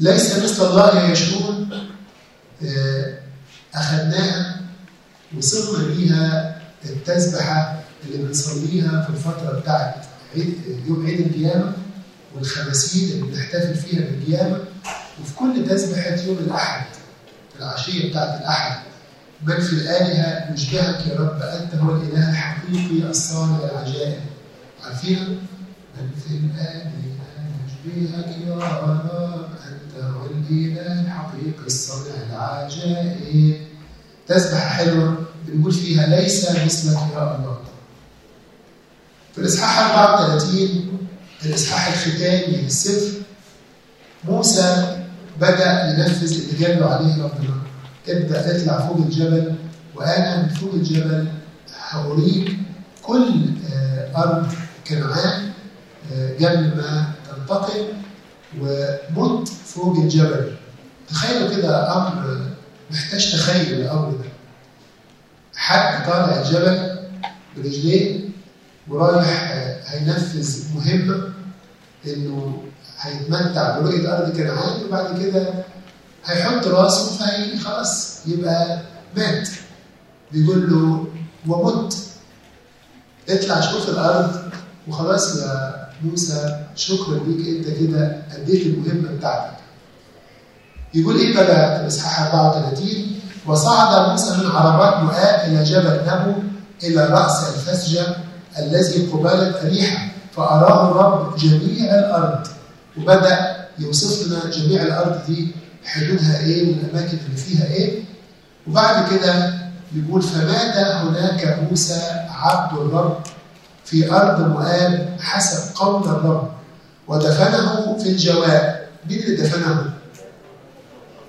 ليس 0.01 0.39
مثل 0.39 0.67
الله 0.67 1.11
يشكون 1.11 1.69
أخذناها 3.75 4.61
وصلنا 5.37 5.95
بيها 5.95 6.61
التسبحة 6.85 7.81
اللي 8.05 8.19
بنصليها 8.19 9.03
في 9.03 9.11
الفترة 9.11 9.61
بتاعت 9.61 9.95
عيد 10.35 10.55
يوم 10.87 11.07
عيد 11.07 11.21
القيامة 11.21 11.73
والخماسين 12.35 13.11
اللي 13.11 13.23
بنحتفل 13.23 13.75
فيها 13.75 14.01
بالقيامة. 14.01 14.65
وفي 15.21 15.35
كل 15.35 15.69
تسبحة 15.69 16.17
يوم 16.27 16.39
الأحد 16.39 16.87
العشية 17.59 18.11
بتاعت 18.11 18.41
الأحد. 18.41 18.79
من 19.43 19.61
في 19.61 19.73
الآلهة 19.73 20.55
يشبهك 20.55 21.07
يا 21.07 21.21
رب 21.21 21.43
أنت 21.43 21.75
هو 21.75 21.97
الإله 21.97 22.31
الحقيقي 22.31 23.11
الصانع 23.11 23.59
العجائب. 23.65 24.21
عارفينها؟ 24.85 25.29
من 25.97 26.11
في 26.21 26.35
الآلهة 26.35 26.93
يشبهك 27.67 28.37
يا 28.47 28.55
رب 28.55 29.01
أنت 29.69 30.05
هو 30.05 30.27
الإله 30.27 31.03
الحقيقي 31.03 31.67
الصانع 31.67 32.15
العجائب. 32.31 33.67
تسبحة 34.29 34.69
حلوة 34.69 35.19
بنقول 35.47 35.73
فيها 35.73 36.07
ليس 36.07 36.51
مثلك 36.51 36.97
يا 37.15 37.37
الله 37.37 37.59
في 39.35 39.41
الإصحاح 39.41 39.79
34 39.79 40.99
الإصحاح 41.45 41.87
الختامي 41.89 42.57
للسفر 42.57 43.19
موسى 44.25 44.97
بدأ 45.41 45.95
ينفذ 45.99 46.33
اللي 46.33 46.75
له 46.81 46.87
عليه 46.87 47.23
ربنا. 47.25 47.66
ابدأ 48.09 48.57
اطلع 48.63 48.87
فوق 48.87 48.97
الجبل 48.97 49.55
وأنا 49.95 50.43
من 50.43 50.49
فوق 50.49 50.75
الجبل 50.75 51.29
هوريك 51.91 52.57
كل 53.03 53.45
أرض 54.17 54.47
كنعان 54.87 55.51
قبل 56.41 56.77
ما 56.77 57.13
تنتقل 57.29 57.87
ومت 58.61 59.49
فوق 59.49 59.97
الجبل. 59.97 60.53
تخيلوا 61.09 61.57
كده 61.57 61.97
أمر 61.97 62.41
محتاج 62.91 63.33
تخيل 63.33 63.81
الأمر 63.81 64.11
ده. 64.11 64.25
حد 65.57 66.07
طالع 66.07 66.43
الجبل 66.43 66.97
برجليه 67.57 68.21
ورايح 68.89 69.53
هينفذ 69.87 70.75
مهمة 70.75 71.33
إنه 72.07 72.63
هيتمتع 73.01 73.79
برؤية 73.79 74.19
أرض 74.19 74.37
كنعان 74.37 74.85
وبعد 74.89 75.23
كده 75.23 75.49
هيحط 76.27 76.67
راسه 76.67 77.17
فهي 77.19 77.59
خلاص 77.59 78.19
يبقى 78.27 78.79
مات. 79.17 79.49
بيقول 80.33 80.71
له 80.71 81.07
ومت. 81.49 81.97
اطلع 83.29 83.61
شوف 83.61 83.89
الأرض 83.89 84.41
وخلاص 84.89 85.37
يا 85.37 85.87
موسى 86.05 86.65
شكرا 86.77 87.19
ليك 87.27 87.49
أنت 87.49 87.79
كده 87.79 88.23
اديت 88.37 88.67
المهمة 88.67 89.17
بتاعتك. 89.19 89.57
يقول 90.95 91.17
إيه 91.17 91.35
بقى؟ 91.35 91.81
الاصحاح 91.81 92.21
34 92.35 92.89
وصعد 93.47 94.11
موسى 94.11 94.31
من 94.37 94.47
عربات 94.47 95.03
مؤاب 95.03 95.49
إلى 95.53 95.65
جبل 95.65 96.01
نبو 96.07 96.33
إلى 96.85 97.05
راس 97.07 97.49
الفسجة 97.49 98.07
الذي 98.59 99.07
قبالة 99.07 99.61
أريحة 99.63 100.09
فأراه 100.37 100.91
الرب 100.91 101.37
جميع 101.37 101.95
الأرض. 101.95 102.47
وبدأ 102.99 103.57
يوصف 103.79 104.27
لنا 104.27 104.51
جميع 104.51 104.83
الأرض 104.83 105.21
دي 105.27 105.49
حدودها 105.87 106.39
إيه؟ 106.41 106.69
والأماكن 106.69 107.19
اللي 107.27 107.37
فيها 107.37 107.67
إيه؟ 107.67 108.03
وبعد 108.67 109.11
كده 109.11 109.55
يقول 109.95 110.23
فمات 110.23 110.77
هناك 110.77 111.59
موسى 111.71 112.01
عبد 112.31 112.79
الرب 112.79 113.21
في 113.85 114.13
أرض 114.13 114.41
مؤاب 114.41 115.17
حسب 115.21 115.75
قول 115.77 116.03
الرب؟ 116.09 116.51
ودفنه 117.09 117.99
في 117.99 118.09
الجواب. 118.09 118.87
مين 119.11 119.19
اللي 119.19 119.37
دفنه؟ 119.37 119.93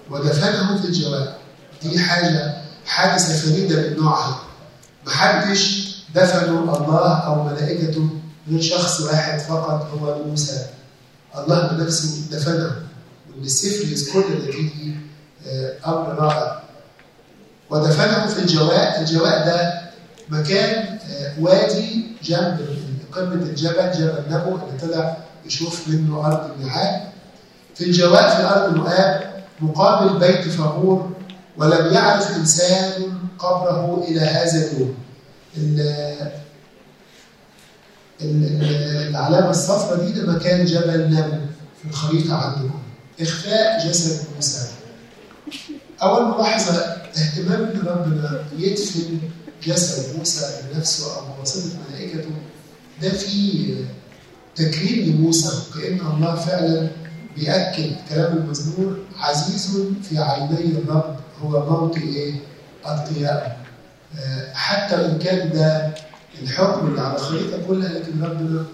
ودفنه 0.09 0.77
في 0.81 0.87
الجواب. 0.87 1.33
دي 1.83 1.99
حاجة 1.99 2.57
حادثة 2.85 3.33
فريدة 3.37 3.75
من 3.89 3.97
نوعها. 3.97 4.39
محدش 5.07 5.87
دفنوا 6.15 6.77
الله 6.77 7.13
أو 7.17 7.43
ملائكته 7.43 8.09
غير 8.49 8.61
شخص 8.61 9.01
واحد 9.01 9.39
فقط 9.39 9.87
هو 10.01 10.23
موسى. 10.23 10.65
الله 11.37 11.67
بنفسه 11.67 12.21
دفنه. 12.31 12.71
السفر 13.45 13.87
يذكر 13.91 14.19
لنا 14.29 14.51
فيه 14.51 14.95
أمر 15.85 16.15
رائع 16.19 16.61
ودفنه 17.69 18.27
في 18.27 18.39
الجواء. 18.39 18.99
الجواء 19.01 19.45
ده 19.45 19.81
مكان 20.29 20.99
وادي 21.39 22.05
جنب 22.23 22.59
قمة 23.11 23.33
الجبل 23.33 23.91
جبل 23.91 24.23
نبو 24.29 24.49
اللي 24.55 24.79
طلع 24.81 25.17
يشوف 25.45 25.87
منه 25.87 26.25
أرض 26.27 26.51
الميعاد 26.51 27.01
في 27.75 27.83
الجواء 27.83 28.35
في 28.37 28.43
أرض 28.43 28.75
مؤاب 28.75 29.43
مقابل 29.61 30.19
بيت 30.19 30.41
فغور 30.47 31.11
ولم 31.57 31.93
يعرف 31.93 32.35
إنسان 32.35 32.91
قبره 33.39 34.03
إلى 34.07 34.19
هذا 34.19 34.71
اليوم. 34.71 34.95
العلامة 38.21 39.49
الصفراء 39.49 40.05
دي 40.05 40.11
ده 40.21 40.31
مكان 40.33 40.65
جبل 40.65 41.09
نبو 41.15 41.37
في 41.81 41.89
الخريطة 41.89 42.35
عندكم. 42.35 42.81
إخفاء 43.21 43.87
جسد 43.87 44.25
موسى 44.35 44.67
أول 46.01 46.37
ملاحظة 46.37 46.77
اهتمام 47.17 47.63
إن 47.63 47.81
ربنا 47.87 48.43
يدفن 48.57 49.19
جسد 49.63 50.17
موسى 50.17 50.45
بنفسه 50.73 51.15
أو 51.19 51.25
بواسطة 51.37 51.69
ملائكته. 51.89 52.29
ده 53.01 53.09
فيه 53.09 53.75
تكريم 54.55 55.09
لموسى 55.15 55.49
كأن 55.75 55.99
الله 55.99 56.35
فعلا 56.35 56.89
بيأكد 57.37 57.91
كلام 58.09 58.37
المزمور 58.37 58.97
عزيز 59.19 59.77
في 60.09 60.19
عيني 60.19 60.77
الرب 60.77 61.19
هو 61.41 61.65
موطئ 61.69 62.03
إيه؟ 62.03 62.33
أتقيائه 62.85 63.57
حتى 64.53 64.95
وإن 64.95 65.19
كان 65.19 65.49
ده 65.53 65.93
الحكم 66.41 66.87
اللي 66.87 67.01
على 67.01 67.15
الخريطة 67.15 67.67
كلها 67.67 67.89
لكن 67.89 68.23
ربنا 68.23 68.65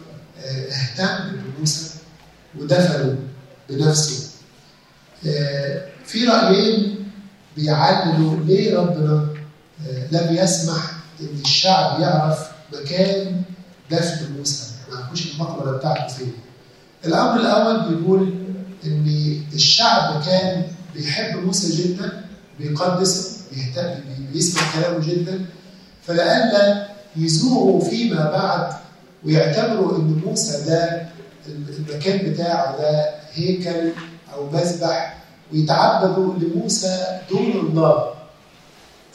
اهتم 0.45 1.31
بموسى 1.35 1.89
ودفنه 2.59 3.15
بنفسه. 3.69 4.29
في 6.05 6.25
رأيين 6.25 6.95
بيعللوا 7.57 8.35
ليه 8.45 8.77
ربنا 8.77 9.27
لم 10.11 10.35
يسمح 10.35 10.91
إن 11.21 11.27
الشعب 11.45 11.99
يعرف 12.01 12.51
مكان 12.73 13.41
دفن 13.91 14.31
موسى؟ 14.37 14.63
ما 14.91 14.99
يعرفوش 14.99 15.33
المقبرة 15.33 15.77
بتاعته 15.77 16.07
فين. 16.13 16.33
الأمر 17.05 17.39
الأول 17.39 17.95
بيقول 17.95 18.33
إن 18.85 19.07
الشعب 19.53 20.23
كان 20.25 20.63
بيحب 20.95 21.37
موسى 21.43 21.83
جدا 21.83 22.23
بيقدسه 22.59 23.37
بيهتم 23.51 23.99
بيسمع 24.33 24.61
كلامه 24.75 25.07
جدا 25.07 25.45
فلئلا 26.07 26.87
يزوروا 27.15 27.89
فيما 27.89 28.31
بعد 28.31 28.73
ويعتبروا 29.23 29.97
إن 29.97 30.21
موسى 30.25 30.65
ده 30.69 31.07
المكان 31.47 32.31
بتاعه 32.31 32.77
ده 32.77 33.09
هيكل 33.33 33.91
أو 34.35 34.49
مذبح 34.49 35.17
ويتعبدوا 35.53 36.33
لموسى 36.33 37.05
دون 37.29 37.51
الله. 37.51 38.03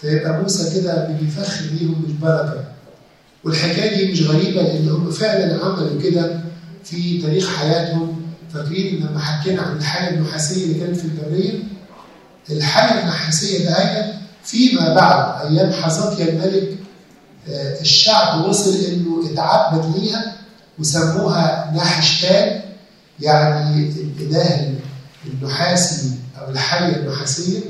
فيبقى 0.01 0.43
موسى 0.43 0.81
كده 0.81 1.05
بيفخر 1.21 1.65
بيهم 1.73 1.95
بالبركة. 2.07 2.65
والحكاية 3.45 3.97
دي 4.07 4.13
مش 4.13 4.23
غريبة 4.23 4.63
لأن 4.63 4.89
هم 4.89 5.11
فعلا 5.11 5.65
عملوا 5.65 6.03
كده 6.03 6.41
في 6.85 7.23
تاريخ 7.23 7.57
حياتهم. 7.57 8.23
فاكرين 8.55 9.07
لما 9.07 9.19
حكينا 9.21 9.63
عن 9.63 9.77
الحاله 9.77 10.09
النحاسية 10.19 10.65
اللي 10.65 10.81
كانت 10.81 10.97
في 10.97 11.05
البريه 11.05 11.59
الحاله 12.51 13.01
النحاسية 13.03 13.69
ده 13.69 14.07
فيما 14.45 14.95
بعد 14.95 15.47
أيام 15.47 15.73
حزقيا 15.73 16.29
الملك 16.29 16.79
الشعب 17.81 18.49
وصل 18.49 18.75
إنه 18.85 19.33
اتعبد 19.33 19.97
ليها 19.97 20.33
وسموها 20.79 21.73
نحشتان 21.77 22.61
يعني 23.21 23.89
الإله 23.89 24.75
النحاسي 25.33 26.11
أو 26.41 26.51
الحيه 26.51 26.97
النحاسيه 26.97 27.61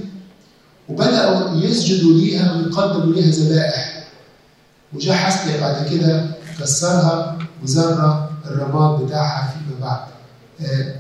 وبداوا 0.89 1.57
يسجدوا 1.57 2.13
ليها 2.13 2.53
ويقدموا 2.53 3.15
ليها 3.15 3.31
ذبائح. 3.31 4.05
وجاء 4.93 5.17
حسقيا 5.17 5.61
بعد 5.61 5.89
كده 5.89 6.27
كسرها 6.61 7.39
وزرع 7.63 8.29
الرماد 8.47 9.03
بتاعها 9.07 9.55
فيما 9.55 9.81
بعد. 9.87 10.01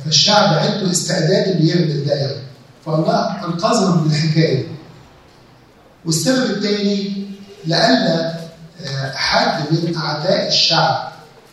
فالشعب 0.05 0.55
عنده 0.59 0.91
استعداد 0.91 1.49
إنه 1.49 1.69
يعمل 1.71 2.05
ده 2.07 2.15
يعني 2.15 2.43
فالله 2.87 3.45
انقذهم 3.45 4.05
من 4.05 4.11
الحكاية. 4.11 4.67
والسبب 6.05 6.51
الثاني 6.51 7.27
لئلا 7.67 8.35
حد 9.15 9.73
من 9.73 9.97
أعداء 9.97 10.49
الشعب 10.49 11.09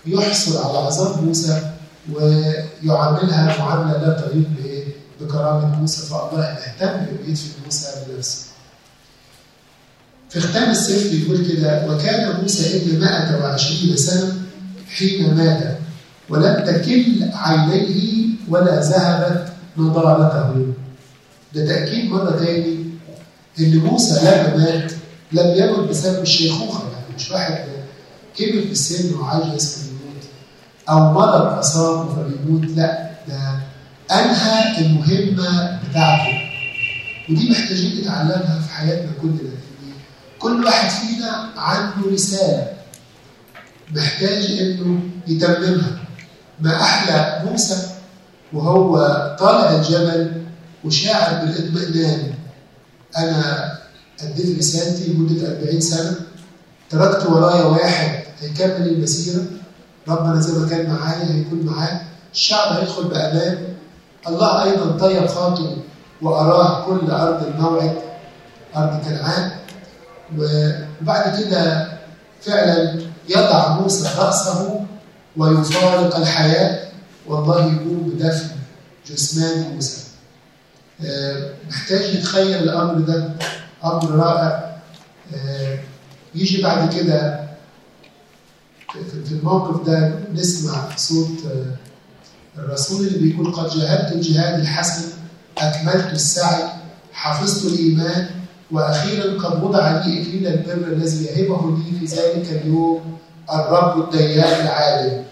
يحصل 0.06 0.58
على 0.68 0.78
عذاب 0.78 1.24
موسى 1.24 1.72
ويعاملها 2.14 3.58
معاملة 3.60 3.98
لا 3.98 4.22
تليق 4.22 4.48
بكرامة 5.22 5.76
موسى 5.80 6.02
فالله 6.08 6.44
اهتم 6.44 7.06
بيدفن 7.26 7.50
موسى 7.66 7.88
بنفسه. 8.08 8.46
في 10.30 10.40
ختام 10.40 10.70
السفر 10.72 11.16
يقول 11.16 11.48
كده 11.48 11.92
وكان 11.92 12.42
موسى 12.42 12.78
ابن 12.82 13.00
120 13.00 13.98
سنة 13.98 14.34
حين 14.98 15.34
مات 15.34 15.78
ولم 16.30 16.64
تكل 16.66 17.24
عينيه 17.34 18.26
ولا 18.50 18.80
ذهبت 18.82 19.48
نضارته. 19.78 20.74
ده 21.56 21.66
تأكيد 21.66 22.06
مرة 22.12 22.32
تاني 22.46 22.86
إن 23.60 23.78
موسى 23.78 24.14
لما 24.22 24.58
مات 24.58 24.92
لم 25.32 25.56
يمت 25.56 25.90
بسبب 25.90 26.22
الشيخوخه 26.22 26.84
يعني 26.84 27.16
مش 27.18 27.32
واحد 27.32 27.66
كبر 28.38 28.62
في 28.62 28.72
السن 28.72 29.16
وعجز 29.16 29.76
فبيموت 29.76 30.24
أو 30.90 31.00
مرض 31.14 31.58
اصابه 31.60 32.16
فبيموت 32.16 32.66
لا 32.78 33.15
ده 34.10 34.16
أنهى 34.16 34.78
المهمة 34.86 35.80
بتاعته. 35.90 36.42
ودي 37.30 37.50
محتاجين 37.50 38.02
نتعلمها 38.02 38.60
في 38.68 38.74
حياتنا 38.74 39.12
كلنا. 39.22 39.38
لأن 39.38 39.60
كل 40.40 40.66
واحد 40.66 40.90
فينا 40.90 41.50
عنده 41.58 42.12
رسالة 42.12 42.68
محتاج 43.96 44.46
إنه 44.60 45.00
يتممها. 45.28 46.00
ما 46.60 46.82
أحلى 46.82 47.44
موسى 47.52 47.88
وهو 48.54 48.98
طالع 49.40 49.72
الجبل 49.76 50.32
وشاعر 50.84 51.46
بالإطمئنان. 51.46 52.34
أنا 53.18 53.72
أديت 54.22 54.58
رسالتي 54.60 55.14
لمدة 55.14 55.48
40 55.48 55.82
سنة. 55.82 56.16
تركت 56.90 57.26
ورايا 57.26 57.64
واحد 57.64 58.24
هيكمل 58.42 58.88
المسيرة. 58.88 59.46
ربنا 60.08 60.40
زي 60.42 60.60
ما 60.60 60.70
كان 60.70 60.90
معايا 60.90 61.34
هيكون 61.34 61.66
معاه 61.66 62.02
الشعب 62.34 62.78
هيدخل 62.78 63.04
بأمان. 63.04 63.75
الله 64.28 64.64
أيضا 64.64 64.98
طيب 64.98 65.26
خاطره 65.28 65.78
وأراه 66.22 66.86
كل 66.86 67.12
أرض 67.12 67.48
الموعد 67.48 67.98
أرض 68.76 69.02
كنعان 69.06 69.52
وبعد 70.38 71.44
كده 71.44 71.88
فعلا 72.42 73.02
يضع 73.30 73.80
موسى 73.80 74.10
رأسه 74.18 74.86
ويفارق 75.38 76.16
الحياة. 76.16 76.86
والله 77.28 77.60
يقوم 77.60 78.12
بدفن 78.14 78.50
جثمان 79.08 79.74
موسى. 79.74 80.02
محتاج 81.70 82.16
يتخيل 82.16 82.64
الأمر 82.64 82.94
ده. 82.94 83.30
أمر 83.86 84.12
رائع. 84.12 84.76
يجي 86.36 86.62
بعد 86.62 86.94
كده 86.96 87.46
في 89.26 89.32
الموقف 89.32 89.88
ده 89.88 90.12
نسمع 90.34 90.96
صوت 90.98 91.38
الرسول 92.58 93.08
اللي 93.08 93.20
بيقول 93.20 93.54
قد 93.54 93.70
جاهدت 93.80 94.12
الجهاد 94.16 94.60
الحسن 94.60 95.04
أكملت 95.58 96.14
السعي 96.14 96.64
حفظت 97.14 97.66
الإيمان 97.66 98.30
وأخيرا 98.72 99.42
قد 99.42 99.64
وضع 99.64 99.92
لي 99.92 100.22
إكليل 100.22 100.48
البر 100.48 100.88
الذي 100.88 101.26
يهبه 101.26 101.78
لي 101.78 102.00
في 102.00 102.06
ذلك 102.16 102.62
اليوم 102.62 103.18
الرب 103.54 104.04
الديان 104.04 104.62
العادل 104.62 105.24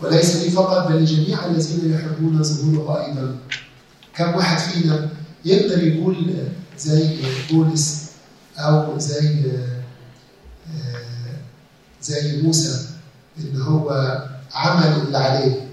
وليس 0.00 0.36
لي 0.36 0.50
فقط 0.50 0.88
بل 0.88 1.02
لجميع 1.02 1.46
الذين 1.46 1.94
يحبون 1.94 2.42
ظهوره 2.42 3.06
أيضا. 3.06 3.36
كم 4.16 4.34
واحد 4.34 4.58
فينا 4.58 5.08
يقدر 5.44 5.82
يقول 5.82 6.34
زي 6.78 7.16
بولس 7.50 8.06
أو 8.58 8.98
زي 8.98 9.44
زي 12.02 12.42
موسى 12.42 12.86
إن 13.38 13.60
هو 13.62 13.90
عمل 14.54 15.02
اللي 15.06 15.18
عليه. 15.18 15.71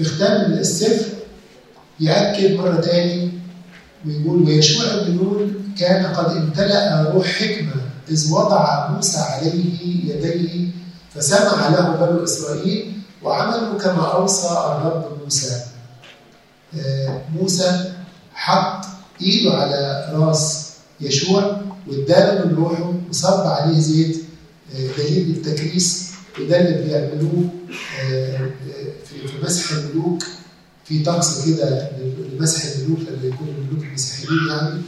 في 0.00 0.06
ختام 0.06 0.52
السفر 0.52 1.06
يأكد 2.00 2.52
مرة 2.56 2.80
تاني 2.80 3.32
ويقول 4.06 4.42
ويشوع 4.42 4.84
بن 5.02 5.14
نون 5.16 5.54
كان 5.78 6.06
قد 6.14 6.36
امتلأ 6.36 7.10
روح 7.14 7.26
حكمة 7.26 7.72
إذ 8.10 8.32
وضع 8.32 8.88
موسى 8.88 9.18
عليه 9.18 9.64
يديه 10.04 10.68
فسمع 11.14 11.68
له 11.68 11.90
بنو 11.90 12.24
إسرائيل 12.24 12.92
وعملوا 13.22 13.78
كما 13.78 14.12
أوصى 14.12 14.48
الرب 14.48 15.18
موسى. 15.24 15.60
موسى 17.34 17.92
حط 18.34 18.84
إيده 19.22 19.50
على 19.54 20.08
راس 20.14 20.70
يشوع 21.00 21.60
واداله 21.88 22.44
من 22.44 22.54
روحه 22.54 22.92
وصب 23.10 23.40
عليه 23.46 23.80
زيت 23.80 24.16
دليل 24.98 25.30
التكريس 25.36 26.10
وده 26.40 26.60
اللي 26.60 26.82
بيعملوه 26.82 27.44
في 29.28 29.44
مسح 29.44 29.72
الملوك 29.72 30.22
في 30.84 31.02
طقس 31.02 31.46
كده 31.48 31.88
لمسح 32.32 32.62
الملوك 32.76 32.98
لما 33.00 33.34
يكونوا 33.34 33.52
الملوك 33.54 33.84
المسيحيين 33.84 34.48
يعني. 34.50 34.80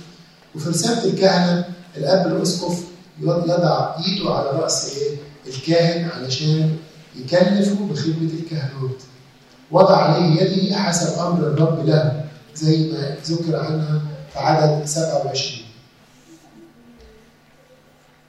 وفي 0.55 0.69
رسالة 0.69 1.05
الكهنة 1.05 1.65
الأب 1.97 2.27
الأسقف 2.27 2.79
يضع 3.21 3.95
إيده 4.07 4.31
على 4.35 4.51
رأس 4.51 4.97
إيه؟ 4.97 5.17
الكاهن 5.47 6.09
علشان 6.11 6.77
يكلفه 7.17 7.75
بخدمة 7.91 8.31
الكهنوت. 8.41 9.01
وضع 9.71 9.97
عليه 9.97 10.43
يده 10.43 10.77
حسب 10.79 11.19
أمر 11.19 11.39
الرب 11.47 11.87
له 11.87 12.25
زي 12.55 12.91
ما 12.93 13.17
ذكر 13.27 13.57
عنها 13.57 14.03
في 14.33 14.39
عدد 14.39 14.87
27 14.87 15.63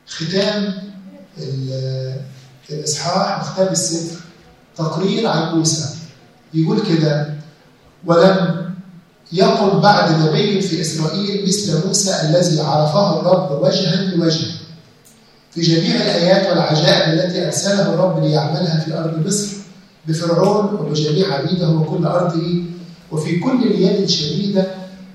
ختام 0.07 0.73
الإصحاح 2.69 3.41
وختام 3.41 3.67
السفر. 3.67 4.19
تقرير 4.77 5.27
عن 5.27 5.55
موسى. 5.55 5.92
يقول 6.53 6.81
كده 6.81 7.33
ولم 8.05 8.63
يقم 9.31 9.79
بعد 9.79 10.21
نبي 10.21 10.61
في 10.61 10.81
إسرائيل 10.81 11.47
مثل 11.47 11.87
موسى 11.87 12.15
الذي 12.21 12.61
عرفه 12.61 13.19
الرب 13.19 13.61
وجها 13.63 13.95
لوجه. 14.15 14.47
في 15.51 15.61
جميع 15.61 15.95
الآيات 15.95 16.47
والعجائب 16.49 17.13
التي 17.13 17.45
أرسله 17.45 17.93
الرب 17.93 18.23
ليعملها 18.23 18.79
في 18.79 18.97
أرض 18.97 19.27
مصر 19.27 19.47
بفرعون 20.07 20.73
وبجميع 20.75 21.33
عبيده 21.33 21.69
وكل 21.69 22.05
أرضه 22.05 22.63
وفي 23.11 23.39
كل 23.39 23.63
اليد 23.63 24.01
الشديدة 24.01 24.65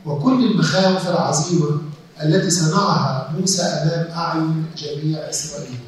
وكل 0.06 0.44
المخاوف 0.44 1.08
العظيمة 1.08 1.80
التي 2.22 2.50
صنعها 2.50 3.32
موسى 3.40 3.62
أمام 3.62 4.06
أعين 4.16 4.64
جميع 4.78 5.18
إسرائيل. 5.30 5.78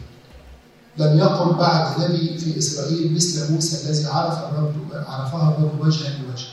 لم 0.99 1.19
يقم 1.19 1.57
بعد 1.59 2.01
نبي 2.01 2.39
في 2.39 2.59
إسرائيل 2.59 3.15
مثل 3.15 3.53
موسى 3.53 3.89
الذي 3.91 4.07
عرف 4.07 4.39
الرب 4.39 4.75
عرفها 4.93 5.49
الرب 5.59 5.81
وجها 5.81 6.09
لوجه. 6.09 6.47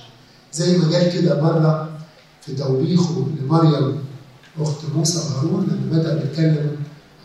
زي 0.54 0.78
ما 0.78 0.98
قال 0.98 1.12
كده 1.14 1.42
مرة 1.42 1.90
في 2.42 2.56
توبيخه 2.56 3.28
لمريم 3.42 4.00
أخت 4.60 4.86
موسى 4.96 5.18
وهارون 5.20 5.68
لما 5.68 6.00
بدأ 6.00 6.24
يتكلم 6.24 6.78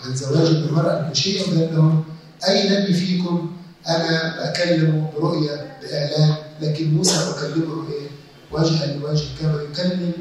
عن 0.05 0.15
زواج 0.17 0.47
المرأة 0.47 1.01
الكوشية 1.01 1.41
وقال 1.43 1.75
لهم 1.75 2.05
أي 2.49 2.71
نبي 2.71 2.93
فيكم؟ 2.95 3.51
أنا 3.89 4.37
بكلمه 4.51 5.11
برؤية 5.17 5.77
بإعلان 5.83 6.35
لكن 6.61 6.95
موسى 6.95 7.17
أكلمه 7.31 7.89
إيه؟ 7.93 8.09
وجها 8.51 8.87
لوجه 8.87 9.25
كما 9.41 9.63
يكلم 9.63 10.13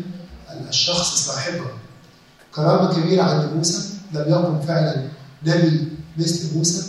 الشخص 0.69 1.25
صاحبه. 1.27 1.65
كرامة 2.55 2.93
كبيرة 2.93 3.23
عند 3.23 3.49
موسى 3.55 3.89
لم 4.13 4.25
يكن 4.27 4.67
فعلا 4.67 5.07
نبي 5.45 5.87
مثل 6.17 6.57
موسى 6.57 6.83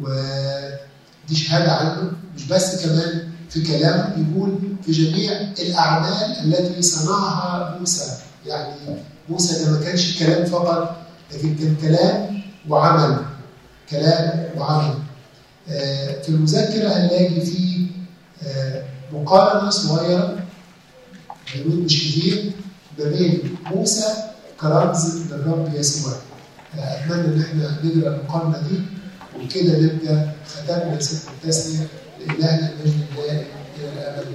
ودي 0.00 1.34
شهادة 1.36 1.72
عنه 1.72 2.12
مش 2.36 2.46
بس 2.46 2.84
كمان 2.86 3.28
في 3.50 3.62
كلامه 3.62 4.14
يقول 4.16 4.58
في 4.86 4.92
جميع 4.92 5.40
الأعمال 5.40 6.36
التي 6.54 6.82
صنعها 6.82 7.76
موسى. 7.78 8.12
يعني 8.46 8.74
موسى 9.28 9.64
ده 9.64 9.70
ما 9.70 9.84
كانش 9.84 10.18
كلام 10.18 10.44
فقط 10.44 10.96
لكن 11.32 11.56
كان 11.56 11.76
كلام 11.82 12.42
وعمل 12.68 13.18
كلام 13.90 14.48
وعمل. 14.56 14.94
في 16.22 16.28
المذكرة 16.28 16.88
هنلاقي 16.88 17.40
فيه 17.40 17.86
مقارنة 19.12 19.70
صغيرة 19.70 20.38
بنقول 21.54 21.82
مش 21.82 22.00
كتير 22.00 22.52
ما 22.98 23.04
بين 23.04 23.56
موسى 23.74 24.04
كرمز 24.60 25.32
للرب 25.32 25.74
يسوع. 25.74 26.12
اتمنى 26.78 27.26
إن 27.26 27.42
إحنا 27.42 27.78
نقرا 27.84 28.14
المقارنة 28.16 28.58
دي 28.68 28.78
وكده 29.38 29.78
نبدأ 29.80 30.32
ختمنا 30.48 31.00
سفر 31.00 31.32
التسنيه 31.32 31.86
لالهنا 32.20 32.70
المجد 32.72 33.00
الدائم 33.10 33.46
إلى 33.78 33.88
الأبد. 33.92 34.26